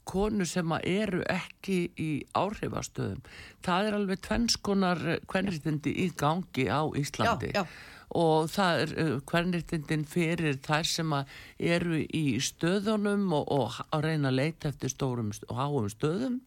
konu 0.06 0.46
sem 0.48 0.72
eru 0.84 1.22
ekki 1.32 1.78
í 2.02 2.10
áhrifastöðum. 2.38 3.22
Það 3.66 3.88
er 3.90 3.98
alveg 4.00 4.22
tvennskonar 4.28 5.04
kvennréttindi 5.32 5.94
í 6.06 6.10
gangi 6.18 6.68
á 6.70 6.82
Íslandi. 6.98 7.52
Já, 7.56 7.64
já. 7.64 7.94
Og 8.16 8.50
það 8.54 8.82
er 8.84 8.92
uh, 9.02 9.14
kvennréttindin 9.28 10.04
fyrir 10.08 10.60
þær 10.64 10.86
sem 10.88 11.16
eru 11.58 12.04
í 12.06 12.38
stöðunum 12.40 13.26
og, 13.34 13.50
og 13.52 13.80
að 13.90 14.06
reyna 14.06 14.30
að 14.30 14.38
leita 14.44 14.70
eftir 14.72 14.94
stórum 14.94 15.34
st- 15.34 15.50
og 15.50 15.58
háum 15.58 15.90
stöðum 15.92 16.38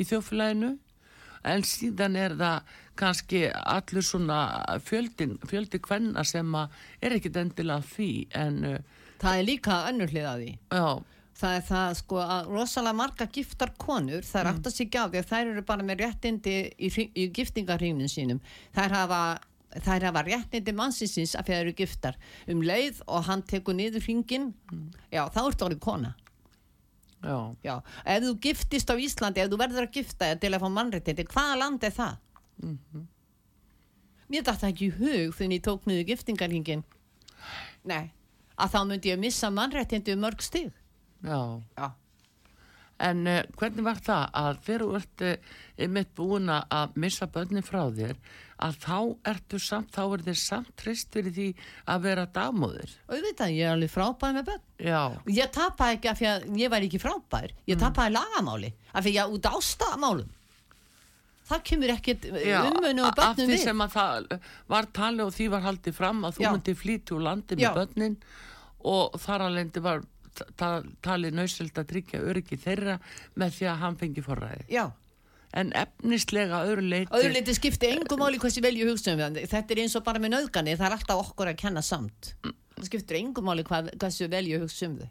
í 0.00 0.06
þjófélaginu. 0.08 0.72
En 1.44 1.64
síðan 1.66 2.16
er 2.16 2.36
það 2.38 2.74
kannski 2.96 3.44
allur 3.50 4.04
svona 4.06 4.40
fjöldin, 4.86 5.36
fjöldi 5.50 5.80
kvenna 5.82 6.22
sem 6.24 6.48
er 6.54 7.16
ekkit 7.16 7.36
endilega 7.40 7.82
því 7.92 8.10
en 8.38 8.60
uh, 8.72 8.76
Það 9.22 9.38
er 9.38 9.46
líka 9.46 9.80
önnur 9.92 10.10
hlið 10.10 10.24
að 10.32 10.40
því. 10.42 10.52
já, 10.74 10.86
það 11.42 11.56
er 11.58 11.64
það 11.68 11.94
sko 12.00 12.20
að 12.22 12.50
rosalega 12.52 12.98
marga 12.98 13.28
giftar 13.34 13.72
konur, 13.80 14.24
þær 14.26 14.46
mm. 14.48 14.50
áttast 14.52 14.82
ekki 14.84 15.02
á 15.02 15.06
því 15.06 15.22
að 15.22 15.30
þær 15.32 15.52
eru 15.52 15.64
bara 15.68 15.86
með 15.86 16.04
réttindi 16.06 16.56
í, 16.78 16.90
í 16.90 17.28
giftingarhrífnum 17.36 18.10
sínum. 18.10 18.42
Þær 18.76 18.96
hafa, 18.96 19.20
þær 19.76 20.08
hafa 20.08 20.24
réttindi 20.30 20.76
mannsins 20.78 21.36
af 21.36 21.46
því 21.46 21.54
að 21.54 21.60
þær 21.60 21.62
eru 21.66 21.76
giftar. 21.82 22.18
Um 22.48 22.64
leið 22.66 23.04
og 23.06 23.28
hann 23.28 23.46
tekur 23.46 23.78
niður 23.78 24.06
hringin 24.06 24.52
já 25.12 25.24
þá 25.34 25.40
ertu 25.46 25.68
orðið 25.68 25.82
kona. 25.84 26.16
Já, 27.22 27.38
já, 27.62 27.76
ef 28.02 28.24
þú 28.24 28.36
giftist 28.42 28.90
á 28.90 28.98
Íslandi 28.98 29.44
ef 29.44 29.50
þú 29.52 29.58
verður 29.60 29.84
að 29.86 29.92
gifta 29.94 30.32
til 30.42 30.50
að 30.50 30.64
fá 30.64 30.70
mannréttindi 30.74 31.26
hvaða 31.30 31.58
land 31.60 31.84
er 31.86 31.94
það? 31.94 32.16
mér 34.32 34.44
dætti 34.46 34.68
ekki 34.68 34.88
í 34.88 34.96
hug 34.96 35.34
þegar 35.36 35.54
ég 35.56 35.64
tók 35.66 35.88
niður 35.88 36.08
giftingarhringin 36.10 36.84
nei, 37.88 38.12
að 38.56 38.74
þá 38.74 38.78
myndi 38.88 39.12
ég 39.12 39.20
missa 39.20 39.50
mannréttindi 39.52 40.14
um 40.16 40.22
mörg 40.24 40.44
stig 40.44 40.70
já. 41.22 41.42
já. 41.78 41.90
En 43.02 43.26
uh, 43.26 43.40
hvernig 43.58 43.86
var 43.86 43.98
það 44.04 44.24
að 44.38 44.58
þegar 44.66 44.84
þú 44.84 44.96
ert 45.00 45.24
uh, 45.26 45.86
mitt 45.90 46.10
búin 46.18 46.52
að 46.52 46.98
missa 47.02 47.26
börnin 47.26 47.66
frá 47.66 47.82
þér 47.90 48.18
að 48.62 48.76
þá 48.82 48.98
ertu 49.32 49.58
samt, 49.58 49.90
þá 49.94 50.02
er 50.04 50.22
þér 50.28 50.38
samt 50.38 50.68
trist 50.78 51.08
fyrir 51.14 51.34
því 51.34 51.46
að 51.90 52.04
vera 52.04 52.26
dagmóðir. 52.30 52.92
auðvitað, 53.10 53.54
ég 53.56 53.66
er 53.66 53.72
alveg 53.74 53.90
frábær 53.90 54.36
með 54.36 54.52
börn. 54.52 54.62
Já, 54.78 55.00
ég 55.34 55.50
tapaði 55.56 55.96
ekki 55.96 56.12
af 56.12 56.20
því 56.20 56.28
að 56.30 56.46
ég 56.60 56.72
væri 56.74 56.90
ekki 56.90 57.02
frábær. 57.02 57.56
Ég 57.70 57.80
tapaði 57.80 58.14
lagamáli. 58.14 58.70
Af 58.92 59.06
því 59.06 59.16
að 59.18 59.34
út 59.34 59.50
ástamálum. 59.50 60.30
Það 61.52 61.64
kemur 61.68 61.92
ekkert 61.96 62.24
já 62.38 62.60
umönu 62.70 63.02
og 63.02 63.10
af 63.10 63.18
börnum 63.18 63.50
því 63.50 63.56
við. 63.56 63.64
sem 63.66 63.82
að 63.82 63.94
það 63.96 64.32
var 64.70 64.88
tali 64.94 65.24
og 65.24 65.34
því 65.34 65.48
var 65.52 65.66
haldið 65.66 65.96
fram 65.98 66.22
að 66.24 66.36
þú 66.38 66.44
Já. 66.44 66.50
myndi 66.54 66.74
flýti 66.78 67.16
úr 67.16 67.24
landi 67.26 67.58
með 67.58 67.80
börnin 67.80 68.16
og 68.92 69.18
þar 69.20 69.48
alveg 69.48 69.80
var 69.82 70.04
talið 71.04 71.36
nöysild 71.36 71.78
að 71.78 71.88
tryggja 71.92 72.20
öryggi 72.32 72.58
þeirra 72.62 72.98
með 73.38 73.56
því 73.58 73.70
að 73.72 73.80
hann 73.84 73.96
fengi 74.00 74.24
forræði. 74.26 74.66
já, 74.72 74.90
En 75.52 75.68
efnislega 75.76 76.62
öðru 76.64 76.86
leiti... 76.88 77.12
öðru 77.12 77.32
leiti 77.34 77.52
skipti 77.52 77.90
engum 77.92 78.22
máli 78.22 78.38
hversu 78.40 78.62
vel 78.64 78.72
ég 78.72 78.88
hugsa 78.88 79.12
um 79.12 79.18
það 79.20 79.42
þetta 79.52 79.74
er 79.74 79.80
eins 79.82 79.96
og 79.98 80.04
bara 80.06 80.18
með 80.22 80.32
nöðgani, 80.32 80.76
það 80.80 80.86
er 80.86 80.94
alltaf 80.96 81.20
okkur 81.26 81.50
að 81.50 81.58
kenna 81.60 81.82
samt 81.84 82.30
það 82.42 82.86
skiptir 82.88 83.18
engum 83.18 83.44
máli 83.44 83.64
hvað, 83.68 83.90
hversu 84.00 84.30
vel 84.32 84.46
ég 84.48 84.64
hugsa 84.64 84.88
um 84.88 84.94
þau 85.02 85.10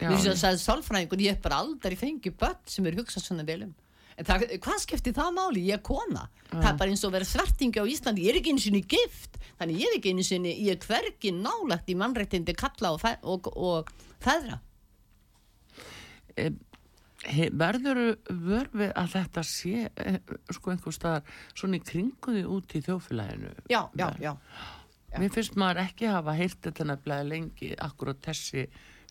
Já, 0.00 0.08
Mér 0.08 0.16
finnst 0.16 0.30
að 0.30 0.40
sagði 0.40 0.60
sálfræðingur, 0.62 1.22
ég 1.22 1.36
hef 1.36 1.42
bara 1.42 1.60
aldrei 1.62 1.94
fengið 1.98 2.34
börn 2.38 2.58
sem 2.70 2.86
er 2.86 2.96
hugsað 2.98 3.24
svona 3.26 3.44
vel 3.46 3.64
um. 3.66 3.72
En 4.16 4.24
það, 4.24 4.44
hvað 4.64 4.78
skiptir 4.84 5.14
það 5.16 5.32
máli? 5.36 5.64
Ég 5.68 5.76
er 5.76 5.82
kona. 5.84 6.22
Það 6.52 6.68
er 6.70 6.76
bara 6.80 6.92
eins 6.94 7.02
og 7.04 7.12
vera 7.12 7.26
svertingi 7.28 7.82
á 7.82 7.84
Íslandi. 7.84 8.22
Ég 8.24 8.30
er 8.32 8.38
ekki 8.38 8.54
einu 8.54 8.62
sinni 8.62 8.80
gift. 8.88 9.34
Þannig 9.58 9.80
ég 9.82 9.90
er 9.90 9.96
ekki 9.98 10.12
einu 10.14 10.24
sinni, 10.24 10.54
ég 10.64 10.78
er 10.78 10.86
hvergi 10.86 11.32
nálagt 11.36 11.90
í 11.92 11.96
mannrættindi 11.98 12.54
kalla 12.56 12.94
og, 12.94 13.04
og, 13.26 13.50
og 13.58 13.90
feðra. 14.24 14.60
He- 17.26 17.50
verður 17.58 17.98
vörfið 18.28 18.90
að 18.94 19.08
þetta 19.16 19.42
sé 19.48 19.86
eh, 19.98 20.18
sko 20.52 20.70
einhver 20.74 20.94
staðar 20.94 21.38
svona 21.56 21.78
í 21.80 21.82
kringuði 21.82 22.42
út 22.54 22.74
í 22.76 22.82
þjófélaginu 22.86 23.54
Já, 23.72 23.80
já, 23.98 24.10
já. 24.22 24.34
mér 25.16 25.32
finnst 25.34 25.56
maður 25.58 25.80
ekki 25.88 26.10
hafa 26.12 26.34
heilt 26.38 26.60
þetta 26.62 26.86
nefnilega 26.92 27.26
lengi 27.26 27.70
akkurat 27.82 28.20
þessi 28.28 28.66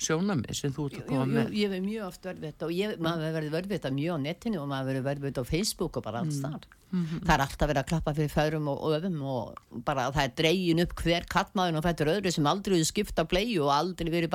sjónamið 0.05 0.53
sem 0.61 0.71
þú 0.75 0.85
ert 0.89 0.95
að 0.95 1.01
Jú, 1.01 1.09
koma 1.09 1.25
jú, 1.25 1.33
með 1.33 1.51
ég 1.59 1.73
hef 1.75 1.83
mjög 1.89 2.07
oft 2.07 2.25
verið 2.29 2.45
þetta 2.45 2.69
og 2.69 2.73
ég, 2.77 2.95
maður 3.03 3.35
verið 3.39 3.53
verið 3.57 3.73
þetta 3.75 3.91
mjög 3.97 4.15
á 4.15 4.19
netinu 4.29 4.61
og 4.61 4.71
maður 4.71 4.89
verið 4.93 5.05
verið 5.09 5.27
þetta 5.27 5.43
á 5.43 5.51
Facebook 5.51 5.99
og 5.99 6.05
bara 6.07 6.23
alls 6.23 6.39
þar. 6.45 6.65
Það 6.95 7.35
er 7.35 7.43
alltaf 7.49 7.69
verið 7.71 7.81
að 7.83 7.89
klappa 7.91 8.15
fyrir 8.15 8.33
förum 8.37 8.67
og 8.71 8.83
öfum 8.95 9.21
og 9.27 9.83
bara 9.87 10.07
það 10.15 10.27
er 10.29 10.33
dregin 10.39 10.83
upp 10.85 10.93
hver 11.01 11.25
kattmaður 11.31 11.79
og 11.81 11.87
fættur 11.89 12.11
öðru 12.15 12.31
sem 12.35 12.47
aldrei 12.51 12.77
hefur 12.77 12.91
skipta 12.93 13.25
blei 13.27 13.47
og 13.59 13.71
aldrei 13.75 14.11
verið 14.13 14.31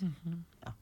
barni 0.00 0.36
neitt. 0.36 0.76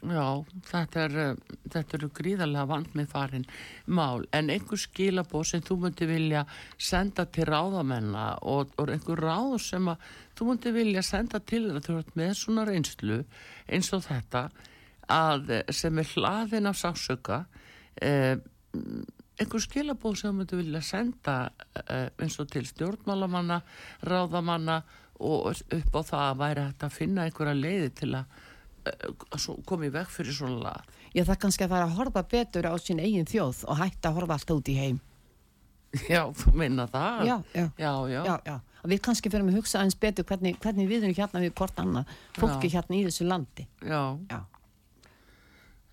Já, 0.00 0.40
þetta 0.64 1.00
er 1.02 1.16
uh, 1.20 1.56
þetta 1.68 1.96
eru 1.98 2.08
gríðarlega 2.16 2.68
vand 2.70 2.94
með 2.96 3.10
farin 3.10 3.42
mál, 3.84 4.24
en 4.32 4.48
einhver 4.48 4.80
skilabóð 4.80 5.44
sem 5.50 5.64
þú 5.66 5.76
myndi 5.82 6.08
vilja 6.08 6.46
senda 6.80 7.26
til 7.28 7.44
ráðamenna 7.50 8.30
og, 8.48 8.72
og 8.80 8.92
einhver 8.94 9.20
ráð 9.20 9.58
sem 9.66 9.90
að 9.92 10.06
þú 10.38 10.48
myndi 10.48 10.72
vilja 10.72 11.04
senda 11.04 11.42
til 11.44 11.66
þeirra 11.68 12.16
með 12.16 12.32
svona 12.40 12.64
reynslu 12.64 13.20
eins 13.68 13.92
og 13.92 14.06
þetta 14.06 14.46
að 15.10 15.52
eh, 15.58 15.74
sem 15.74 16.00
er 16.00 16.14
hlaðin 16.14 16.70
af 16.70 16.78
sásöka 16.80 17.42
eh, 18.00 18.38
einhver 19.40 19.64
skilabóð 19.64 20.18
sem 20.22 20.36
myndi 20.36 20.62
vilja 20.62 20.82
senda 20.84 21.36
eh, 21.84 22.08
eins 22.20 22.38
og 22.40 22.50
til 22.52 22.64
stjórnmálamanna 22.68 23.60
ráðamanna 24.06 24.80
og 25.20 25.50
upp 25.52 25.96
á 25.96 26.00
það 26.10 26.24
að 26.26 26.38
væri 26.40 26.64
hægt 26.68 26.86
að 26.88 26.94
finna 26.96 27.26
einhverja 27.28 27.56
leiði 27.60 27.90
til 28.00 28.10
að 28.16 28.24
komið 29.68 29.92
veg 29.98 30.08
fyrir 30.08 30.36
svona 30.36 30.62
lag 30.64 30.96
Ég 31.14 31.26
það 31.26 31.40
kannski 31.42 31.64
að 31.66 31.72
fara 31.74 31.86
að 31.88 31.96
horfa 31.98 32.22
betur 32.30 32.68
á 32.70 32.74
sín 32.78 33.00
eigin 33.02 33.26
þjóð 33.26 33.64
og 33.66 33.80
hætta 33.80 34.10
að 34.12 34.18
horfa 34.20 34.36
alltaf 34.38 34.60
út 34.60 34.68
í 34.70 34.76
heim. 34.78 35.00
Já, 36.12 36.22
þú 36.38 36.52
minna 36.54 36.86
það 36.86 37.24
Já, 37.26 37.36
já. 37.50 37.64
já, 37.76 37.90
já. 38.12 38.20
Já, 38.28 38.36
já. 38.46 38.56
Við 38.92 39.00
kannski 39.04 39.28
fyrir 39.32 39.48
að 39.50 39.56
hugsa 39.58 39.80
aðeins 39.80 39.98
betur 40.00 40.24
hvernig, 40.24 40.54
hvernig 40.62 40.86
við 40.88 41.02
erum 41.08 41.16
hérna 41.18 41.42
við 41.42 41.52
hvort 41.58 41.82
annað, 41.82 42.12
fólki 42.38 42.70
Já. 42.70 42.76
hérna 42.78 42.96
í 42.96 43.02
þessu 43.08 43.26
landi. 43.28 43.66
já. 43.82 44.02
Já. 44.30 44.38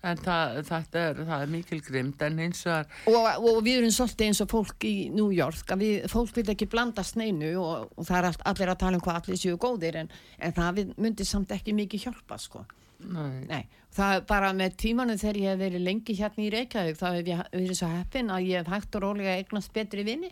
En 0.06 0.16
það, 0.22 0.58
þetta 0.68 1.00
er, 1.08 1.16
það 1.26 1.40
er 1.42 1.48
mikil 1.50 1.80
grimt 1.82 2.20
en 2.22 2.36
eins 2.44 2.60
og 2.70 2.92
Og, 3.10 3.24
og 3.50 3.56
við 3.66 3.80
erum 3.80 3.90
svolítið 3.90 4.28
eins 4.28 4.40
og 4.44 4.50
fólk 4.52 4.84
í 4.86 4.92
New 5.10 5.32
York 5.34 5.72
að 5.74 5.80
við, 5.82 6.04
fólk 6.12 6.36
vil 6.36 6.44
ekki 6.52 6.68
blanda 6.70 7.02
sneinu 7.02 7.48
og, 7.58 7.88
og 7.98 8.06
það 8.06 8.18
er 8.20 8.28
allt, 8.28 8.44
allir 8.52 8.70
að 8.70 8.78
tala 8.84 9.00
um 9.00 9.02
hvað 9.02 9.18
allir 9.24 9.40
séu 9.42 9.56
góðir 9.58 9.98
en, 10.04 10.10
en 10.38 10.54
það 10.54 10.76
við- 10.78 10.92
myndi 11.02 11.26
samt 11.26 11.50
ekki 11.56 11.74
mikið 11.80 12.04
hjálpa 12.06 12.38
sko. 12.38 12.62
nei, 13.02 13.42
Nei, 13.50 13.64
það 13.94 14.14
er 14.16 14.22
bara 14.30 14.52
með 14.58 14.76
tímanu 14.84 15.18
þegar 15.18 15.36
ég 15.42 15.50
hef 15.52 15.58
verið 15.64 15.84
lengi 15.88 16.16
hérna 16.18 16.44
í 16.46 16.48
Reykjavík 16.54 16.96
þá 17.02 17.06
hef 17.16 17.26
ég 17.32 17.42
verið 17.58 17.76
svo 17.78 17.90
heppin 17.96 18.30
að 18.34 18.46
ég 18.52 18.62
hef 18.62 18.72
hægt 18.76 18.96
og 18.98 19.02
rólega 19.04 19.34
eignast 19.38 19.72
betri 19.74 20.02
vini. 20.06 20.30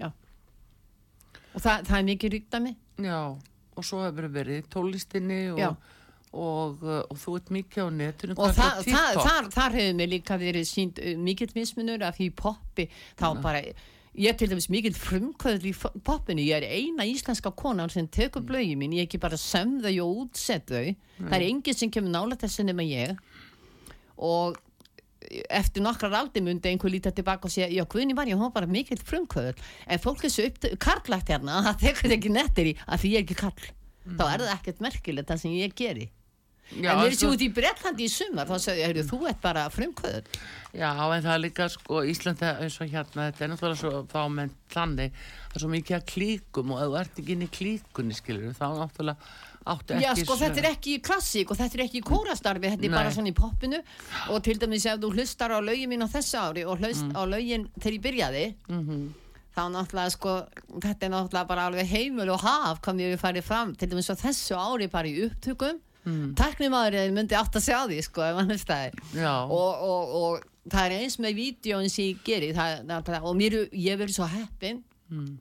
Já. 0.00 0.08
Og 1.54 1.60
það, 1.64 1.84
það 1.88 1.94
er 2.00 2.08
mikið 2.10 2.34
ríkt 2.38 2.56
að 2.58 2.66
mig 2.66 2.76
já, 3.04 3.20
og 3.78 3.84
svo 3.86 4.02
hefur 4.04 4.28
verið 4.34 4.60
í 4.62 4.66
tólistinni 4.72 5.38
Já. 5.60 5.70
Og, 6.32 6.82
og, 6.82 6.82
uh, 6.84 7.02
og 7.08 7.20
þú 7.20 7.36
ert 7.38 7.52
mikið 7.54 7.84
á 7.84 7.88
netinu 7.94 8.36
og 8.36 8.56
þar, 8.56 9.76
hefur 9.76 9.96
mér 9.98 10.10
líka 10.12 10.38
verið 10.40 10.66
sínt 10.68 11.00
uh, 11.00 11.14
mikill 11.20 11.52
mismunur 11.56 12.04
af 12.06 12.18
því 12.18 12.28
poppi. 12.36 12.88
Þá 13.18 13.26
bara, 13.42 13.62
ég 14.18 14.32
er 14.32 14.38
til 14.38 14.50
dæmis 14.50 14.68
mikill 14.72 14.96
frumkvöður 14.98 15.68
í 15.70 15.74
poppinu, 16.04 16.44
ég 16.44 16.60
er 16.60 16.68
eina 16.68 17.06
íslenska 17.08 17.52
konan 17.56 17.92
sem 17.92 18.08
tekur 18.08 18.44
blögi 18.46 18.76
mín, 18.78 18.96
ég 18.98 19.08
ekki 19.08 19.20
bara 19.22 19.40
söm 19.40 19.78
þau 19.84 19.92
og 20.04 20.24
útsett 20.24 20.68
þau. 20.70 20.94
Það 21.18 21.36
er 21.40 21.46
enginn 21.48 21.78
sem 21.78 21.92
kemur 21.94 22.14
nála 22.14 22.38
þessu 22.40 22.66
nema 22.66 22.86
ég. 22.86 23.16
Og 24.18 24.58
eftir 25.52 25.82
nokkrar 25.82 26.14
aldi 26.14 26.40
myndi 26.44 26.70
einhver 26.70 26.92
lítið 26.92 27.18
tilbaka 27.18 27.48
og 27.48 27.52
segja, 27.52 27.68
já 27.72 27.84
Guðni 27.90 28.14
var 28.16 28.28
ég, 28.30 28.38
hún 28.38 28.48
var 28.48 28.60
bara 28.60 28.70
mikill 28.70 29.00
frumkvöður 29.04 29.58
en 29.86 30.00
fólk 30.00 30.22
er 30.24 30.32
svo 30.32 30.46
upp, 30.48 30.62
karlægt 30.80 31.32
hérna 31.32 31.58
að 31.58 31.66
það 31.68 31.80
tekur 31.82 32.14
ekki 32.16 32.32
nettir 32.32 32.70
í 32.70 32.76
að 32.86 33.02
því 33.02 33.10
ég 33.12 33.18
er 33.18 33.26
ekki 33.26 33.38
karl. 33.42 33.66
Þá 34.08 34.22
er 34.24 34.44
það 34.44 34.54
ekkert 34.54 34.84
merkilegt 34.86 35.28
það 35.28 35.42
sem 35.42 35.56
ég 35.58 35.74
geri 35.76 36.06
Já, 36.68 36.90
en 36.92 36.98
við 37.00 37.14
erum 37.22 37.32
út 37.32 37.42
í 37.42 37.48
Bretlandi 37.56 38.04
í 38.04 38.10
sumar? 38.12 38.46
Þá 38.46 38.58
sagði 38.60 38.82
ég, 38.84 38.98
þú 39.08 39.18
ert 39.30 39.40
bara 39.40 39.62
frumkvöður 39.72 40.26
Já, 40.76 40.90
en 40.92 41.22
það 41.24 41.32
er 41.32 41.40
líka 41.40 41.68
sko 41.72 42.02
Íslanda 42.04 42.50
eins 42.60 42.76
og 42.84 42.90
hérna, 42.92 43.30
þetta 43.30 43.44
er 43.46 43.52
náttúrulega 43.54 43.80
svo 43.80 44.02
fámenn 44.12 44.50
þannig, 44.74 45.14
það 45.48 45.56
er 45.56 45.62
svo 45.64 45.70
mikið 45.72 45.96
að 45.96 46.04
klíkum 46.12 46.74
og 46.74 46.82
ef 46.82 46.90
þú 46.92 46.98
ert 47.00 47.22
ekki 47.22 47.32
inn 47.38 47.46
í 47.46 47.48
klíkunni 47.56 48.18
skilur 48.18 48.52
þá 48.58 48.66
náttúrulega 48.82 49.16
áttu 49.68 49.96
ekki 49.96 50.04
Já, 50.04 50.12
sko, 50.20 50.36
þetta 50.42 50.60
er 50.62 50.68
ekki 50.74 50.98
klassík 51.08 51.50
og 51.54 51.56
þetta 51.62 51.78
er 51.80 51.84
ekki 51.86 52.02
kórastarfi, 52.04 52.68
þetta 52.74 52.84
er 52.88 52.94
bara 52.98 53.08
Nei. 53.08 53.16
svona 53.16 53.32
í 53.32 53.36
poppinu. 53.36 53.80
Og 54.32 54.38
til 54.44 54.54
dæmis 54.60 54.86
ef 54.88 55.00
þú 55.02 55.10
hlustar 55.16 55.52
á 55.56 55.60
lögin 55.64 55.88
mín 55.92 56.04
á 56.04 56.08
þessu 56.08 56.38
ári 56.40 56.62
og 56.68 56.78
hlust 56.84 57.08
á 57.16 57.20
lögin 57.28 57.66
þegar 57.80 57.96
ég 57.96 58.04
byrjaði 58.06 58.44
Mhm. 58.68 59.02
þá 59.56 59.62
náttúrulega, 59.74 60.10
sko, 60.14 60.36
þetta 60.84 61.02
er 61.08 61.10
náttúrulega 61.16 61.48
bara 61.48 61.66
alveg 61.68 61.86
heimul 61.90 62.28
og 62.30 62.40
haf 62.44 62.80
kom 62.80 62.96
ég 63.00 63.12
við 63.16 63.20
farið 63.24 63.42
fram 63.44 63.74
til 63.74 63.88
dæmis 63.88 64.08
á 64.12 64.16
þessu 64.20 64.56
ári 64.56 64.86
bara 64.90 65.08
í 65.08 65.26
upptökum 65.28 65.80
mm. 66.08 66.30
tæknimaður 66.38 67.12
myndi 67.16 67.36
átt 67.38 67.58
að 67.60 67.66
sjá 67.68 67.78
því, 67.84 67.98
sko, 68.06 68.24
ef 68.24 68.40
hann 68.40 68.52
hlustaði 68.52 68.90
Já, 69.14 69.34
og, 69.44 69.84
og, 69.88 70.14
og 70.22 70.72
það 70.72 70.86
er 70.86 70.96
eins 71.02 71.18
með 71.22 71.38
vídjóin 71.38 71.92
sem 71.92 72.10
ég 72.10 72.24
geri 72.26 72.50
það, 72.56 72.82
er 72.92 73.20
og 73.22 73.36
mér, 73.38 73.58
ég 73.72 74.00
verið 74.00 74.18
svo 74.18 74.28
heppin. 74.32 74.82
Mm. 75.08 75.38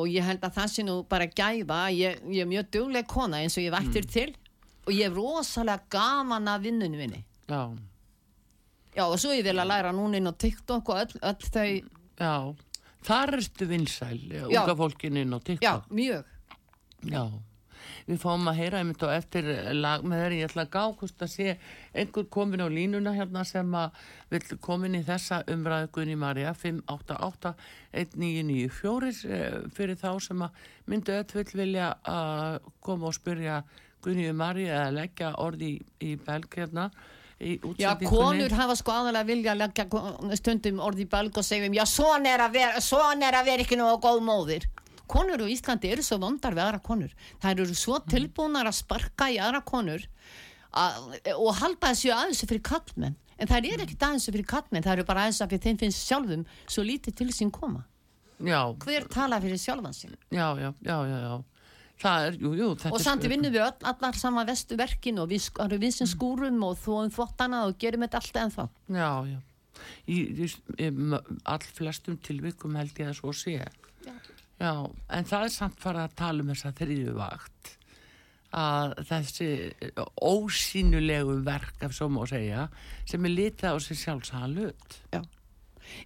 og 0.00 0.08
ég 0.08 0.24
held 0.24 0.44
að 0.46 0.54
það 0.56 0.70
sé 0.72 0.82
nú 0.86 0.94
bara 1.10 1.26
gæfa 1.28 1.80
ég, 1.92 2.22
ég 2.32 2.44
er 2.46 2.48
mjög 2.48 2.70
dugleg 2.72 3.08
kona 3.10 3.42
eins 3.42 3.58
og 3.58 3.66
ég 3.66 3.74
vættir 3.74 4.06
til. 4.08 4.30
Og 4.86 4.94
ég 4.96 5.10
er 5.10 5.12
rosalega 5.12 5.84
gaman 5.92 6.48
að 6.48 6.64
vinnunum 6.68 7.02
minni. 7.02 7.20
Já, 7.50 7.60
já 8.96 9.04
og 9.04 9.18
svo 9.20 9.34
ég 9.36 9.44
vil 9.44 9.58
að 9.58 9.68
læra 9.68 9.92
núna 9.92 10.16
inn 10.16 10.30
á 10.30 10.32
TikTok 10.32 10.88
og 10.94 11.02
öll, 11.02 11.20
öll 11.20 11.50
þau 11.52 11.68
já. 11.68 12.34
Þar 13.00 13.34
ertu 13.38 13.66
vinsæl, 13.68 14.18
Já. 14.28 14.44
unga 14.60 14.74
fólkinu 14.76 15.22
inn 15.24 15.32
á 15.32 15.38
já, 15.40 15.44
TikTok. 15.46 15.86
mjög. 15.90 16.24
Já, 17.08 17.22
við 18.08 18.18
fáum 18.22 18.50
að 18.50 18.58
heyra 18.60 18.80
einmitt 18.80 19.04
og 19.06 19.12
eftir 19.14 19.44
lag 19.76 20.00
með 20.04 20.20
þeirri 20.24 20.40
ég 20.40 20.48
ætla 20.50 20.64
að 20.66 20.74
gá 20.74 20.84
hvort 21.00 21.18
að 21.26 21.34
sé 21.34 21.46
einhver 21.92 22.26
komin 22.36 22.64
á 22.64 22.68
línuna 22.70 23.12
hérna 23.16 23.42
sem 23.48 23.68
að 23.76 23.88
vill 24.32 24.48
komin 24.62 24.98
í 24.98 25.06
þessa 25.06 25.36
umræðu 25.50 25.86
Gunni 25.96 26.16
Marja 26.20 26.50
588-1994 26.62 29.12
eh, 29.28 29.58
fyrir 29.76 29.96
þá 30.00 30.10
sem 30.24 30.38
að 30.46 30.52
myndu 30.90 31.10
öll 31.20 31.54
vilja 31.54 31.88
að 32.08 32.52
koma 32.84 33.04
og 33.10 33.16
spyrja 33.18 33.56
Gunni 34.04 34.32
Marja 34.32 34.72
eða 34.84 34.96
leggja 35.02 35.28
orði 35.42 35.68
í, 35.76 35.78
í 36.10 36.12
belg 36.26 36.50
hérna 36.56 36.84
Já, 37.80 37.94
konur 38.04 38.52
hafa 38.52 38.74
sko 38.76 38.92
aðalega 38.92 39.24
vilja 39.24 39.52
að 39.54 39.62
leggja 39.62 40.36
stundum 40.36 40.80
orði 40.84 41.06
í 41.06 41.08
belg 41.08 41.38
og 41.40 41.46
segja 41.46 41.70
um, 41.70 41.76
já, 41.78 41.86
svona 41.88 42.34
er 42.34 42.42
að 42.44 42.58
vera, 42.58 42.82
svona 42.84 43.30
er 43.30 43.38
að 43.38 43.48
vera 43.48 43.64
ekki 43.64 43.78
nógu 43.80 43.96
góð 44.04 44.20
móðir. 44.26 44.66
Konur 45.10 45.42
á 45.42 45.46
Íslandi 45.50 45.90
eru 45.90 46.04
svo 46.06 46.20
vondar 46.22 46.54
við 46.54 46.64
aðra 46.66 46.82
konur. 46.86 47.14
Það 47.42 47.64
eru 47.64 47.76
svo 47.78 47.98
tilbúnar 48.06 48.70
að 48.70 48.78
sparka 48.78 49.30
í 49.32 49.40
aðra 49.42 49.62
konur 49.66 50.06
að, 50.70 51.16
og 51.34 51.52
halda 51.58 51.90
þessu 51.90 52.12
aðeins 52.14 52.44
fyrir 52.46 52.62
kallmenn. 52.70 53.16
En 53.40 53.48
það 53.48 53.70
er 53.72 53.84
ekki 53.86 53.96
aðeins 53.98 54.28
fyrir 54.30 54.46
kallmenn, 54.48 54.84
það 54.84 54.98
eru 54.98 55.06
bara 55.08 55.26
aðeins 55.26 55.40
að 55.42 55.56
þeim 55.64 55.80
finnst 55.80 56.04
sjálfum 56.06 56.44
svo 56.68 56.84
lítið 56.86 57.16
til 57.22 57.30
sín 57.34 57.50
koma. 57.54 57.86
Já, 58.40 58.60
Hver 58.84 59.06
tala 59.12 59.40
fyrir 59.40 59.60
sjálfan 59.60 59.96
sin? 59.96 60.16
já, 60.30 60.46
já, 60.60 60.72
já, 60.80 60.98
já, 61.08 61.18
já. 61.26 61.44
Er, 62.00 62.36
jú, 62.40 62.54
jú, 62.56 62.68
Og 62.88 63.00
samt 63.02 63.26
vinnum 63.28 63.52
við 63.52 63.60
öll, 63.60 63.84
allar 63.84 64.16
sama 64.16 64.46
vestu 64.48 64.76
verkin 64.80 65.18
og 65.20 65.28
við, 65.28 65.50
við 65.76 65.92
sem 65.92 66.08
skúrum 66.08 66.62
og 66.64 66.78
þóum 66.80 67.10
þvottana 67.12 67.66
og 67.68 67.76
gerum 67.76 68.06
þetta 68.06 68.20
allt 68.22 68.38
ennþá. 68.44 68.64
Já, 68.88 69.10
já. 69.28 69.40
Í, 70.08 70.16
í, 70.16 70.48
í 70.80 70.88
all 71.44 71.66
flestum 71.76 72.16
tilvikum 72.24 72.78
held 72.80 72.96
ég 73.02 73.12
að 73.12 73.18
svo 73.20 73.34
sé. 73.36 73.58
Já. 74.60 74.72
en 75.16 75.28
það 75.28 75.44
er 75.46 75.52
samt 75.54 75.78
farið 75.80 76.02
að 76.04 76.16
tala 76.20 76.44
um 76.44 76.52
þessa 76.52 76.72
þriðju 76.76 77.14
vakt 77.16 77.76
að 78.60 78.94
þessi 79.08 79.48
ósýnulegu 80.26 81.36
verk 81.46 81.84
af 81.86 81.94
svo 81.94 82.08
má 82.10 82.24
segja 82.28 82.66
sem 83.08 83.24
er 83.24 83.36
litið 83.36 83.72
á 83.72 83.76
sér 83.78 84.00
sjálfsaga 84.00 84.50
hlut. 84.50 84.96
Já. 85.14 85.22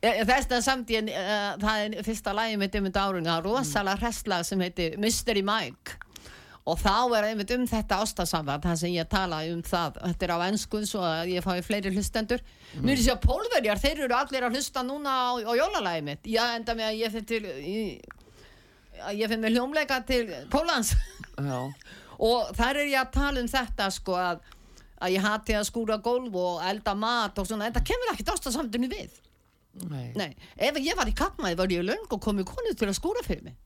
Ég- 0.05 0.25
Þess 0.29 0.53
að 0.53 0.63
samt 0.65 0.91
ég, 0.93 1.09
uh, 1.09 1.57
það 1.61 1.83
er 1.99 2.05
fyrsta 2.05 2.33
lagi 2.37 2.57
með 2.57 2.79
um 2.79 2.89
þetta 2.89 3.05
árun, 3.05 3.29
það 3.29 3.39
er 3.39 3.49
rosalega 3.49 4.01
hresslag 4.01 4.45
sem 4.45 4.61
heitir 4.61 4.99
Mystery 4.99 5.43
Mike 5.43 5.99
og 6.65 6.79
þá 6.81 7.13
er 7.19 7.27
einmitt 7.29 7.53
um 7.53 7.67
þetta 7.69 7.99
ástasamband 8.01 8.65
það 8.65 8.79
sem 8.81 8.95
ég 8.95 9.09
tala 9.13 9.43
um 9.53 9.61
það 9.65 9.99
þetta 10.01 10.25
er 10.25 10.33
á 10.33 10.39
ennsku 10.47 10.81
svo 10.89 11.03
að 11.05 11.35
ég 11.35 11.45
fái 11.45 11.61
fleiri 11.65 11.93
hlustendur 11.93 12.41
mm. 12.41 12.85
mér 12.87 12.97
er 12.97 13.03
sér 13.05 13.19
að 13.19 13.27
pólverjar, 13.27 13.83
þeir 13.83 14.05
eru 14.07 14.17
allir 14.17 14.47
að 14.47 14.57
hlusta 14.57 14.85
núna 14.87 15.13
á, 15.13 15.31
á 15.45 15.53
jólalagi 15.61 16.05
mitt 16.07 16.31
ég 16.33 16.57
enda 16.57 16.77
með 16.79 16.89
að 16.89 17.01
ég 17.03 17.19
til 17.29 17.43
í, 17.45 17.77
að 19.01 19.19
ég 19.21 19.31
fyrir 19.31 19.43
með 19.43 19.57
hljómleika 19.57 20.01
til 20.07 20.23
Pólans 20.53 20.93
Já, 21.39 21.59
og 22.29 22.53
þar 22.59 22.81
er 22.83 22.93
ég 22.93 23.01
að 23.01 23.13
tala 23.17 23.43
um 23.43 23.51
þetta 23.51 23.91
sko 23.95 24.17
að, 24.21 24.45
að 25.03 25.17
ég 25.17 25.27
hati 25.27 25.59
að 25.59 25.69
skúra 25.71 25.99
gólf 26.05 26.39
og 26.39 26.63
elda 26.69 26.95
mat 26.99 27.39
og 27.39 27.49
svona 27.49 27.69
en 27.69 27.77
það 27.77 27.89
kemur 27.91 28.13
ekkert 28.15 28.35
ástasamtunni 28.37 28.91
við. 28.93 29.19
Nei. 29.91 30.13
Nei, 30.15 30.31
ef 30.55 30.79
ég 30.79 30.95
var 30.95 31.11
í 31.11 31.17
kappmæði 31.19 31.59
var 31.59 31.75
ég 31.75 31.83
löng 31.83 32.07
og 32.07 32.23
komið 32.23 32.47
konu 32.53 32.77
til 32.79 32.87
að 32.87 32.99
skúra 33.01 33.25
fyrir 33.27 33.49
mig. 33.49 33.57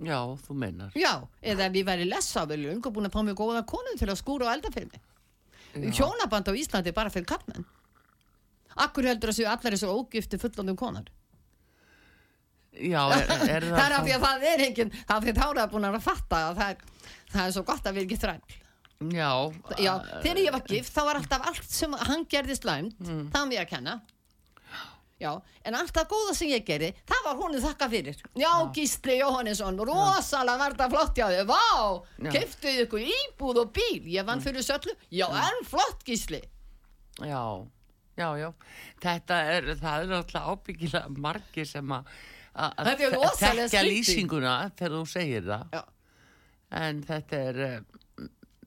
Já, 0.00 0.16
þú 0.46 0.56
meinar. 0.56 0.94
Já, 0.96 1.12
eða 1.44 1.66
ef 1.68 1.76
ég 1.76 1.84
væri 1.84 2.08
lessa 2.08 2.46
vel 2.48 2.62
löng 2.62 2.80
og 2.80 2.94
búin 2.96 3.10
að 3.10 3.18
fá 3.18 3.20
mig 3.26 3.36
góða 3.36 3.66
konu 3.68 3.92
til 4.00 4.08
að 4.08 4.16
skúra 4.22 4.48
og 4.48 4.54
elda 4.54 4.72
fyrir 4.72 4.88
mig. 4.94 5.02
Hjónaband 5.74 6.48
á 6.50 6.52
Íslandi 6.56 6.90
er 6.90 6.96
bara 6.96 7.12
fyrir 7.12 7.28
kappmenn 7.30 7.66
Akkur 8.80 9.06
heldur 9.06 9.30
að 9.30 9.38
séu 9.38 9.48
allar 9.50 9.74
þessu 9.74 9.90
ógifti 9.90 10.38
fullandum 10.40 10.78
konar 10.78 11.10
Já, 12.72 13.02
er, 13.16 13.32
er 13.50 13.64
Það 13.78 13.84
er 13.86 13.96
af 13.98 14.04
því 14.06 14.14
að 14.16 14.24
það 14.26 14.44
er 14.52 14.64
enginn 14.68 14.92
það 14.94 15.16
er 15.16 15.24
því 15.26 15.32
þá 15.40 15.44
er 15.50 15.58
það 15.60 15.72
búin 15.74 15.88
að 15.90 16.00
fatta 16.06 16.42
að 16.50 16.60
það 16.60 16.70
er, 16.70 16.84
það 17.34 17.42
er 17.46 17.54
svo 17.56 17.62
gott 17.72 17.86
að 17.90 17.96
við 17.98 18.06
ekki 18.06 18.20
þræll. 18.22 18.56
Já. 19.10 19.30
Já, 19.80 19.92
þegar 20.22 20.38
ég 20.44 20.52
var 20.54 20.64
gift 20.68 20.92
þá 20.94 21.02
var 21.08 21.18
alltaf 21.22 21.46
allt 21.50 21.68
sem 21.72 21.94
hann 22.06 22.24
gerði 22.30 22.56
slæmt 22.60 22.98
Mm. 23.00 23.28
það 23.32 23.38
var 23.40 23.48
mér 23.54 23.62
að 23.64 23.70
kenna. 23.74 24.00
Já, 25.20 25.34
en 25.68 25.74
allt 25.76 25.92
það 25.92 26.06
góða 26.08 26.34
sem 26.38 26.48
ég 26.48 26.62
gerði 26.64 26.88
það 27.08 27.24
var 27.26 27.34
hún 27.36 27.56
þakka 27.60 27.88
fyrir. 27.92 28.20
Já, 28.40 28.52
Gísli 28.76 29.18
Jóhannesson, 29.18 29.76
rosalega 29.84 30.68
þetta 30.70 30.86
flott 30.94 31.18
já 31.20 31.26
þau, 31.28 31.44
vá, 31.50 31.64
Já. 32.24 32.30
keftuðu 32.38 32.84
ykkur 32.86 33.04
íbúð 33.04 33.60
og 33.66 33.72
bíl, 33.76 34.00
ég 34.14 34.24
vann 34.24 34.40
fyrir 34.40 34.64
söllu. 34.64 34.94
Já, 35.12 35.26
en 35.28 35.60
flott 35.68 36.00
Gísli. 36.08 36.40
Já, 37.20 37.42
já, 38.16 38.28
já. 38.40 38.48
Þetta 39.04 39.40
er, 39.58 39.68
það 39.82 40.06
er 40.06 40.16
alltaf 40.22 40.48
ábyggilega 40.54 41.12
margir 41.20 41.68
sem 41.68 41.92
að 41.98 42.08
að- 42.56 42.74
er 43.62 43.68
skrítið. 43.68 43.90
lýsinguna 43.90 44.54
þegar 44.76 44.90
þú 44.98 45.06
segir 45.08 45.42
það. 45.42 45.66
Já. 45.72 45.82
En 46.72 47.02
þetta 47.02 47.32
er, 47.32 47.60
eh, 47.60 47.80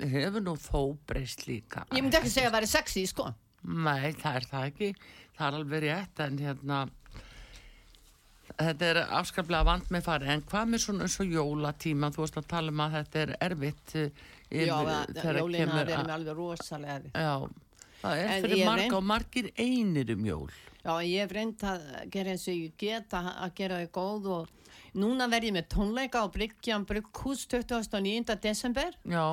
hefur 0.08 0.42
nú 0.44 0.56
þó 0.58 0.98
breyst 1.08 1.46
líka. 1.48 1.86
Ég 1.92 2.02
myndi 2.04 2.16
ekki 2.20 2.30
segja 2.32 2.50
að 2.50 2.54
það 2.54 2.60
væri 2.62 2.68
sexy, 2.68 3.06
sko 3.08 3.34
Nei, 3.66 4.12
það 4.12 4.36
er 4.36 4.42
það 4.52 4.66
ekki. 4.72 4.96
Það 5.38 5.48
er 5.48 5.58
alveg 5.60 5.82
rétt, 5.84 6.20
en 6.20 6.38
hérna, 6.38 6.90
þetta 8.60 8.90
er 8.92 9.00
afskaplega 9.20 9.66
vand 9.66 9.88
með 9.94 10.04
fari. 10.04 10.28
En 10.34 10.42
hvað 10.50 10.68
með 10.74 10.84
svona 10.84 11.08
eins 11.08 11.16
og 11.24 11.32
jólatíma, 11.32 12.10
þú 12.14 12.24
veist 12.26 12.40
að 12.42 12.48
tala 12.52 12.74
um 12.74 12.82
að 12.84 12.98
þetta 12.98 13.22
er 13.24 13.32
erfitt 13.48 13.96
eh, 13.96 14.10
Já, 14.52 14.76
yfir- 14.76 14.92
það- 14.92 15.16
þegar 15.22 15.40
jólin 15.40 15.58
kemur 15.64 15.74
hafa 15.74 15.86
verið 15.86 15.96
að- 15.96 16.06
með 16.06 16.16
alveg 16.18 16.36
rosalega 16.38 16.96
erfitt. 17.00 17.14
Já, 17.14 17.50
það 18.04 18.18
er 18.18 18.28
En 18.36 18.44
fyrir 18.44 18.66
marga 18.66 18.98
og 18.98 19.04
margir 19.04 19.52
einir 19.58 20.12
um 20.18 20.26
jól. 20.26 20.50
Já, 20.84 20.98
ég 21.08 21.22
hef 21.24 21.32
reynd 21.32 21.64
að 21.64 21.84
gera 22.12 22.34
eins 22.34 22.44
og 22.52 22.58
ég 22.60 22.74
get 22.82 23.14
að, 23.16 23.28
að 23.46 23.52
gera 23.56 23.80
þau 23.80 23.92
góð 23.96 24.26
og 24.36 24.72
núna 25.00 25.30
verð 25.32 25.48
ég 25.48 25.56
með 25.56 25.68
tónleika 25.72 26.24
á 26.24 26.28
Bryggjan 26.34 26.84
Brugghús 26.90 27.46
29. 27.48 28.36
desember. 28.44 28.98
Já, 29.08 29.28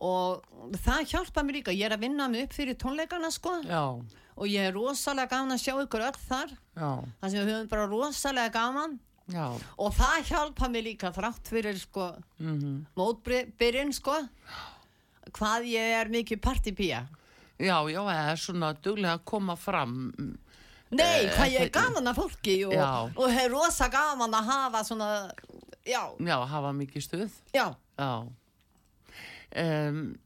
og 0.00 0.44
það 0.84 1.06
hjálpa 1.14 1.44
mér 1.44 1.60
líka, 1.60 1.72
ég 1.76 1.88
er 1.88 1.96
að 1.96 2.04
vinna 2.04 2.26
mig 2.28 2.44
upp 2.44 2.56
fyrir 2.56 2.76
tónleikana 2.80 3.30
sko. 3.32 3.54
Já, 3.64 3.84
og 4.36 4.48
ég 4.48 4.68
er 4.68 4.76
rosalega 4.76 5.32
gaman 5.32 5.56
að 5.56 5.62
sjá 5.64 5.74
ykkur 5.80 6.04
öll 6.10 6.20
þar. 6.26 6.52
Já, 6.76 6.90
þannig 7.22 7.40
að 7.40 7.48
við 7.48 7.54
höfum 7.56 7.72
bara 7.72 7.88
rosalega 7.94 8.52
gaman. 8.56 8.98
Já. 9.30 9.46
og 9.78 9.92
það 9.94 10.24
hjálpa 10.26 10.68
mér 10.72 10.82
líka 10.88 11.12
þrátt 11.14 11.46
fyrir 11.52 11.76
sko 11.78 12.08
Mm 12.42 12.80
mótbyrjun 12.98 13.92
sko. 13.94 14.16
Hvað 15.30 15.68
ég 15.70 15.94
er 16.00 16.10
mikið 16.10 16.40
partipía 16.42 17.04
Já, 17.60 17.76
já, 17.92 18.00
það 18.00 18.30
er 18.32 18.40
svona 18.40 18.70
duglega 18.82 19.18
að 19.18 19.24
koma 19.28 19.54
fram. 19.54 19.96
Nei, 20.90 21.24
Eh, 21.26 21.30
hvað 21.36 21.52
ég 21.54 21.60
er 21.60 21.68
þe- 21.68 21.74
gaman 21.76 22.10
að 22.10 22.16
fólki 22.18 22.54
og, 22.66 23.12
og 23.16 23.30
hef 23.30 23.50
rosa 23.52 23.86
gaman 23.88 24.32
að 24.34 24.44
hafa 24.50 24.80
svona, 24.84 25.10
já, 25.86 26.02
Já, 26.18 26.36
hafa 26.50 26.72
mikið 26.74 27.02
stuð. 27.06 27.30
já, 27.54 27.68
Já. 27.98 28.26
Um, 29.60 30.16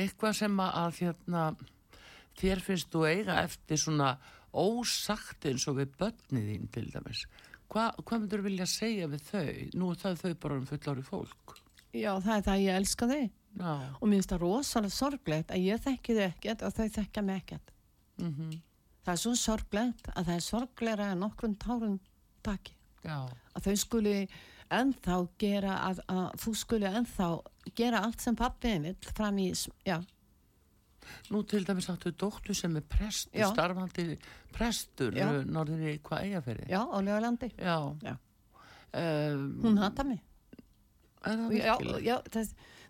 eitthvað 0.00 0.34
sem 0.36 0.58
að, 0.60 0.72
að 0.80 0.98
hérna, 1.04 1.44
þér 2.40 2.62
finnst 2.64 2.90
þú 2.92 3.04
eiga 3.08 3.38
eftir 3.44 3.80
svona 3.80 4.14
ósagt 4.56 5.44
eins 5.50 5.66
og 5.70 5.76
við 5.80 5.92
börnið 6.00 6.46
þín 6.50 6.68
til 6.74 6.86
dæmis. 6.94 7.24
Hva, 7.70 7.90
hvað 8.02 8.24
myndur 8.24 8.42
vilja 8.42 8.66
segja 8.66 9.06
við 9.12 9.26
þau? 9.28 9.50
Nú 9.78 9.90
er 9.92 10.00
það 10.00 10.16
þau 10.24 10.32
bara 10.42 10.56
um 10.60 10.66
fullari 10.66 11.04
fólk. 11.06 11.58
já, 11.92 12.12
það 12.22 12.36
er 12.36 12.42
það 12.48 12.64
ég 12.64 12.76
elska 12.80 13.06
þau 13.10 13.20
Já, 13.60 13.74
og 14.00 14.04
mér 14.06 14.14
finnst 14.20 14.30
það 14.30 14.42
rosalega 14.44 14.94
sorglegt 14.94 15.50
að 15.50 15.64
ég 15.66 15.80
þekki 15.82 16.14
þau 16.16 16.26
ekkert 16.30 16.60
og 16.62 16.74
þau 16.76 16.88
þekka 16.96 17.22
mig 17.26 17.40
ekkert. 17.44 17.72
mm 18.20 18.60
Það 19.04 19.12
er 19.14 19.20
svo 19.22 19.34
sorglegt 19.38 20.08
að 20.14 20.24
það 20.28 20.34
er 20.36 20.44
sorglegra 20.46 21.10
en 21.14 21.22
nokkrum 21.24 21.54
tárum 21.60 21.98
taki. 22.44 22.74
já, 23.04 23.18
Að 23.56 23.66
þau 23.66 23.76
skuli 23.76 24.14
ennþá 24.70 25.16
gera, 25.40 25.76
að, 25.88 26.00
að 26.12 26.26
þú 26.44 26.52
skuli 26.60 26.86
ennþá 26.90 27.28
gera 27.74 28.02
allt 28.06 28.20
sem 28.22 28.36
pappiðin 28.38 28.84
vill 28.90 29.14
fram 29.16 29.38
í, 29.42 29.50
já, 29.86 29.98
Nú 31.32 31.40
til 31.48 31.64
dæmis 31.66 31.88
áttu 31.90 32.12
dóttu 32.14 32.54
sem 32.54 32.76
er 32.76 32.84
prestur, 32.86 33.32
Já. 33.40 33.48
starfandi 33.50 34.18
prestur, 34.54 35.16
í 35.16 35.94
hvað 36.06 36.26
eiga 36.26 36.42
fyrir? 36.44 36.66
já, 36.68 36.82
á. 37.58 37.78
Já. 38.04 38.14
Um, 38.92 39.46
Hún 39.64 39.78
hata 39.80 40.04
mig. 40.04 40.20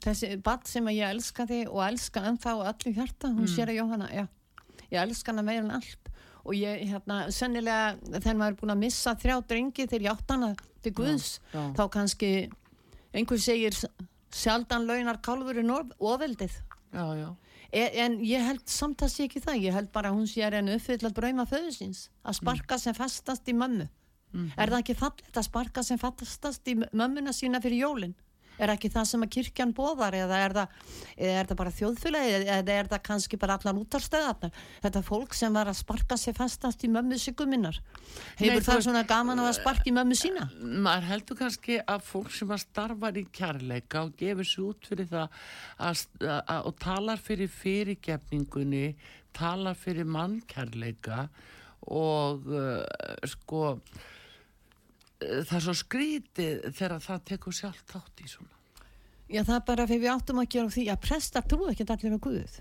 þessi 0.04 0.36
bad 0.42 0.66
sem 0.68 0.86
ég 0.92 1.06
elskaði 1.14 1.62
og 1.68 1.80
elska 1.86 2.22
ennþá 2.28 2.54
allu 2.72 2.92
hjarta, 2.96 3.28
hún 3.34 3.48
sér 3.50 3.72
að 3.72 3.80
Jóhanna, 3.80 4.08
já, 4.14 4.26
ég 4.90 5.00
elska 5.02 5.32
hana 5.32 5.42
meira 5.46 5.64
en 5.64 5.70
allt. 5.78 6.10
Og 6.44 6.54
ég, 6.56 6.86
hérna, 6.88 7.26
sennilega 7.30 7.98
þegar 8.20 8.38
maður 8.40 8.54
er 8.54 8.58
búin 8.62 8.72
að 8.74 8.78
missa 8.86 9.12
þrjá 9.14 9.36
drengi 9.50 9.84
þegar 9.86 10.06
ég 10.06 10.14
átt 10.14 10.30
hana 10.32 10.54
til 10.82 10.92
Guðs 10.96 11.26
já. 11.52 11.60
þá 11.76 11.82
kannski 11.92 12.30
einhver 13.12 13.38
segir 13.42 13.76
sjaldan 14.32 14.86
launar 14.88 15.18
kálfurinn 15.20 15.70
of- 15.74 15.92
ofeldið. 16.00 16.54
Já, 16.94 17.04
já. 17.20 17.28
e, 17.72 17.82
en 18.02 18.18
ég 18.24 18.42
held 18.42 18.64
samt 18.66 19.02
að 19.04 19.12
sé 19.12 19.26
ekki 19.28 19.40
það. 19.44 19.60
Ég 19.62 19.72
held 19.76 19.92
bara 19.92 20.10
að 20.10 20.16
hún 20.16 20.26
sé 20.26 20.42
en 20.42 20.68
uppfyll 20.74 21.04
að 21.06 21.14
drauma 21.20 21.44
föðusins 21.46 22.08
að 22.24 22.34
sparka 22.40 22.78
sem 22.78 22.94
fastast 22.94 23.46
í 23.46 23.52
mömmu. 23.54 23.88
Er 24.56 24.70
það 24.70 24.78
ekki 24.80 24.94
fallegt 24.94 25.36
að 25.36 25.44
sparka 25.44 25.82
sem 25.82 25.98
fastast 25.98 26.66
í 26.70 26.74
mömmuna 26.92 27.32
sína 27.34 27.60
fyrir 27.60 27.82
jólin 27.84 28.14
er 28.60 28.72
ekki 28.74 28.90
það 28.92 29.08
sem 29.10 29.24
að 29.26 29.32
kirkjan 29.36 29.74
bóðar 29.76 30.16
eða 30.18 30.40
er 30.44 30.56
það, 30.58 30.78
er 31.30 31.50
það 31.50 31.60
bara 31.62 31.74
þjóðfélagi 31.78 32.34
eða 32.44 32.76
er 32.76 32.90
það 32.92 33.02
kannski 33.08 33.40
bara 33.40 33.56
allan 33.58 33.80
útarstöðarnar 33.82 34.64
þetta 34.84 35.04
fólk 35.06 35.36
sem 35.38 35.56
var 35.56 35.70
að 35.70 35.80
sparka 35.80 36.18
sig 36.20 36.36
fastast 36.36 36.84
í 36.84 36.92
mömmu 36.92 37.18
sigum 37.20 37.50
minnar. 37.50 37.80
Hefur 38.38 38.60
Nei, 38.60 38.66
það 38.66 38.84
svona 38.86 39.04
gaman 39.08 39.42
að 39.42 39.54
sparka 39.60 39.88
í 39.90 39.94
mömmu 39.96 40.18
sína? 40.18 40.48
maður 40.60 41.08
heldur 41.10 41.38
kannski 41.40 41.78
að 41.80 42.04
fólk 42.06 42.32
sem 42.34 42.52
að 42.52 42.62
starfar 42.64 43.18
í 43.18 43.24
kærleika 43.34 44.04
og 44.06 44.14
gefur 44.18 44.48
sér 44.48 44.66
út 44.68 44.90
fyrir 44.90 45.08
það 45.10 45.26
að, 45.78 46.04
að, 46.20 46.38
að, 46.38 46.60
og 46.68 46.78
talar 46.84 47.24
fyrir 47.24 47.50
fyrirgefningunni 47.54 48.84
talar 49.36 49.78
fyrir 49.78 50.08
mannkærleika 50.10 51.26
og 51.90 52.48
uh, 52.50 52.82
sko 53.28 53.76
það 55.20 55.54
er 55.58 55.66
svo 55.66 55.76
skrítið 55.76 56.64
þegar 56.72 57.04
það 57.04 57.22
tekur 57.30 57.56
sjálf 57.56 57.84
þátt 57.90 58.24
í 58.24 58.30
svona 58.30 58.58
Já, 59.30 59.44
það 59.46 59.54
er 59.54 59.64
bara 59.68 59.86
fyrir 59.86 60.02
við 60.02 60.10
áttum 60.10 60.40
að 60.42 60.50
gera 60.50 60.74
því 60.74 60.84
að 60.90 61.02
prestar 61.04 61.44
trú 61.46 61.66
ekki 61.70 61.84
allir 61.86 62.14
á 62.18 62.24
Guð. 62.24 62.54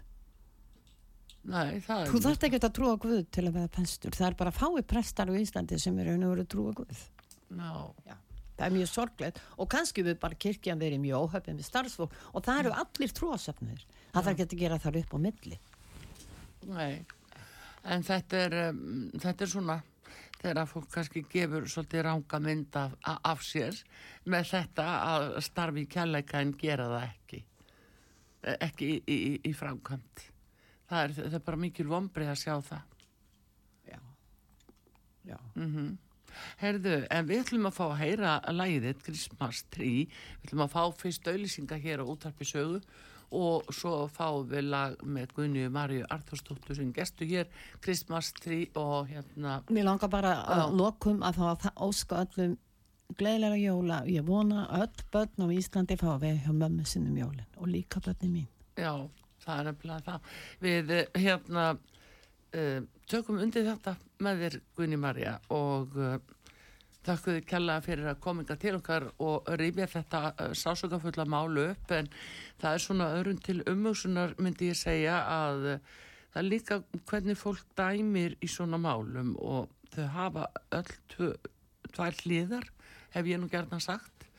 Nei, 1.49 1.79
það 1.81 2.01
er 2.03 2.11
Þú 2.11 2.19
þarft 2.27 2.45
ekki 2.45 2.59
að 2.59 2.75
trúa 2.77 2.97
Guð 3.01 3.23
til 3.33 3.43
að 3.47 3.55
vera 3.55 3.71
prestur. 3.73 4.13
Það 4.13 4.27
er 4.27 4.37
bara 4.37 4.53
fái 4.53 4.83
prestar 4.85 5.31
á 5.31 5.39
Íslandi 5.39 5.79
sem 5.81 5.97
eru 6.03 6.13
að 6.29 6.43
trú 6.51 6.67
á 6.69 6.73
Guð. 6.77 7.01
Já, 7.49 8.13
Það 8.59 8.65
er 8.67 8.75
mjög 8.75 8.89
sorglegt 8.91 9.41
og 9.57 9.69
kannski 9.71 10.03
við 10.05 10.17
bara 10.21 10.37
kirkjan 10.45 10.81
verið 10.83 11.01
mjög 11.01 11.25
óhöfn 11.25 11.57
við 11.57 11.65
starfsfólk 11.65 12.17
og 12.35 12.43
það 12.45 12.61
eru 12.61 12.73
allir 12.83 13.13
trúasöfnir. 13.17 13.85
Það 14.11 14.25
þarf 14.27 14.33
ekki 14.33 14.45
að 14.45 14.61
gera 14.61 14.79
þar 14.83 14.99
upp 14.99 15.15
á 15.15 15.17
milli. 15.25 15.59
nei 16.67 17.05
en 17.87 18.03
þetta 18.03 18.41
er 18.45 18.55
um, 18.69 18.81
þetta 19.15 19.45
er 19.45 19.51
svona 19.53 19.77
þegar 20.39 20.61
að 20.63 20.71
fólk 20.73 20.89
kannski 20.93 21.23
gefur 21.31 21.67
svolítið 21.69 22.03
ranga 22.07 22.39
mynd 22.45 22.75
af, 22.79 22.93
af 23.27 23.41
sér 23.43 23.77
með 24.25 24.49
þetta 24.53 24.87
að 25.13 25.29
starfi 25.43 25.83
í 25.85 25.89
kærleika 25.91 26.41
en 26.43 26.53
gera 26.59 26.87
það 26.93 27.07
ekki. 27.09 27.41
E- 28.47 28.57
ekki 28.69 28.91
í, 28.95 28.99
í, 29.03 29.17
í- 29.49 29.55
framkvæmt 29.57 30.25
það 30.89 31.01
er, 31.03 31.15
það 31.19 31.33
er 31.39 31.47
bara 31.49 31.59
mikil 31.65 31.87
vombrið 31.91 32.31
að 32.31 32.39
sjá 32.43 32.53
það. 32.69 32.93
Já. 33.91 33.99
Já. 35.33 35.37
mm 35.55 35.97
Herðu, 36.61 36.91
en 37.09 37.25
við 37.25 37.39
ætlum 37.41 37.65
að 37.67 37.73
fá 37.73 37.83
að 37.89 37.99
heyra 38.03 38.31
læðið 38.53 38.99
Christmas 39.03 39.63
Tree. 39.73 40.03
Við 40.39 40.45
ætlum 40.45 40.61
að 40.67 40.75
fá 40.75 40.83
fyrst 41.01 41.25
auðlýsinga 41.27 41.79
hér 41.81 42.03
á 42.05 42.05
útarpi 42.05 42.45
sögu 42.45 42.77
og 43.31 43.67
svo 43.73 44.07
fáum 44.09 44.47
við 44.49 44.69
lag 44.71 44.95
með 45.05 45.33
Gunni 45.37 45.67
Marju 45.69 46.05
Arþórsdóttur 46.09 46.75
sem 46.79 46.93
gestu 46.93 47.27
hér 47.29 47.45
Christmas 47.81 48.31
Tree 48.33 48.69
og 48.79 49.07
hérna 49.11 49.59
Mér 49.69 49.85
langar 49.85 50.09
bara 50.09 50.33
að 50.45 50.63
Já. 50.63 50.77
lokum 50.81 51.21
að 51.21 51.37
þa- 51.61 51.73
óska 51.89 52.23
öllum 52.25 52.57
gleðilega 53.17 53.57
jóla. 53.57 54.03
Ég 54.05 54.25
vona 54.25 54.67
öll 54.81 55.05
börn 55.11 55.41
á 55.41 55.47
Íslandi 55.49 55.97
fá 55.97 56.11
að 56.15 56.21
vera 56.21 56.41
hjá 56.45 56.53
mömmu 56.53 56.85
sinnum 56.85 57.17
jólin 57.17 57.45
og 57.57 57.67
líka 57.67 57.99
börni 58.05 58.29
mín. 58.29 58.47
Já, 58.77 59.09
það 59.45 59.59
er 59.59 59.63
nefnilega 59.71 60.03
það. 60.05 60.21
Við 60.61 60.91
eh, 60.91 61.07
hérna 61.15 61.63
uh, 62.55 62.81
tökum 63.09 63.39
undir 63.41 63.65
þetta 63.65 63.95
með 64.25 64.43
þér 64.43 64.59
Gunni 64.77 64.97
Marja 65.01 65.39
og 65.49 65.97
uh, 65.97 66.17
Takk 67.09 67.23
fyrir 67.25 67.45
kella 67.49 67.79
fyrir 67.81 68.05
að 68.11 68.19
kominga 68.21 68.53
til 68.61 68.75
okkar 68.77 69.07
og 69.25 69.47
rýfja 69.57 69.87
þetta 69.89 70.19
uh, 70.29 70.51
sásökafulla 70.53 71.25
málu 71.25 71.63
upp 71.71 71.93
en 71.95 72.09
það 72.61 72.75
er 72.75 72.83
svona 72.83 73.07
öðrun 73.15 73.39
til 73.41 73.63
umhugsunar 73.71 74.35
myndi 74.37 74.69
ég 74.69 74.77
segja 74.77 75.15
að 75.25 75.65
uh, 75.71 75.79
það 76.35 76.41
er 76.43 76.47
líka 76.51 76.77
hvernig 77.09 77.39
fólk 77.39 77.65
dæmir 77.79 78.37
í 78.45 78.51
svona 78.53 78.77
málum 78.77 79.33
og 79.41 79.73
þau 79.95 80.05
hafa 80.19 80.45
öll 80.77 81.33
tvær 81.89 82.21
hlýðar 82.21 82.69
hef 83.17 83.33
ég 83.33 83.41
nú 83.41 83.49
gerðan 83.49 83.81
sagt 83.81 84.29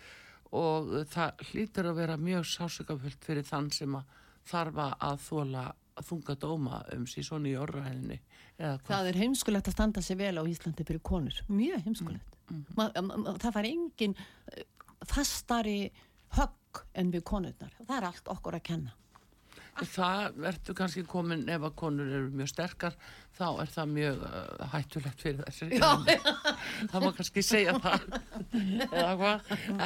og 0.54 0.94
það 1.10 1.44
hlýtur 1.50 1.90
að 1.90 2.02
vera 2.04 2.22
mjög 2.22 2.46
sásökafullt 2.54 3.26
fyrir 3.26 3.50
þann 3.50 3.70
sem 3.74 3.98
að 3.98 4.18
þarfa 4.50 4.92
að 5.10 5.22
þóla 5.26 5.68
þunga 6.06 6.36
dóma 6.40 6.84
um 6.94 7.06
síðan 7.10 7.50
í 7.50 7.56
orðræðinni. 7.60 8.18
Það 8.86 9.10
er 9.10 9.18
heimskulegt 9.20 9.68
að 9.68 9.76
standa 9.76 10.02
sig 10.04 10.18
vel 10.20 10.36
á 10.38 10.44
Íslandi 10.46 10.86
fyrir 10.86 11.02
konur. 11.04 11.42
Mjög 11.50 11.82
heimskulegt. 11.86 12.39
Ma, 12.76 12.88
ma, 13.02 13.34
það 13.38 13.58
fær 13.58 13.68
engin 13.68 14.16
eh, 14.18 14.64
fastari 15.08 15.82
högg 16.36 16.84
en 16.98 17.12
við 17.14 17.26
konurnar. 17.26 17.76
Það 17.82 17.96
er 17.98 18.08
allt 18.10 18.32
okkur 18.34 18.58
að 18.58 18.66
kenna. 18.70 18.96
Það 19.80 20.44
ertu 20.50 20.74
kannski 20.76 21.02
komin 21.08 21.46
ef 21.48 21.62
að 21.64 21.76
konur 21.78 22.08
eru 22.10 22.30
mjög 22.36 22.50
sterkar 22.50 22.96
þá 23.38 23.46
er 23.62 23.70
það 23.72 23.92
mjög 23.94 24.24
uh, 24.26 24.64
hættulegt 24.74 25.22
fyrir 25.24 25.46
þessi 25.46 25.78
það 26.90 27.04
má 27.04 27.08
kannski 27.16 27.44
segja 27.46 27.76
það. 27.80 28.04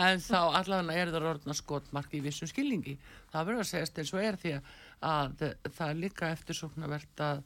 En 0.01 0.25
þá 0.25 0.41
allavega 0.41 0.99
er 0.99 1.13
það 1.15 1.29
orðna 1.35 1.57
skotmark 1.59 2.17
í 2.17 2.23
vissum 2.25 2.51
skilningi. 2.51 2.97
Það 3.31 3.51
verður 3.51 3.67
að 3.67 3.71
segjast 3.71 4.03
eins 4.03 4.15
og 4.17 4.25
er 4.25 4.41
því 4.43 4.57
að, 4.57 4.75
að 5.13 5.47
það 5.69 5.87
er 5.89 6.03
líka 6.03 6.33
eftirsóknarvert 6.35 7.25
að, 7.29 7.45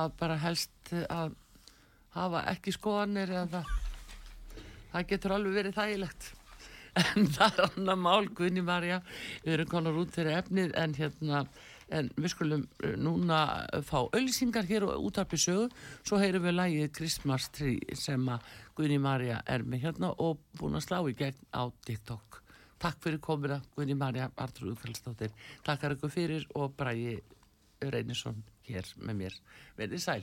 að 0.00 0.16
bara 0.20 0.40
helst 0.44 0.94
að 1.08 1.34
hafa 2.14 2.44
ekki 2.52 2.74
skoðanir 2.76 3.34
eða 3.44 3.64
það 4.92 5.08
getur 5.14 5.36
alveg 5.36 5.58
verið 5.60 5.80
þægilegt. 5.80 6.30
En 7.00 7.28
það 7.30 7.58
er 7.58 7.66
annar 7.68 7.98
mál 8.02 8.30
Gunni 8.34 8.62
Marja, 8.66 8.96
við 9.44 9.52
erum 9.54 9.68
konar 9.70 9.98
út 10.00 10.10
fyrir 10.14 10.40
efnið 10.40 10.72
en 10.78 10.96
hérna 10.98 11.44
en 11.94 12.10
við 12.16 12.32
skulum 12.34 12.64
eh, 12.84 12.94
núna 12.98 13.40
fá 13.86 13.98
auðlýsingar 14.02 14.68
hér 14.68 14.86
og 14.88 15.08
útarpi 15.08 15.38
sögu. 15.40 15.68
Svo 16.06 16.20
heyrum 16.22 16.46
við 16.46 16.56
lægið 16.56 16.92
Christmas 16.98 17.48
Tree 17.54 17.98
sem 17.98 18.28
að 18.30 18.46
Gunni 18.78 19.00
Marja 19.02 19.40
er 19.46 19.66
með 19.66 19.86
hérna 19.86 20.12
og 20.18 20.42
búin 20.58 20.78
að 20.78 20.86
slá 20.86 21.00
í 21.02 21.16
gegn 21.18 21.40
á 21.54 21.66
TikTok. 21.86 22.40
Takk 22.80 23.02
fyrir 23.04 23.20
komina 23.22 23.60
Gunni 23.76 23.96
Marja 23.98 24.30
Artrúð 24.40 24.78
Kallstóttir 24.80 25.34
Takkar 25.66 25.98
ykkur 25.98 26.14
fyrir 26.14 26.46
og 26.56 26.72
Bræði 26.78 27.18
Reynisson 27.80 28.40
hér 28.68 28.88
með 29.00 29.24
mér. 29.24 29.42
Verðið 29.76 30.06
sæl 30.06 30.22